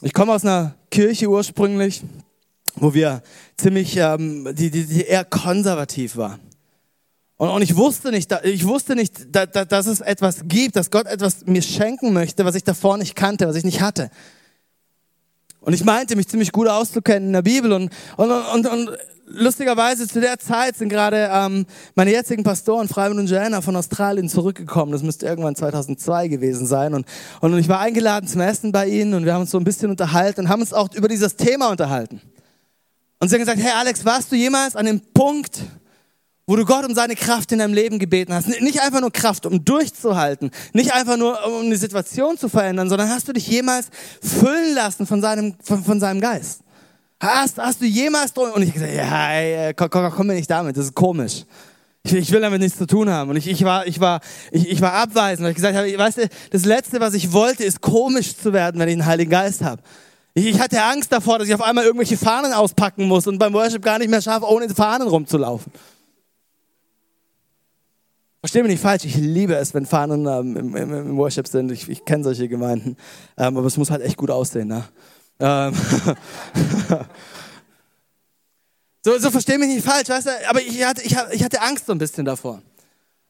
Ich 0.04 0.13
komme 0.13 0.34
aus 0.34 0.43
einer 0.43 0.75
Kirche 0.91 1.30
ursprünglich, 1.30 2.04
wo 2.75 2.93
wir 2.93 3.23
ziemlich, 3.58 3.97
ähm, 3.97 4.47
die, 4.54 4.69
die, 4.69 4.86
die 4.86 5.01
eher 5.01 5.25
konservativ 5.25 6.15
war. 6.15 6.38
Und, 7.38 7.49
und 7.49 7.63
ich 7.63 7.75
wusste 7.75 8.12
nicht, 8.12 8.32
ich 8.43 8.67
wusste 8.67 8.95
nicht, 8.95 9.36
da, 9.36 9.47
da, 9.47 9.65
dass 9.65 9.88
es 9.88 9.99
etwas 10.01 10.43
gibt, 10.43 10.75
dass 10.75 10.91
Gott 10.91 11.08
etwas 11.08 11.43
mir 11.47 11.63
schenken 11.63 12.13
möchte, 12.13 12.45
was 12.45 12.54
ich 12.54 12.63
davor 12.63 12.97
nicht 12.97 13.15
kannte, 13.15 13.47
was 13.47 13.56
ich 13.56 13.63
nicht 13.63 13.82
hatte. 13.82 14.12
Und 15.62 15.74
ich 15.74 15.86
meinte, 15.86 16.15
mich 16.15 16.28
ziemlich 16.28 16.52
gut 16.52 16.67
auszukennen 16.67 17.28
in 17.28 17.34
der 17.34 17.43
Bibel 17.43 17.71
und, 17.71 17.91
und, 18.17 18.32
und, 18.32 18.67
und 18.67 18.97
lustigerweise 19.26 20.08
zu 20.08 20.19
der 20.19 20.39
Zeit 20.39 20.76
sind 20.76 20.89
gerade 20.89 21.30
ähm, 21.32 21.65
meine 21.95 22.12
jetzigen 22.12 22.43
Pastoren, 22.43 22.88
Freimann 22.88 23.19
und 23.19 23.30
Joanna, 23.30 23.62
von 23.62 23.76
Australien 23.76 24.28
zurückgekommen. 24.28 24.91
Das 24.91 25.04
müsste 25.04 25.28
irgendwann 25.28 25.56
2002 25.56 26.28
gewesen 26.28 26.65
sein. 26.65 26.93
Und, 26.93 27.06
und 27.41 27.58
ich 27.58 27.69
war 27.69 27.80
eingeladen 27.80 28.28
zum 28.28 28.41
Essen 28.41 28.71
bei 28.71 28.88
ihnen 28.88 29.13
und 29.13 29.26
wir 29.26 29.34
haben 29.34 29.41
uns 29.41 29.52
so 29.52 29.60
ein 29.60 29.63
bisschen 29.63 29.91
unterhalten 29.91 30.41
und 30.41 30.50
haben 30.50 30.62
uns 30.62 30.74
auch 30.74 30.93
über 30.93 31.08
dieses 31.08 31.36
Thema 31.36 31.69
unterhalten. 31.69 32.21
Und 33.19 33.30
sie 33.30 33.36
haben 33.36 33.41
gesagt, 33.41 33.60
hey 33.62 33.71
Alex, 33.78 34.04
warst 34.04 34.32
du 34.32 34.36
jemals 34.36 34.76
an 34.76 34.88
dem 34.88 35.00
Punkt, 35.13 35.60
wo 36.47 36.56
du 36.56 36.65
Gott 36.65 36.86
um 36.86 36.93
seine 36.93 37.15
Kraft 37.15 37.51
in 37.51 37.60
deinem 37.60 37.73
Leben 37.73 37.99
gebeten 37.99 38.34
hast? 38.34 38.47
Nicht 38.47 38.82
einfach 38.82 38.99
nur 38.99 39.12
Kraft, 39.12 39.45
um 39.45 39.63
durchzuhalten, 39.63 40.51
nicht 40.73 40.93
einfach 40.93 41.17
nur, 41.17 41.38
um 41.45 41.69
die 41.69 41.75
Situation 41.75 42.38
zu 42.38 42.49
verändern, 42.49 42.89
sondern 42.89 43.10
hast 43.10 43.27
du 43.27 43.34
dich 43.34 43.47
jemals 43.47 43.88
füllen 44.21 44.75
lassen 44.75 45.06
von 45.06 45.21
seinem, 45.21 45.56
von, 45.63 45.84
von 45.84 45.99
seinem 45.99 46.19
Geist? 46.19 46.62
Hast, 47.21 47.60
hast 47.60 47.82
du 47.82 47.86
jemals 47.86 48.34
drunter? 48.34 48.56
Und 48.56 48.63
ich 48.63 48.73
gesagt, 48.73 48.93
ja, 48.93 49.32
ey, 49.32 49.73
komm, 49.75 49.89
komm, 49.91 50.12
komm 50.12 50.27
mir 50.27 50.34
nicht 50.34 50.49
damit, 50.49 50.75
das 50.75 50.86
ist 50.86 50.95
komisch. 50.95 51.45
Ich, 52.04 52.13
ich, 52.13 52.32
will 52.32 52.41
damit 52.41 52.60
nichts 52.60 52.80
zu 52.80 52.88
tun 52.88 53.10
haben. 53.10 53.30
Und 53.30 53.36
ich, 53.36 53.47
ich 53.47 53.63
war, 53.63 53.86
ich 53.86 53.99
war, 53.99 54.21
ich, 54.51 54.67
ich 54.67 54.82
war 54.82 54.93
abweisend, 54.93 55.43
weil 55.43 55.51
ich 55.51 55.56
gesagt 55.56 55.75
habe, 55.75 55.95
weißt 55.95 56.17
du, 56.17 56.30
das 56.49 56.65
Letzte, 56.65 56.99
was 56.99 57.13
ich 57.13 57.32
wollte, 57.32 57.63
ist 57.63 57.82
komisch 57.82 58.36
zu 58.36 58.54
werden, 58.54 58.80
wenn 58.80 58.89
ich 58.89 58.93
einen 58.93 59.06
Heiligen 59.06 59.30
Geist 59.30 59.62
habe. 59.62 59.84
Ich, 60.34 60.47
ich 60.47 60.60
hatte 60.60 60.82
Angst 60.82 61.12
davor, 61.12 61.38
dass 61.38 61.47
ich 61.47 61.54
auf 61.54 61.62
einmal 61.62 61.86
irgendwelche 61.86 62.17
Fahnen 62.17 62.54
auspacken 62.54 63.08
muss 63.08 63.27
und 63.27 63.38
beim 63.38 63.54
Worship 63.54 63.84
gar 63.84 63.99
nicht 63.99 64.10
mehr 64.10 64.21
schaffe, 64.21 64.49
ohne 64.49 64.67
Fahnen 64.69 65.08
rumzulaufen. 65.08 65.71
Versteh 68.41 68.63
mich 68.63 68.71
nicht 68.71 68.82
falsch, 68.82 69.06
ich 69.06 69.15
liebe 69.17 69.54
es, 69.54 69.75
wenn 69.75 69.86
Fahnen 69.86 70.25
ähm, 70.25 70.58
im, 70.58 70.75
im, 70.75 70.93
im, 70.93 71.15
Worship 71.17 71.47
sind. 71.47 71.71
Ich, 71.71 71.88
ich 71.88 72.04
kenne 72.06 72.23
solche 72.23 72.47
Gemeinden. 72.47 72.97
Ähm, 73.38 73.56
aber 73.56 73.67
es 73.67 73.77
muss 73.77 73.91
halt 73.91 74.01
echt 74.01 74.17
gut 74.17 74.32
aussehen. 74.32 74.67
Ne? 74.67 74.84
Ähm 75.39 75.75
so, 79.04 79.19
so 79.19 79.30
versteh 79.30 79.60
mich 79.60 79.67
nicht 79.67 79.86
falsch, 79.86 80.10
weißt 80.10 80.25
du? 80.25 80.32
Aber 80.49 80.60
ich 80.60 80.84
hatte, 80.84 81.04
ich, 81.04 81.15
ich 81.34 81.44
hatte 81.44 81.62
Angst 81.62 81.85
so 81.85 81.92
ein 81.92 82.00
bisschen 82.00 82.25
davor. 82.25 82.63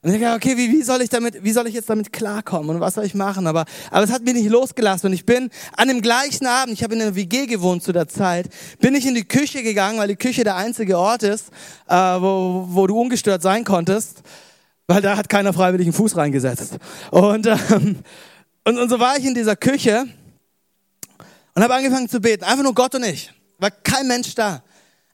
Und 0.01 0.14
ich 0.14 0.22
dachte, 0.22 0.38
okay, 0.38 0.55
wie, 0.55 0.72
wie, 0.72 0.82
soll 0.82 1.01
ich 1.01 1.09
damit, 1.09 1.43
wie 1.43 1.51
soll 1.51 1.68
ich 1.68 1.74
jetzt 1.76 1.89
damit 1.89 2.14
klarkommen 2.14 2.70
und 2.70 2.80
was 2.80 2.93
soll 2.93 3.03
ich 3.03 3.14
machen? 3.14 3.47
Aber, 3.47 3.66
aber 3.91 4.05
es 4.05 4.12
hat 4.14 4.24
mich 4.24 4.34
nicht 4.34 4.49
losgelassen. 4.49 5.07
Und 5.07 5.14
ich 5.14 5.26
bin 5.26 5.49
an 5.76 5.89
dem 5.89 6.01
gleichen 6.01 6.47
Abend, 6.47 6.74
ich 6.74 6.84
habe 6.84 6.95
in 6.95 7.01
einer 7.01 7.16
WG 7.16 7.47
gewohnt 7.47 7.84
zu 7.84 7.91
der 7.91 8.07
Zeit, 8.07 8.49
bin 8.80 8.95
ich 8.95 9.05
in 9.05 9.14
die 9.14 9.28
Küche 9.28 9.62
gegangen, 9.62 9.99
weil 9.99 10.07
die 10.07 10.16
Küche 10.16 10.45
der 10.45 10.55
einzige 10.55 10.97
Ort 10.97 11.24
ist, 11.24 11.49
äh, 11.89 11.95
wo, 11.95 12.66
wo 12.70 12.88
du 12.88 12.97
ungestört 12.97 13.41
sein 13.41 13.66
konntest, 13.66 14.24
weil 14.92 15.02
da 15.02 15.16
hat 15.16 15.30
keiner 15.30 15.54
freiwillig 15.54 15.88
einen 15.88 15.94
Fuß 15.94 16.18
reingesetzt. 16.18 16.78
Und, 17.12 17.48
ähm, 17.48 18.00
und, 18.66 18.78
und 18.78 18.89
so 18.89 19.00
war 19.00 19.18
ich 19.18 19.24
in 19.24 19.34
dieser 19.34 19.56
Küche 19.56 20.06
und 21.56 21.64
habe 21.64 21.76
angefangen 21.76 22.10
zu 22.10 22.20
beten. 22.20 22.44
Einfach 22.44 22.64
nur 22.64 22.76
Gott 22.76 22.94
und 22.96 23.06
ich. 23.06 23.32
War 23.58 23.72
kein 23.72 24.08
Mensch 24.08 24.36
da. 24.36 24.62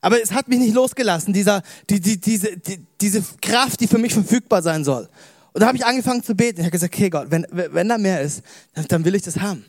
Aber 0.01 0.21
es 0.21 0.31
hat 0.31 0.47
mich 0.47 0.59
nicht 0.59 0.73
losgelassen, 0.73 1.31
dieser, 1.31 1.61
die, 1.89 1.99
die, 1.99 2.19
diese, 2.19 2.57
die, 2.57 2.79
diese 2.99 3.23
Kraft, 3.39 3.79
die 3.79 3.87
für 3.87 3.99
mich 3.99 4.13
verfügbar 4.13 4.63
sein 4.63 4.83
soll. 4.83 5.09
Und 5.53 5.61
da 5.61 5.67
habe 5.67 5.77
ich 5.77 5.85
angefangen 5.85 6.23
zu 6.23 6.33
beten. 6.33 6.59
Ich 6.59 6.65
habe 6.65 6.71
gesagt, 6.71 6.95
okay 6.95 7.11
Gott, 7.11 7.27
wenn, 7.29 7.45
wenn 7.51 7.87
da 7.87 7.99
mehr 7.99 8.21
ist, 8.21 8.41
dann, 8.87 9.05
will 9.05 9.13
ich 9.13 9.21
das 9.21 9.39
haben. 9.39 9.63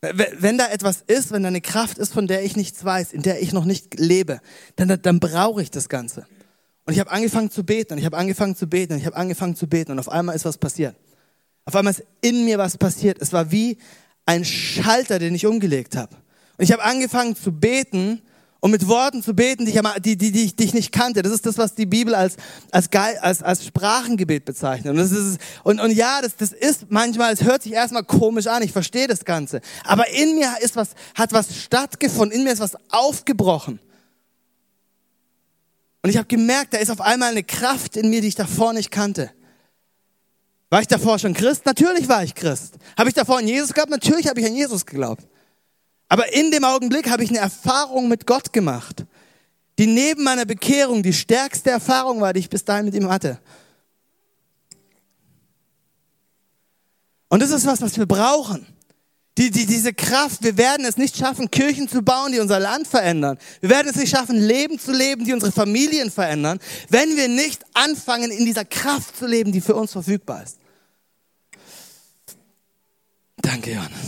Wenn 0.00 0.56
da 0.56 0.68
etwas 0.68 1.02
ist, 1.06 1.32
wenn 1.32 1.42
da 1.42 1.48
eine 1.48 1.60
Kraft 1.60 1.98
ist, 1.98 2.12
von 2.12 2.28
der 2.28 2.44
ich 2.44 2.54
nichts 2.54 2.84
weiß, 2.84 3.12
in 3.12 3.22
der 3.22 3.42
ich 3.42 3.52
noch 3.52 3.64
nicht 3.64 3.98
lebe, 3.98 4.40
dann, 4.76 5.00
dann 5.02 5.18
brauche 5.18 5.62
ich 5.62 5.72
das 5.72 5.88
Ganze. 5.88 6.26
Und 6.88 6.94
ich 6.94 7.00
habe 7.00 7.10
angefangen 7.10 7.50
zu 7.50 7.64
beten 7.64 7.92
und 7.92 7.98
ich 7.98 8.06
habe 8.06 8.16
angefangen 8.16 8.56
zu 8.56 8.66
beten 8.66 8.94
und 8.94 9.00
ich 9.00 9.04
habe 9.04 9.14
angefangen 9.14 9.54
zu 9.54 9.66
beten 9.66 9.92
und 9.92 9.98
auf 9.98 10.08
einmal 10.08 10.34
ist 10.34 10.46
was 10.46 10.56
passiert. 10.56 10.96
Auf 11.66 11.76
einmal 11.76 11.92
ist 11.92 12.02
in 12.22 12.46
mir 12.46 12.56
was 12.56 12.78
passiert. 12.78 13.18
Es 13.20 13.30
war 13.34 13.50
wie 13.50 13.76
ein 14.24 14.42
Schalter, 14.42 15.18
den 15.18 15.34
ich 15.34 15.44
umgelegt 15.44 15.96
habe. 15.96 16.16
Und 16.56 16.64
ich 16.64 16.72
habe 16.72 16.82
angefangen 16.82 17.36
zu 17.36 17.52
beten 17.52 18.22
und 18.60 18.70
mit 18.70 18.88
Worten 18.88 19.22
zu 19.22 19.34
beten, 19.34 19.66
die 19.66 19.72
ich, 19.72 19.80
die, 20.00 20.16
die, 20.16 20.32
die, 20.32 20.56
die 20.56 20.64
ich 20.64 20.72
nicht 20.72 20.90
kannte. 20.90 21.20
Das 21.20 21.30
ist 21.30 21.44
das, 21.44 21.58
was 21.58 21.74
die 21.74 21.84
Bibel 21.84 22.14
als, 22.14 22.36
als, 22.70 22.88
als, 22.90 23.42
als 23.42 23.66
Sprachengebet 23.66 24.46
bezeichnet. 24.46 24.90
Und, 24.92 24.96
das 24.96 25.12
ist, 25.12 25.38
und, 25.64 25.80
und 25.80 25.90
ja, 25.90 26.22
das, 26.22 26.36
das 26.36 26.52
ist 26.52 26.86
manchmal, 26.88 27.34
es 27.34 27.42
hört 27.42 27.64
sich 27.64 27.74
erstmal 27.74 28.04
komisch 28.04 28.46
an, 28.46 28.62
ich 28.62 28.72
verstehe 28.72 29.08
das 29.08 29.26
Ganze. 29.26 29.60
Aber 29.84 30.08
in 30.08 30.36
mir 30.36 30.54
ist 30.62 30.74
was, 30.74 30.92
hat 31.14 31.34
was 31.34 31.54
stattgefunden, 31.54 32.34
in 32.34 32.44
mir 32.44 32.52
ist 32.54 32.60
was 32.60 32.78
aufgebrochen. 32.88 33.78
Und 36.02 36.10
ich 36.10 36.16
habe 36.16 36.28
gemerkt, 36.28 36.74
da 36.74 36.78
ist 36.78 36.90
auf 36.90 37.00
einmal 37.00 37.30
eine 37.30 37.42
Kraft 37.42 37.96
in 37.96 38.10
mir, 38.10 38.20
die 38.20 38.28
ich 38.28 38.34
davor 38.34 38.72
nicht 38.72 38.90
kannte. 38.90 39.30
War 40.70 40.80
ich 40.80 40.86
davor 40.86 41.18
schon 41.18 41.34
Christ? 41.34 41.64
Natürlich 41.66 42.08
war 42.08 42.22
ich 42.22 42.34
Christ. 42.34 42.74
Habe 42.96 43.08
ich 43.08 43.14
davor 43.14 43.38
an 43.38 43.48
Jesus 43.48 43.68
geglaubt? 43.68 43.90
Natürlich 43.90 44.28
habe 44.28 44.40
ich 44.40 44.46
an 44.46 44.54
Jesus 44.54 44.84
geglaubt. 44.84 45.26
Aber 46.08 46.32
in 46.32 46.50
dem 46.50 46.64
Augenblick 46.64 47.10
habe 47.10 47.24
ich 47.24 47.30
eine 47.30 47.38
Erfahrung 47.38 48.08
mit 48.08 48.26
Gott 48.26 48.52
gemacht, 48.52 49.04
die 49.78 49.86
neben 49.86 50.24
meiner 50.24 50.44
Bekehrung 50.44 51.02
die 51.02 51.12
stärkste 51.12 51.70
Erfahrung 51.70 52.20
war, 52.20 52.32
die 52.32 52.40
ich 52.40 52.50
bis 52.50 52.64
dahin 52.64 52.86
mit 52.86 52.94
ihm 52.94 53.10
hatte. 53.10 53.40
Und 57.28 57.42
das 57.42 57.50
ist 57.50 57.66
was, 57.66 57.80
was 57.82 57.98
wir 57.98 58.06
brauchen. 58.06 58.66
Die, 59.38 59.52
die, 59.52 59.66
diese 59.66 59.94
Kraft, 59.94 60.42
wir 60.42 60.56
werden 60.56 60.84
es 60.84 60.96
nicht 60.96 61.16
schaffen, 61.16 61.48
Kirchen 61.48 61.88
zu 61.88 62.02
bauen, 62.02 62.32
die 62.32 62.40
unser 62.40 62.58
Land 62.58 62.88
verändern. 62.88 63.38
Wir 63.60 63.70
werden 63.70 63.88
es 63.88 63.94
nicht 63.94 64.10
schaffen, 64.10 64.36
Leben 64.36 64.80
zu 64.80 64.90
leben, 64.90 65.24
die 65.24 65.32
unsere 65.32 65.52
Familien 65.52 66.10
verändern, 66.10 66.58
wenn 66.88 67.16
wir 67.16 67.28
nicht 67.28 67.64
anfangen, 67.72 68.32
in 68.32 68.44
dieser 68.44 68.64
Kraft 68.64 69.16
zu 69.16 69.28
leben, 69.28 69.52
die 69.52 69.60
für 69.60 69.76
uns 69.76 69.92
verfügbar 69.92 70.42
ist. 70.42 70.58
Danke, 73.36 73.74
Johannes. 73.74 73.98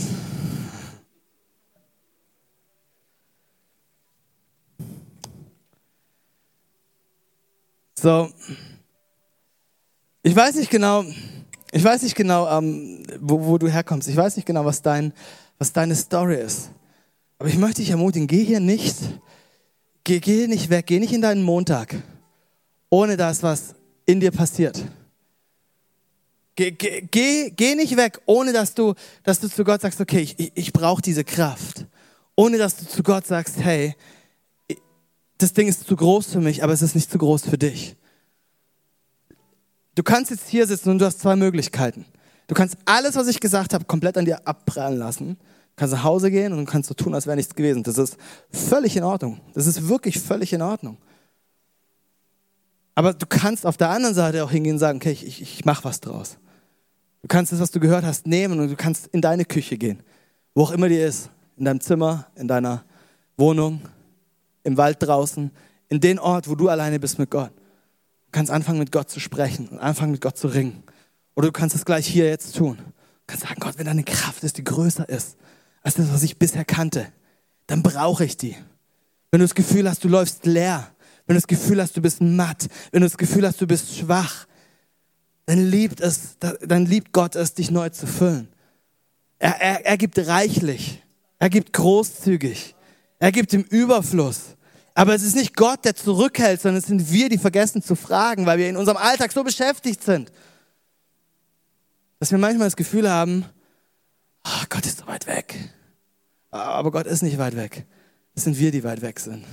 So, 7.95 8.33
ich 10.23 10.35
weiß 10.35 10.55
nicht 10.55 10.71
genau, 10.71 11.05
ich 11.71 11.83
weiß 11.83 12.03
nicht 12.03 12.15
genau, 12.15 12.49
ähm, 12.49 13.03
wo, 13.19 13.45
wo, 13.45 13.57
du 13.57 13.67
herkommst. 13.69 14.09
Ich 14.09 14.15
weiß 14.15 14.35
nicht 14.35 14.45
genau, 14.45 14.65
was, 14.65 14.81
dein, 14.81 15.13
was 15.57 15.71
deine 15.71 15.95
Story 15.95 16.35
ist. 16.35 16.69
Aber 17.39 17.47
ich 17.49 17.57
möchte 17.57 17.81
dich 17.81 17.89
ermutigen, 17.89 18.27
geh 18.27 18.43
hier 18.43 18.59
nicht, 18.59 18.97
geh, 20.03 20.19
geh 20.19 20.47
nicht 20.47 20.69
weg, 20.69 20.85
geh 20.85 20.99
nicht 20.99 21.13
in 21.13 21.21
deinen 21.21 21.43
Montag, 21.43 21.95
ohne 22.89 23.17
dass 23.17 23.41
was 23.41 23.73
in 24.05 24.19
dir 24.19 24.31
passiert. 24.31 24.83
Geh, 26.55 26.71
geh, 26.71 27.49
geh, 27.49 27.75
nicht 27.75 27.95
weg, 27.95 28.19
ohne 28.25 28.51
dass 28.51 28.75
du, 28.75 28.93
dass 29.23 29.39
du 29.39 29.49
zu 29.49 29.63
Gott 29.63 29.81
sagst, 29.81 30.01
okay, 30.01 30.19
ich, 30.19 30.51
ich 30.53 30.73
brauche 30.73 31.01
diese 31.01 31.23
Kraft. 31.23 31.85
Ohne 32.35 32.57
dass 32.57 32.75
du 32.75 32.85
zu 32.85 33.01
Gott 33.01 33.25
sagst, 33.25 33.57
hey, 33.59 33.95
das 35.37 35.53
Ding 35.53 35.67
ist 35.67 35.87
zu 35.87 35.95
groß 35.95 36.27
für 36.33 36.41
mich, 36.41 36.63
aber 36.63 36.73
es 36.73 36.81
ist 36.81 36.95
nicht 36.95 37.09
zu 37.09 37.17
groß 37.17 37.43
für 37.43 37.57
dich. 37.57 37.95
Du 39.95 40.03
kannst 40.03 40.31
jetzt 40.31 40.47
hier 40.47 40.65
sitzen 40.67 40.89
und 40.89 40.99
du 40.99 41.05
hast 41.05 41.19
zwei 41.19 41.35
Möglichkeiten. 41.35 42.05
Du 42.47 42.55
kannst 42.55 42.77
alles, 42.85 43.15
was 43.15 43.27
ich 43.27 43.39
gesagt 43.39 43.73
habe, 43.73 43.85
komplett 43.85 44.17
an 44.17 44.25
dir 44.25 44.47
abprallen 44.47 44.97
lassen. 44.97 45.37
Du 45.37 45.75
kannst 45.75 45.93
nach 45.93 46.03
Hause 46.03 46.31
gehen 46.31 46.53
und 46.53 46.65
kannst 46.65 46.89
so 46.89 46.93
tun, 46.93 47.13
als 47.13 47.25
wäre 47.25 47.37
nichts 47.37 47.55
gewesen. 47.55 47.83
Das 47.83 47.97
ist 47.97 48.17
völlig 48.51 48.95
in 48.95 49.03
Ordnung. 49.03 49.41
Das 49.53 49.67
ist 49.67 49.87
wirklich 49.87 50.19
völlig 50.19 50.53
in 50.53 50.61
Ordnung. 50.61 50.97
Aber 52.95 53.13
du 53.13 53.25
kannst 53.25 53.65
auf 53.65 53.77
der 53.77 53.89
anderen 53.89 54.15
Seite 54.15 54.43
auch 54.43 54.51
hingehen 54.51 54.73
und 54.73 54.79
sagen, 54.79 54.97
okay, 54.97 55.11
ich, 55.11 55.25
ich, 55.25 55.41
ich 55.41 55.65
mache 55.65 55.83
was 55.85 56.01
draus. 56.01 56.37
Du 57.21 57.27
kannst 57.27 57.51
das, 57.51 57.59
was 57.59 57.71
du 57.71 57.79
gehört 57.79 58.03
hast, 58.03 58.27
nehmen 58.27 58.59
und 58.59 58.69
du 58.69 58.75
kannst 58.75 59.07
in 59.07 59.21
deine 59.21 59.45
Küche 59.45 59.77
gehen. 59.77 60.03
Wo 60.53 60.63
auch 60.63 60.71
immer 60.71 60.89
die 60.89 60.97
ist. 60.97 61.29
In 61.57 61.65
deinem 61.65 61.79
Zimmer, 61.79 62.27
in 62.35 62.47
deiner 62.47 62.83
Wohnung, 63.37 63.81
im 64.63 64.77
Wald 64.77 64.97
draußen, 64.99 65.51
in 65.89 65.99
den 65.99 66.19
Ort, 66.19 66.49
wo 66.49 66.55
du 66.55 66.69
alleine 66.69 66.99
bist 66.99 67.19
mit 67.19 67.29
Gott. 67.29 67.51
Du 68.31 68.37
kannst 68.37 68.49
anfangen, 68.49 68.79
mit 68.79 68.93
Gott 68.93 69.09
zu 69.09 69.19
sprechen 69.19 69.67
und 69.67 69.79
anfangen, 69.79 70.13
mit 70.13 70.21
Gott 70.21 70.37
zu 70.37 70.47
ringen. 70.47 70.83
Oder 71.35 71.47
du 71.47 71.51
kannst 71.51 71.75
es 71.75 71.83
gleich 71.83 72.07
hier 72.07 72.27
jetzt 72.27 72.55
tun. 72.55 72.77
Du 72.77 72.83
kannst 73.27 73.45
sagen, 73.45 73.59
Gott, 73.59 73.77
wenn 73.77 73.87
deine 73.87 74.05
Kraft 74.05 74.45
ist, 74.45 74.57
die 74.57 74.63
größer 74.63 75.07
ist 75.09 75.35
als 75.83 75.95
das, 75.95 76.13
was 76.13 76.23
ich 76.23 76.37
bisher 76.37 76.63
kannte, 76.63 77.11
dann 77.67 77.83
brauche 77.83 78.23
ich 78.23 78.37
die. 78.37 78.55
Wenn 79.31 79.39
du 79.39 79.45
das 79.45 79.55
Gefühl 79.55 79.89
hast, 79.89 80.05
du 80.05 80.07
läufst 80.07 80.45
leer, 80.45 80.91
wenn 81.25 81.33
du 81.33 81.41
das 81.41 81.47
Gefühl 81.47 81.81
hast, 81.81 81.97
du 81.97 82.01
bist 82.01 82.21
matt, 82.21 82.67
wenn 82.91 83.01
du 83.01 83.07
das 83.07 83.17
Gefühl 83.17 83.45
hast, 83.45 83.59
du 83.59 83.67
bist 83.67 83.97
schwach, 83.97 84.47
dann 85.45 85.59
liebt 85.59 85.99
es, 85.99 86.37
dann 86.39 86.85
liebt 86.85 87.11
Gott 87.11 87.35
es, 87.35 87.53
dich 87.53 87.69
neu 87.69 87.89
zu 87.89 88.07
füllen. 88.07 88.47
Er, 89.39 89.59
er, 89.59 89.85
er 89.85 89.97
gibt 89.97 90.17
reichlich, 90.19 91.03
er 91.37 91.49
gibt 91.49 91.73
großzügig. 91.73 92.75
Er 93.21 93.31
gibt 93.31 93.53
im 93.53 93.61
Überfluss. 93.61 94.55
Aber 94.93 95.15
es 95.15 95.23
ist 95.23 95.35
nicht 95.35 95.55
Gott, 95.55 95.85
der 95.85 95.95
zurückhält, 95.95 96.61
sondern 96.61 96.79
es 96.79 96.87
sind 96.87 97.11
wir, 97.11 97.29
die 97.29 97.37
vergessen 97.37 97.81
zu 97.81 97.95
fragen, 97.95 98.45
weil 98.45 98.57
wir 98.57 98.69
in 98.69 98.77
unserem 98.77 98.97
Alltag 98.97 99.31
so 99.31 99.43
beschäftigt 99.43 100.03
sind, 100.03 100.31
dass 102.19 102.31
wir 102.31 102.37
manchmal 102.37 102.67
das 102.67 102.75
Gefühl 102.75 103.09
haben, 103.09 103.45
oh, 104.45 104.63
Gott 104.69 104.85
ist 104.85 104.99
so 104.99 105.07
weit 105.07 105.27
weg. 105.27 105.55
Aber 106.49 106.91
Gott 106.91 107.07
ist 107.07 107.21
nicht 107.21 107.37
weit 107.37 107.55
weg. 107.55 107.85
Es 108.35 108.43
sind 108.43 108.59
wir, 108.59 108.71
die 108.71 108.83
weit 108.83 109.01
weg 109.01 109.19
sind. 109.19 109.45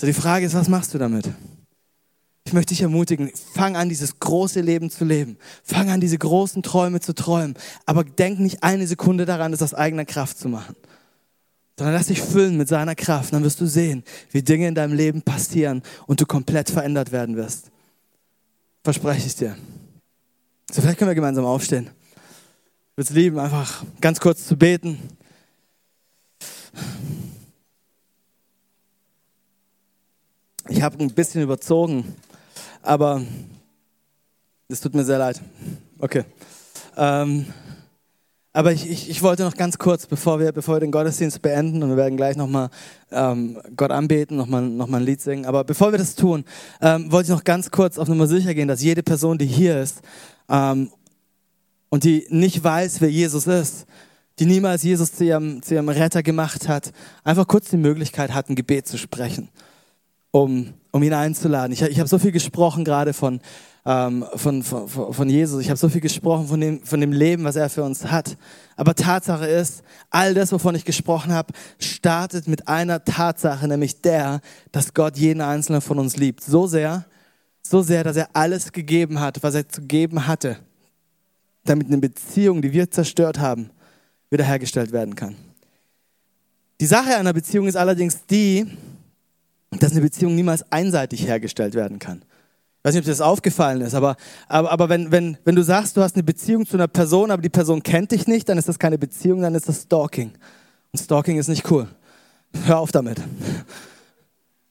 So 0.00 0.06
die 0.06 0.12
Frage 0.14 0.46
ist, 0.46 0.54
was 0.54 0.68
machst 0.68 0.94
du 0.94 0.98
damit? 0.98 1.28
Ich 2.44 2.54
möchte 2.54 2.70
dich 2.74 2.82
ermutigen, 2.82 3.30
fang 3.54 3.76
an, 3.76 3.88
dieses 3.88 4.18
große 4.18 4.60
Leben 4.60 4.90
zu 4.90 5.04
leben. 5.04 5.38
Fang 5.62 5.90
an, 5.90 6.00
diese 6.00 6.18
großen 6.18 6.62
Träume 6.62 7.00
zu 7.00 7.14
träumen. 7.14 7.54
Aber 7.86 8.02
denk 8.02 8.40
nicht 8.40 8.64
eine 8.64 8.86
Sekunde 8.86 9.26
daran, 9.26 9.52
das 9.52 9.62
aus 9.62 9.74
eigener 9.74 10.06
Kraft 10.06 10.38
zu 10.38 10.48
machen 10.48 10.74
sondern 11.78 11.94
lass 11.94 12.08
dich 12.08 12.20
füllen 12.20 12.56
mit 12.56 12.68
seiner 12.68 12.94
Kraft. 12.94 13.32
Dann 13.32 13.44
wirst 13.44 13.60
du 13.60 13.66
sehen, 13.66 14.04
wie 14.30 14.42
Dinge 14.42 14.68
in 14.68 14.74
deinem 14.74 14.94
Leben 14.94 15.22
passieren 15.22 15.82
und 16.06 16.20
du 16.20 16.26
komplett 16.26 16.70
verändert 16.70 17.12
werden 17.12 17.36
wirst. 17.36 17.70
Verspreche 18.84 19.26
ich 19.26 19.36
dir. 19.36 19.56
So, 20.70 20.80
vielleicht 20.80 20.98
können 20.98 21.10
wir 21.10 21.14
gemeinsam 21.14 21.44
aufstehen. 21.44 21.90
Ich 22.92 22.96
würde 22.96 23.08
es 23.08 23.10
lieben, 23.10 23.38
einfach 23.38 23.84
ganz 24.00 24.20
kurz 24.20 24.46
zu 24.46 24.56
beten. 24.56 24.98
Ich 30.68 30.82
habe 30.82 30.98
ein 31.00 31.12
bisschen 31.12 31.42
überzogen, 31.42 32.14
aber 32.82 33.22
es 34.68 34.80
tut 34.80 34.94
mir 34.94 35.04
sehr 35.04 35.18
leid. 35.18 35.40
Okay. 35.98 36.24
Ähm, 36.96 37.46
aber 38.54 38.72
ich, 38.72 38.88
ich, 38.88 39.08
ich 39.08 39.22
wollte 39.22 39.44
noch 39.44 39.54
ganz 39.54 39.78
kurz, 39.78 40.06
bevor 40.06 40.38
wir, 40.38 40.52
bevor 40.52 40.76
wir 40.76 40.80
den 40.80 40.90
Gottesdienst 40.90 41.40
beenden, 41.40 41.82
und 41.82 41.88
wir 41.88 41.96
werden 41.96 42.16
gleich 42.16 42.36
nochmal 42.36 42.68
ähm, 43.10 43.58
Gott 43.76 43.90
anbeten, 43.90 44.36
nochmal 44.36 44.62
noch 44.62 44.88
mal 44.88 44.98
ein 44.98 45.06
Lied 45.06 45.22
singen, 45.22 45.46
aber 45.46 45.64
bevor 45.64 45.92
wir 45.92 45.98
das 45.98 46.14
tun, 46.14 46.44
ähm, 46.82 47.10
wollte 47.10 47.30
ich 47.30 47.34
noch 47.34 47.44
ganz 47.44 47.70
kurz 47.70 47.96
auf 47.96 48.08
Nummer 48.08 48.26
sicher 48.26 48.54
gehen, 48.54 48.68
dass 48.68 48.82
jede 48.82 49.02
Person, 49.02 49.38
die 49.38 49.46
hier 49.46 49.80
ist 49.80 50.02
ähm, 50.50 50.90
und 51.88 52.04
die 52.04 52.26
nicht 52.28 52.62
weiß, 52.62 53.00
wer 53.00 53.10
Jesus 53.10 53.46
ist, 53.46 53.86
die 54.38 54.46
niemals 54.46 54.82
Jesus 54.82 55.12
zu 55.12 55.24
ihrem, 55.24 55.62
zu 55.62 55.74
ihrem 55.74 55.88
Retter 55.88 56.22
gemacht 56.22 56.68
hat, 56.68 56.92
einfach 57.24 57.46
kurz 57.46 57.70
die 57.70 57.76
Möglichkeit 57.78 58.34
hat, 58.34 58.50
ein 58.50 58.54
Gebet 58.54 58.86
zu 58.86 58.98
sprechen, 58.98 59.48
um, 60.32 60.74
um 60.90 61.02
ihn 61.04 61.14
einzuladen. 61.14 61.72
Ich, 61.72 61.82
ich 61.82 62.00
habe 62.00 62.08
so 62.08 62.18
viel 62.18 62.32
gesprochen 62.32 62.84
gerade 62.84 63.12
von 63.12 63.40
ähm, 63.84 64.24
von, 64.34 64.62
von, 64.62 64.88
von 64.88 65.28
Jesus. 65.28 65.60
Ich 65.60 65.68
habe 65.68 65.76
so 65.76 65.88
viel 65.88 66.00
gesprochen 66.00 66.46
von 66.46 66.60
dem, 66.60 66.82
von 66.84 67.00
dem 67.00 67.12
Leben, 67.12 67.44
was 67.44 67.56
er 67.56 67.68
für 67.68 67.82
uns 67.82 68.04
hat. 68.06 68.36
Aber 68.76 68.94
Tatsache 68.94 69.46
ist, 69.46 69.82
all 70.10 70.34
das, 70.34 70.52
wovon 70.52 70.74
ich 70.74 70.84
gesprochen 70.84 71.32
habe, 71.32 71.52
startet 71.78 72.46
mit 72.46 72.68
einer 72.68 73.04
Tatsache, 73.04 73.66
nämlich 73.66 74.00
der, 74.00 74.40
dass 74.70 74.94
Gott 74.94 75.16
jeden 75.16 75.40
einzelnen 75.40 75.80
von 75.80 75.98
uns 75.98 76.16
liebt. 76.16 76.42
So 76.44 76.66
sehr, 76.66 77.06
so 77.62 77.82
sehr, 77.82 78.04
dass 78.04 78.16
er 78.16 78.28
alles 78.34 78.72
gegeben 78.72 79.20
hat, 79.20 79.42
was 79.42 79.54
er 79.54 79.68
zu 79.68 79.82
geben 79.82 80.26
hatte, 80.26 80.58
damit 81.64 81.88
eine 81.88 81.98
Beziehung, 81.98 82.62
die 82.62 82.72
wir 82.72 82.90
zerstört 82.90 83.40
haben, 83.40 83.70
wiederhergestellt 84.30 84.92
werden 84.92 85.14
kann. 85.14 85.36
Die 86.80 86.86
Sache 86.86 87.16
einer 87.16 87.32
Beziehung 87.32 87.66
ist 87.66 87.76
allerdings 87.76 88.26
die, 88.26 88.66
dass 89.82 89.92
eine 89.92 90.00
Beziehung 90.00 90.34
niemals 90.34 90.70
einseitig 90.70 91.26
hergestellt 91.26 91.74
werden 91.74 91.98
kann. 91.98 92.22
Ich 92.78 92.84
weiß 92.84 92.94
nicht, 92.94 93.02
ob 93.02 93.04
dir 93.04 93.12
das 93.12 93.20
aufgefallen 93.20 93.80
ist, 93.80 93.94
aber, 93.94 94.16
aber, 94.48 94.72
aber 94.72 94.88
wenn, 94.88 95.12
wenn, 95.12 95.38
wenn 95.44 95.54
du 95.54 95.62
sagst, 95.62 95.96
du 95.96 96.02
hast 96.02 96.16
eine 96.16 96.24
Beziehung 96.24 96.66
zu 96.66 96.76
einer 96.76 96.88
Person, 96.88 97.30
aber 97.30 97.42
die 97.42 97.48
Person 97.48 97.82
kennt 97.82 98.10
dich 98.10 98.26
nicht, 98.26 98.48
dann 98.48 98.58
ist 98.58 98.68
das 98.68 98.78
keine 98.78 98.98
Beziehung, 98.98 99.40
dann 99.40 99.54
ist 99.54 99.68
das 99.68 99.82
Stalking. 99.82 100.32
Und 100.92 100.98
Stalking 100.98 101.38
ist 101.38 101.48
nicht 101.48 101.70
cool. 101.70 101.88
Hör 102.64 102.80
auf 102.80 102.92
damit. 102.92 103.20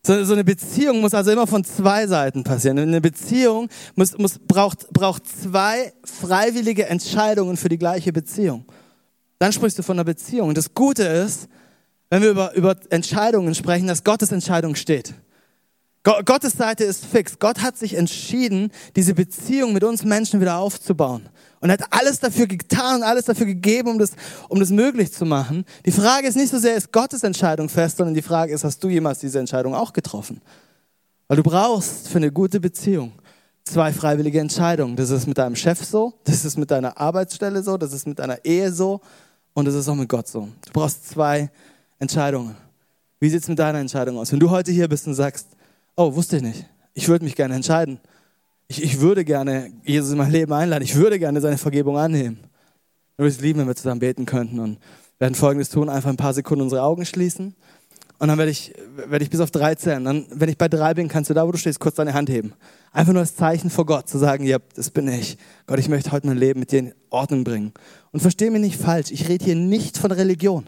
So, 0.06 0.24
so 0.24 0.34
eine 0.34 0.44
Beziehung 0.44 1.00
muss 1.00 1.14
also 1.14 1.32
immer 1.32 1.48
von 1.48 1.64
zwei 1.64 2.08
Seiten 2.08 2.44
passieren. 2.44 2.80
Eine 2.80 3.02
Beziehung 3.02 3.70
muss, 3.96 4.18
muss, 4.18 4.40
braucht, 4.40 4.90
braucht 4.90 5.24
zwei 5.28 5.94
freiwillige 6.04 6.88
Entscheidungen 6.88 7.56
für 7.56 7.70
die 7.70 7.78
gleiche 7.78 8.12
Beziehung. 8.12 8.66
dann 9.40 9.54
sprichst 9.54 9.78
du 9.78 9.84
von 9.84 9.98
einer 9.98 10.04
Beziehung. 10.04 10.50
Und 10.50 10.58
das 10.58 10.74
Gute 10.74 11.04
ist, 11.04 11.48
wenn 12.12 12.22
wir 12.22 12.30
über, 12.30 12.54
über 12.54 12.76
Entscheidungen 12.90 13.56
sprechen, 13.56 13.88
dass 13.88 14.04
Gottes 14.04 14.32
Entscheidung 14.32 14.76
steht. 14.76 15.16
Gottes 16.04 16.54
Seite 16.54 16.84
ist 16.84 17.06
fix. 17.06 17.40
Gott 17.40 17.62
hat 17.62 17.78
sich 17.78 17.94
entschieden, 17.94 18.72
diese 18.96 19.14
Beziehung 19.14 19.72
mit 19.72 19.84
uns 19.84 20.04
Menschen 20.04 20.42
wieder 20.42 20.58
aufzubauen. 20.58 21.30
Und 21.62 21.72
hat 21.72 21.82
alles 21.92 22.20
dafür 22.20 22.48
getan, 22.48 23.04
alles 23.04 23.26
dafür 23.26 23.46
gegeben, 23.46 23.92
um 23.92 24.00
das, 24.00 24.14
um 24.50 24.60
das 24.60 24.72
möglich 24.72 25.14
zu 25.14 25.26
machen. 25.26 25.64
Die 25.86 25.92
Frage 25.92 26.28
ist 26.28 26.36
nicht 26.36 26.50
so 26.50 26.58
sehr, 26.58 26.76
ist 26.76 26.92
Gottes 26.92 27.24
Entscheidung 27.24 27.70
fest, 27.70 27.98
sondern 27.98 28.16
die 28.16 28.24
Frage 28.24 28.54
ist, 28.54 28.64
hast 28.64 28.84
du 28.84 28.90
jemals 28.90 29.20
diese 29.20 29.40
Entscheidung 29.40 29.76
auch 29.76 29.94
getroffen? 29.94 30.42
Weil 31.28 31.38
du 31.38 31.44
brauchst 31.44 32.10
für 32.10 32.18
eine 32.18 32.32
gute 32.32 32.60
Beziehung 32.60 33.14
zwei 33.64 33.94
freiwillige 33.94 34.40
Entscheidungen. 34.40 34.96
Das 34.96 35.12
ist 35.12 35.28
mit 35.28 35.38
deinem 35.38 35.56
Chef 35.56 35.86
so, 35.86 36.16
das 36.26 36.44
ist 36.44 36.58
mit 36.58 36.72
deiner 36.72 37.00
Arbeitsstelle 37.00 37.62
so, 37.62 37.78
das 37.78 37.94
ist 37.94 38.08
mit 38.08 38.20
deiner 38.20 38.44
Ehe 38.44 38.74
so 38.74 39.00
und 39.54 39.66
das 39.66 39.76
ist 39.76 39.88
auch 39.88 39.96
mit 39.96 40.10
Gott 40.10 40.28
so. 40.28 40.50
Du 40.66 40.74
brauchst 40.74 41.08
zwei 41.08 41.52
Entscheidungen. 42.02 42.56
Wie 43.20 43.30
sieht 43.30 43.44
es 43.44 43.48
mit 43.48 43.60
deiner 43.60 43.80
Entscheidung 43.80 44.18
aus? 44.18 44.32
Wenn 44.32 44.40
du 44.40 44.50
heute 44.50 44.72
hier 44.72 44.90
bist 44.90 45.08
und 45.08 45.14
sagst, 45.14 45.48
oh, 45.96 46.14
wusste 46.14 46.38
ich 46.38 46.42
nicht, 46.42 46.66
ich 46.94 47.08
würde 47.08 47.24
mich 47.24 47.36
gerne 47.36 47.56
entscheiden. 47.56 48.00
Ich, 48.68 48.84
ich 48.84 49.00
würde 49.00 49.24
gerne 49.24 49.72
Jesus 49.84 50.12
in 50.12 50.18
mein 50.18 50.32
Leben 50.32 50.52
einladen. 50.52 50.84
Ich 50.84 50.96
würde 50.96 51.20
gerne 51.20 51.40
seine 51.42 51.58
Vergebung 51.58 51.98
annehmen. 51.98 52.40
Würde 53.18 53.30
es 53.30 53.40
lieben, 53.40 53.60
wenn 53.60 53.68
wir 53.68 53.76
zusammen 53.76 54.00
beten 54.00 54.26
könnten 54.26 54.60
und 54.60 54.78
werden 55.20 55.36
Folgendes 55.36 55.70
tun, 55.70 55.90
einfach 55.90 56.10
ein 56.10 56.18
paar 56.18 56.34
Sekunden 56.34 56.64
unsere 56.64 56.82
Augen 56.82 57.06
schließen 57.06 57.56
und 58.22 58.28
dann 58.28 58.38
werde 58.38 58.52
ich, 58.52 58.72
werde 59.08 59.24
ich 59.24 59.32
bis 59.32 59.40
auf 59.40 59.50
drei 59.50 59.74
zählen. 59.74 60.04
Dann, 60.04 60.28
wenn 60.30 60.48
ich 60.48 60.56
bei 60.56 60.68
drei 60.68 60.94
bin, 60.94 61.08
kannst 61.08 61.32
du 61.32 61.34
da, 61.34 61.48
wo 61.48 61.52
du 61.52 61.58
stehst, 61.58 61.80
kurz 61.80 61.96
deine 61.96 62.14
Hand 62.14 62.30
heben. 62.30 62.54
Einfach 62.92 63.14
nur 63.14 63.22
als 63.22 63.36
Zeichen 63.36 63.72
vor 63.72 63.88
Gott, 63.88 64.08
zu 64.08 64.20
sagen, 64.20 64.46
ja, 64.46 64.60
das 64.76 64.92
bin 64.92 65.08
ich. 65.08 65.40
Gott, 65.66 65.80
ich 65.80 65.90
möchte 65.90 66.12
heute 66.12 66.28
mein 66.28 66.38
Leben 66.38 66.60
mit 66.60 66.72
dir 66.72 66.80
in 66.82 66.94
Ordnung 67.10 67.44
bringen. 67.44 67.74
Und 68.12 68.20
verstehe 68.20 68.52
mich 68.52 68.62
nicht 68.62 68.80
falsch, 68.80 69.10
ich 69.10 69.28
rede 69.28 69.44
hier 69.44 69.56
nicht 69.56 69.98
von 69.98 70.12
Religion. 70.12 70.66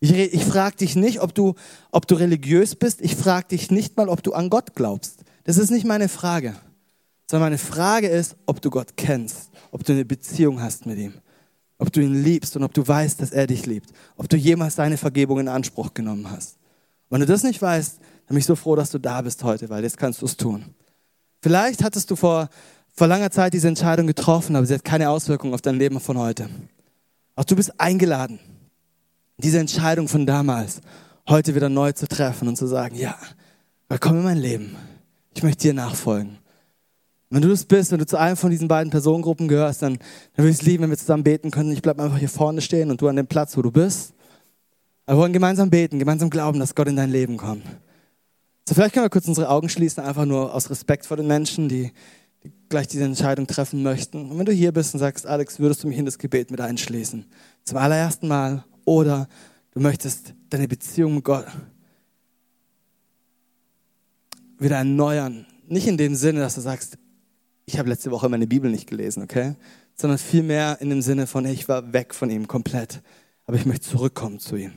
Ich, 0.00 0.12
ich 0.12 0.44
frage 0.44 0.76
dich 0.76 0.96
nicht, 0.96 1.20
ob 1.20 1.34
du, 1.34 1.54
ob 1.90 2.06
du 2.06 2.14
religiös 2.14 2.74
bist. 2.74 3.00
Ich 3.00 3.16
frage 3.16 3.48
dich 3.48 3.70
nicht 3.70 3.96
mal, 3.96 4.08
ob 4.08 4.22
du 4.22 4.32
an 4.32 4.50
Gott 4.50 4.74
glaubst. 4.74 5.24
Das 5.44 5.58
ist 5.58 5.70
nicht 5.70 5.86
meine 5.86 6.08
Frage. 6.08 6.54
Sondern 7.30 7.46
meine 7.46 7.58
Frage 7.58 8.08
ist, 8.08 8.36
ob 8.46 8.60
du 8.60 8.70
Gott 8.70 8.96
kennst, 8.96 9.50
ob 9.70 9.84
du 9.84 9.92
eine 9.92 10.04
Beziehung 10.04 10.60
hast 10.60 10.84
mit 10.84 10.98
ihm, 10.98 11.14
ob 11.78 11.90
du 11.92 12.00
ihn 12.02 12.22
liebst 12.22 12.56
und 12.56 12.64
ob 12.64 12.74
du 12.74 12.86
weißt, 12.86 13.20
dass 13.20 13.30
er 13.30 13.46
dich 13.46 13.64
liebt, 13.64 13.90
ob 14.16 14.28
du 14.28 14.36
jemals 14.36 14.76
seine 14.76 14.98
Vergebung 14.98 15.40
in 15.40 15.48
Anspruch 15.48 15.94
genommen 15.94 16.30
hast. 16.30 16.58
Wenn 17.08 17.20
du 17.20 17.26
das 17.26 17.42
nicht 17.42 17.62
weißt, 17.62 17.98
dann 17.98 18.34
bin 18.34 18.38
ich 18.38 18.46
so 18.46 18.56
froh, 18.56 18.76
dass 18.76 18.90
du 18.90 18.98
da 18.98 19.22
bist 19.22 19.42
heute, 19.42 19.68
weil 19.70 19.82
jetzt 19.84 19.96
kannst 19.96 20.20
du 20.20 20.26
es 20.26 20.36
tun. 20.36 20.74
Vielleicht 21.42 21.82
hattest 21.82 22.10
du 22.10 22.16
vor, 22.16 22.48
vor 22.92 23.06
langer 23.06 23.30
Zeit 23.30 23.54
diese 23.54 23.68
Entscheidung 23.68 24.06
getroffen, 24.06 24.56
aber 24.56 24.66
sie 24.66 24.74
hat 24.74 24.84
keine 24.84 25.10
Auswirkungen 25.10 25.54
auf 25.54 25.62
dein 25.62 25.78
Leben 25.78 26.00
von 26.00 26.18
heute. 26.18 26.48
Auch 27.36 27.44
du 27.44 27.56
bist 27.56 27.80
eingeladen, 27.80 28.38
diese 29.38 29.58
Entscheidung 29.58 30.08
von 30.08 30.26
damals 30.26 30.80
heute 31.28 31.54
wieder 31.54 31.68
neu 31.68 31.92
zu 31.92 32.06
treffen 32.06 32.48
und 32.48 32.56
zu 32.56 32.66
sagen, 32.66 32.96
ja, 32.96 33.16
komm 34.00 34.18
in 34.18 34.24
mein 34.24 34.38
Leben. 34.38 34.76
Ich 35.34 35.42
möchte 35.42 35.62
dir 35.62 35.74
nachfolgen. 35.74 36.38
Wenn 37.30 37.42
du 37.42 37.48
das 37.48 37.64
bist 37.64 37.92
und 37.92 37.98
du 37.98 38.06
zu 38.06 38.18
einem 38.18 38.36
von 38.36 38.50
diesen 38.50 38.68
beiden 38.68 38.90
Personengruppen 38.90 39.48
gehörst, 39.48 39.82
dann, 39.82 39.94
dann 40.34 40.44
würde 40.44 40.50
ich 40.50 40.60
es 40.60 40.62
lieben, 40.62 40.84
wenn 40.84 40.90
wir 40.90 40.98
zusammen 40.98 41.24
beten 41.24 41.50
können. 41.50 41.72
Ich 41.72 41.82
bleibe 41.82 42.02
einfach 42.02 42.18
hier 42.18 42.28
vorne 42.28 42.60
stehen 42.60 42.90
und 42.90 43.00
du 43.00 43.08
an 43.08 43.16
dem 43.16 43.26
Platz, 43.26 43.56
wo 43.56 43.62
du 43.62 43.72
bist. 43.72 44.14
Wir 45.06 45.16
wollen 45.16 45.32
gemeinsam 45.32 45.70
beten, 45.70 45.98
gemeinsam 45.98 46.30
glauben, 46.30 46.60
dass 46.60 46.74
Gott 46.74 46.88
in 46.88 46.96
dein 46.96 47.10
Leben 47.10 47.36
kommt. 47.36 47.64
So, 48.68 48.74
vielleicht 48.74 48.94
können 48.94 49.04
wir 49.04 49.10
kurz 49.10 49.26
unsere 49.26 49.48
Augen 49.50 49.68
schließen, 49.68 50.02
einfach 50.02 50.24
nur 50.24 50.54
aus 50.54 50.70
Respekt 50.70 51.06
vor 51.06 51.16
den 51.16 51.26
Menschen, 51.26 51.68
die, 51.68 51.92
die 52.42 52.52
gleich 52.68 52.86
diese 52.88 53.04
Entscheidung 53.04 53.46
treffen 53.46 53.82
möchten. 53.82 54.30
Und 54.30 54.38
wenn 54.38 54.46
du 54.46 54.52
hier 54.52 54.72
bist 54.72 54.94
und 54.94 55.00
sagst, 55.00 55.26
Alex, 55.26 55.58
würdest 55.58 55.82
du 55.82 55.88
mich 55.88 55.98
in 55.98 56.06
das 56.06 56.18
Gebet 56.18 56.50
mit 56.50 56.60
einschließen? 56.60 57.26
Zum 57.64 57.78
allerersten 57.78 58.28
Mal. 58.28 58.64
Oder 58.84 59.28
du 59.72 59.80
möchtest 59.80 60.34
deine 60.50 60.68
Beziehung 60.68 61.16
mit 61.16 61.24
Gott 61.24 61.46
wieder 64.58 64.76
erneuern. 64.76 65.46
Nicht 65.66 65.86
in 65.86 65.96
dem 65.96 66.14
Sinne, 66.14 66.40
dass 66.40 66.54
du 66.54 66.60
sagst, 66.60 66.98
ich 67.66 67.78
habe 67.78 67.88
letzte 67.88 68.10
Woche 68.10 68.28
meine 68.28 68.46
Bibel 68.46 68.70
nicht 68.70 68.88
gelesen, 68.88 69.22
okay? 69.22 69.56
Sondern 69.94 70.18
vielmehr 70.18 70.80
in 70.80 70.90
dem 70.90 71.02
Sinne 71.02 71.26
von, 71.26 71.44
ich 71.46 71.68
war 71.68 71.92
weg 71.92 72.14
von 72.14 72.30
ihm 72.30 72.46
komplett. 72.46 73.02
Aber 73.46 73.56
ich 73.56 73.66
möchte 73.66 73.88
zurückkommen 73.88 74.38
zu 74.38 74.56
ihm 74.56 74.72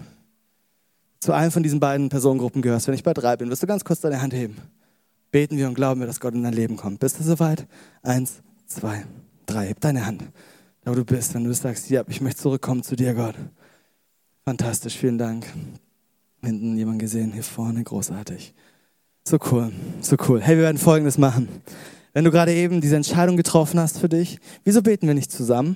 zu 1.19 1.33
einem 1.33 1.51
von 1.51 1.63
diesen 1.63 1.79
beiden 1.79 2.09
Personengruppen 2.09 2.61
gehörst, 2.61 2.87
wenn 2.87 2.93
ich 2.93 3.03
bei 3.03 3.13
drei 3.13 3.35
bin, 3.35 3.49
wirst 3.49 3.63
du 3.63 3.67
ganz 3.67 3.83
kurz 3.83 4.01
deine 4.01 4.21
Hand 4.21 4.33
heben. 4.33 4.57
Beten 5.31 5.57
wir 5.57 5.67
und 5.67 5.73
glauben 5.73 5.99
wir, 5.99 6.07
dass 6.07 6.19
Gott 6.19 6.33
in 6.33 6.43
dein 6.43 6.53
Leben 6.53 6.77
kommt. 6.77 6.99
Bist 6.99 7.19
du 7.19 7.23
soweit? 7.23 7.67
Eins, 8.01 8.41
zwei, 8.65 9.05
drei. 9.45 9.67
Heb 9.67 9.81
deine 9.81 10.05
Hand, 10.05 10.23
da 10.81 10.91
wo 10.91 10.95
du 10.95 11.03
bist, 11.03 11.33
wenn 11.33 11.43
du 11.43 11.53
sagst, 11.53 11.89
ja, 11.89 12.03
ich 12.07 12.21
möchte 12.21 12.41
zurückkommen 12.41 12.83
zu 12.83 12.95
dir, 12.95 13.13
Gott. 13.13 13.35
Fantastisch, 14.47 14.95
vielen 14.95 15.17
Dank. 15.17 15.45
Hinten 16.41 16.77
jemand 16.77 16.99
gesehen, 16.99 17.33
hier 17.33 17.43
vorne, 17.43 17.83
großartig. 17.83 18.53
So 19.27 19.37
cool, 19.51 19.73
so 19.99 20.15
cool. 20.29 20.41
Hey, 20.41 20.55
wir 20.55 20.63
werden 20.63 20.77
Folgendes 20.77 21.17
machen. 21.17 21.49
Wenn 22.13 22.23
du 22.23 22.31
gerade 22.31 22.53
eben 22.53 22.79
diese 22.79 22.95
Entscheidung 22.95 23.35
getroffen 23.35 23.77
hast 23.77 23.99
für 23.99 24.07
dich, 24.07 24.39
wieso 24.63 24.81
beten 24.81 25.05
wir 25.05 25.15
nicht 25.15 25.33
zusammen? 25.33 25.75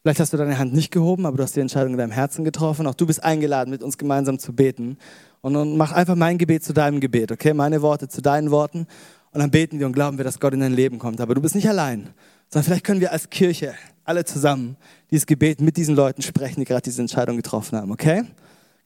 Vielleicht 0.00 0.18
hast 0.18 0.32
du 0.32 0.36
deine 0.36 0.58
Hand 0.58 0.74
nicht 0.74 0.90
gehoben, 0.90 1.26
aber 1.26 1.36
du 1.36 1.44
hast 1.44 1.54
die 1.54 1.60
Entscheidung 1.60 1.92
in 1.92 1.98
deinem 1.98 2.10
Herzen 2.10 2.42
getroffen. 2.42 2.88
Auch 2.88 2.94
du 2.94 3.06
bist 3.06 3.22
eingeladen, 3.22 3.70
mit 3.70 3.84
uns 3.84 3.96
gemeinsam 3.96 4.40
zu 4.40 4.52
beten. 4.52 4.98
Und 5.40 5.54
dann 5.54 5.76
mach 5.76 5.92
einfach 5.92 6.16
mein 6.16 6.38
Gebet 6.38 6.64
zu 6.64 6.72
deinem 6.72 6.98
Gebet, 6.98 7.30
okay? 7.30 7.54
Meine 7.54 7.82
Worte 7.82 8.08
zu 8.08 8.20
deinen 8.20 8.50
Worten. 8.50 8.88
Und 9.30 9.40
dann 9.40 9.52
beten 9.52 9.78
wir 9.78 9.86
und 9.86 9.92
glauben 9.92 10.16
wir, 10.16 10.24
dass 10.24 10.40
Gott 10.40 10.54
in 10.54 10.58
dein 10.58 10.74
Leben 10.74 10.98
kommt. 10.98 11.20
Aber 11.20 11.36
du 11.36 11.40
bist 11.40 11.54
nicht 11.54 11.68
allein, 11.68 12.08
sondern 12.48 12.64
vielleicht 12.64 12.84
können 12.84 13.00
wir 13.00 13.12
als 13.12 13.30
Kirche 13.30 13.74
alle 14.02 14.24
zusammen 14.24 14.76
dieses 15.12 15.26
Gebet 15.26 15.60
mit 15.60 15.76
diesen 15.76 15.94
Leuten 15.94 16.22
sprechen, 16.22 16.60
die 16.60 16.64
gerade 16.64 16.82
diese 16.82 17.02
Entscheidung 17.02 17.36
getroffen 17.36 17.76
haben, 17.78 17.92
okay? 17.92 18.22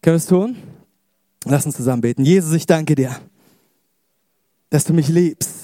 Können 0.02 0.14
wir 0.14 0.14
es 0.14 0.26
tun? 0.26 0.56
Lass 1.44 1.64
uns 1.64 1.76
zusammen 1.76 2.02
beten. 2.02 2.24
Jesus, 2.24 2.52
ich 2.52 2.66
danke 2.66 2.96
dir, 2.96 3.16
dass 4.68 4.84
du 4.84 4.92
mich 4.92 5.06
liebst. 5.06 5.54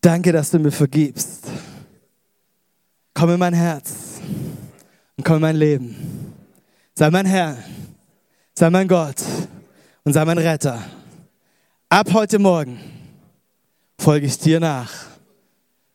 Danke, 0.00 0.32
dass 0.32 0.50
du 0.50 0.58
mir 0.58 0.70
vergibst. 0.70 1.44
Komm 3.12 3.30
in 3.30 3.38
mein 3.38 3.52
Herz 3.52 3.92
und 5.16 5.24
komm 5.24 5.36
in 5.36 5.42
mein 5.42 5.56
Leben. 5.56 6.34
Sei 6.94 7.10
mein 7.10 7.26
Herr, 7.26 7.58
sei 8.54 8.70
mein 8.70 8.88
Gott 8.88 9.22
und 10.04 10.14
sei 10.14 10.24
mein 10.24 10.38
Retter. 10.38 10.82
Ab 11.90 12.14
heute 12.14 12.38
Morgen 12.38 12.80
folge 14.00 14.26
ich 14.26 14.38
dir 14.38 14.58
nach 14.58 14.90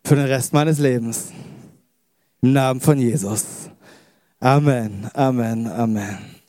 für 0.03 0.15
den 0.15 0.25
Rest 0.25 0.53
meines 0.53 0.77
Lebens. 0.77 1.31
Namen 2.43 2.81
von 2.81 2.99
Jesus. 2.99 3.69
Amen, 4.41 5.09
Amen, 5.13 5.65
Amen. 5.67 6.42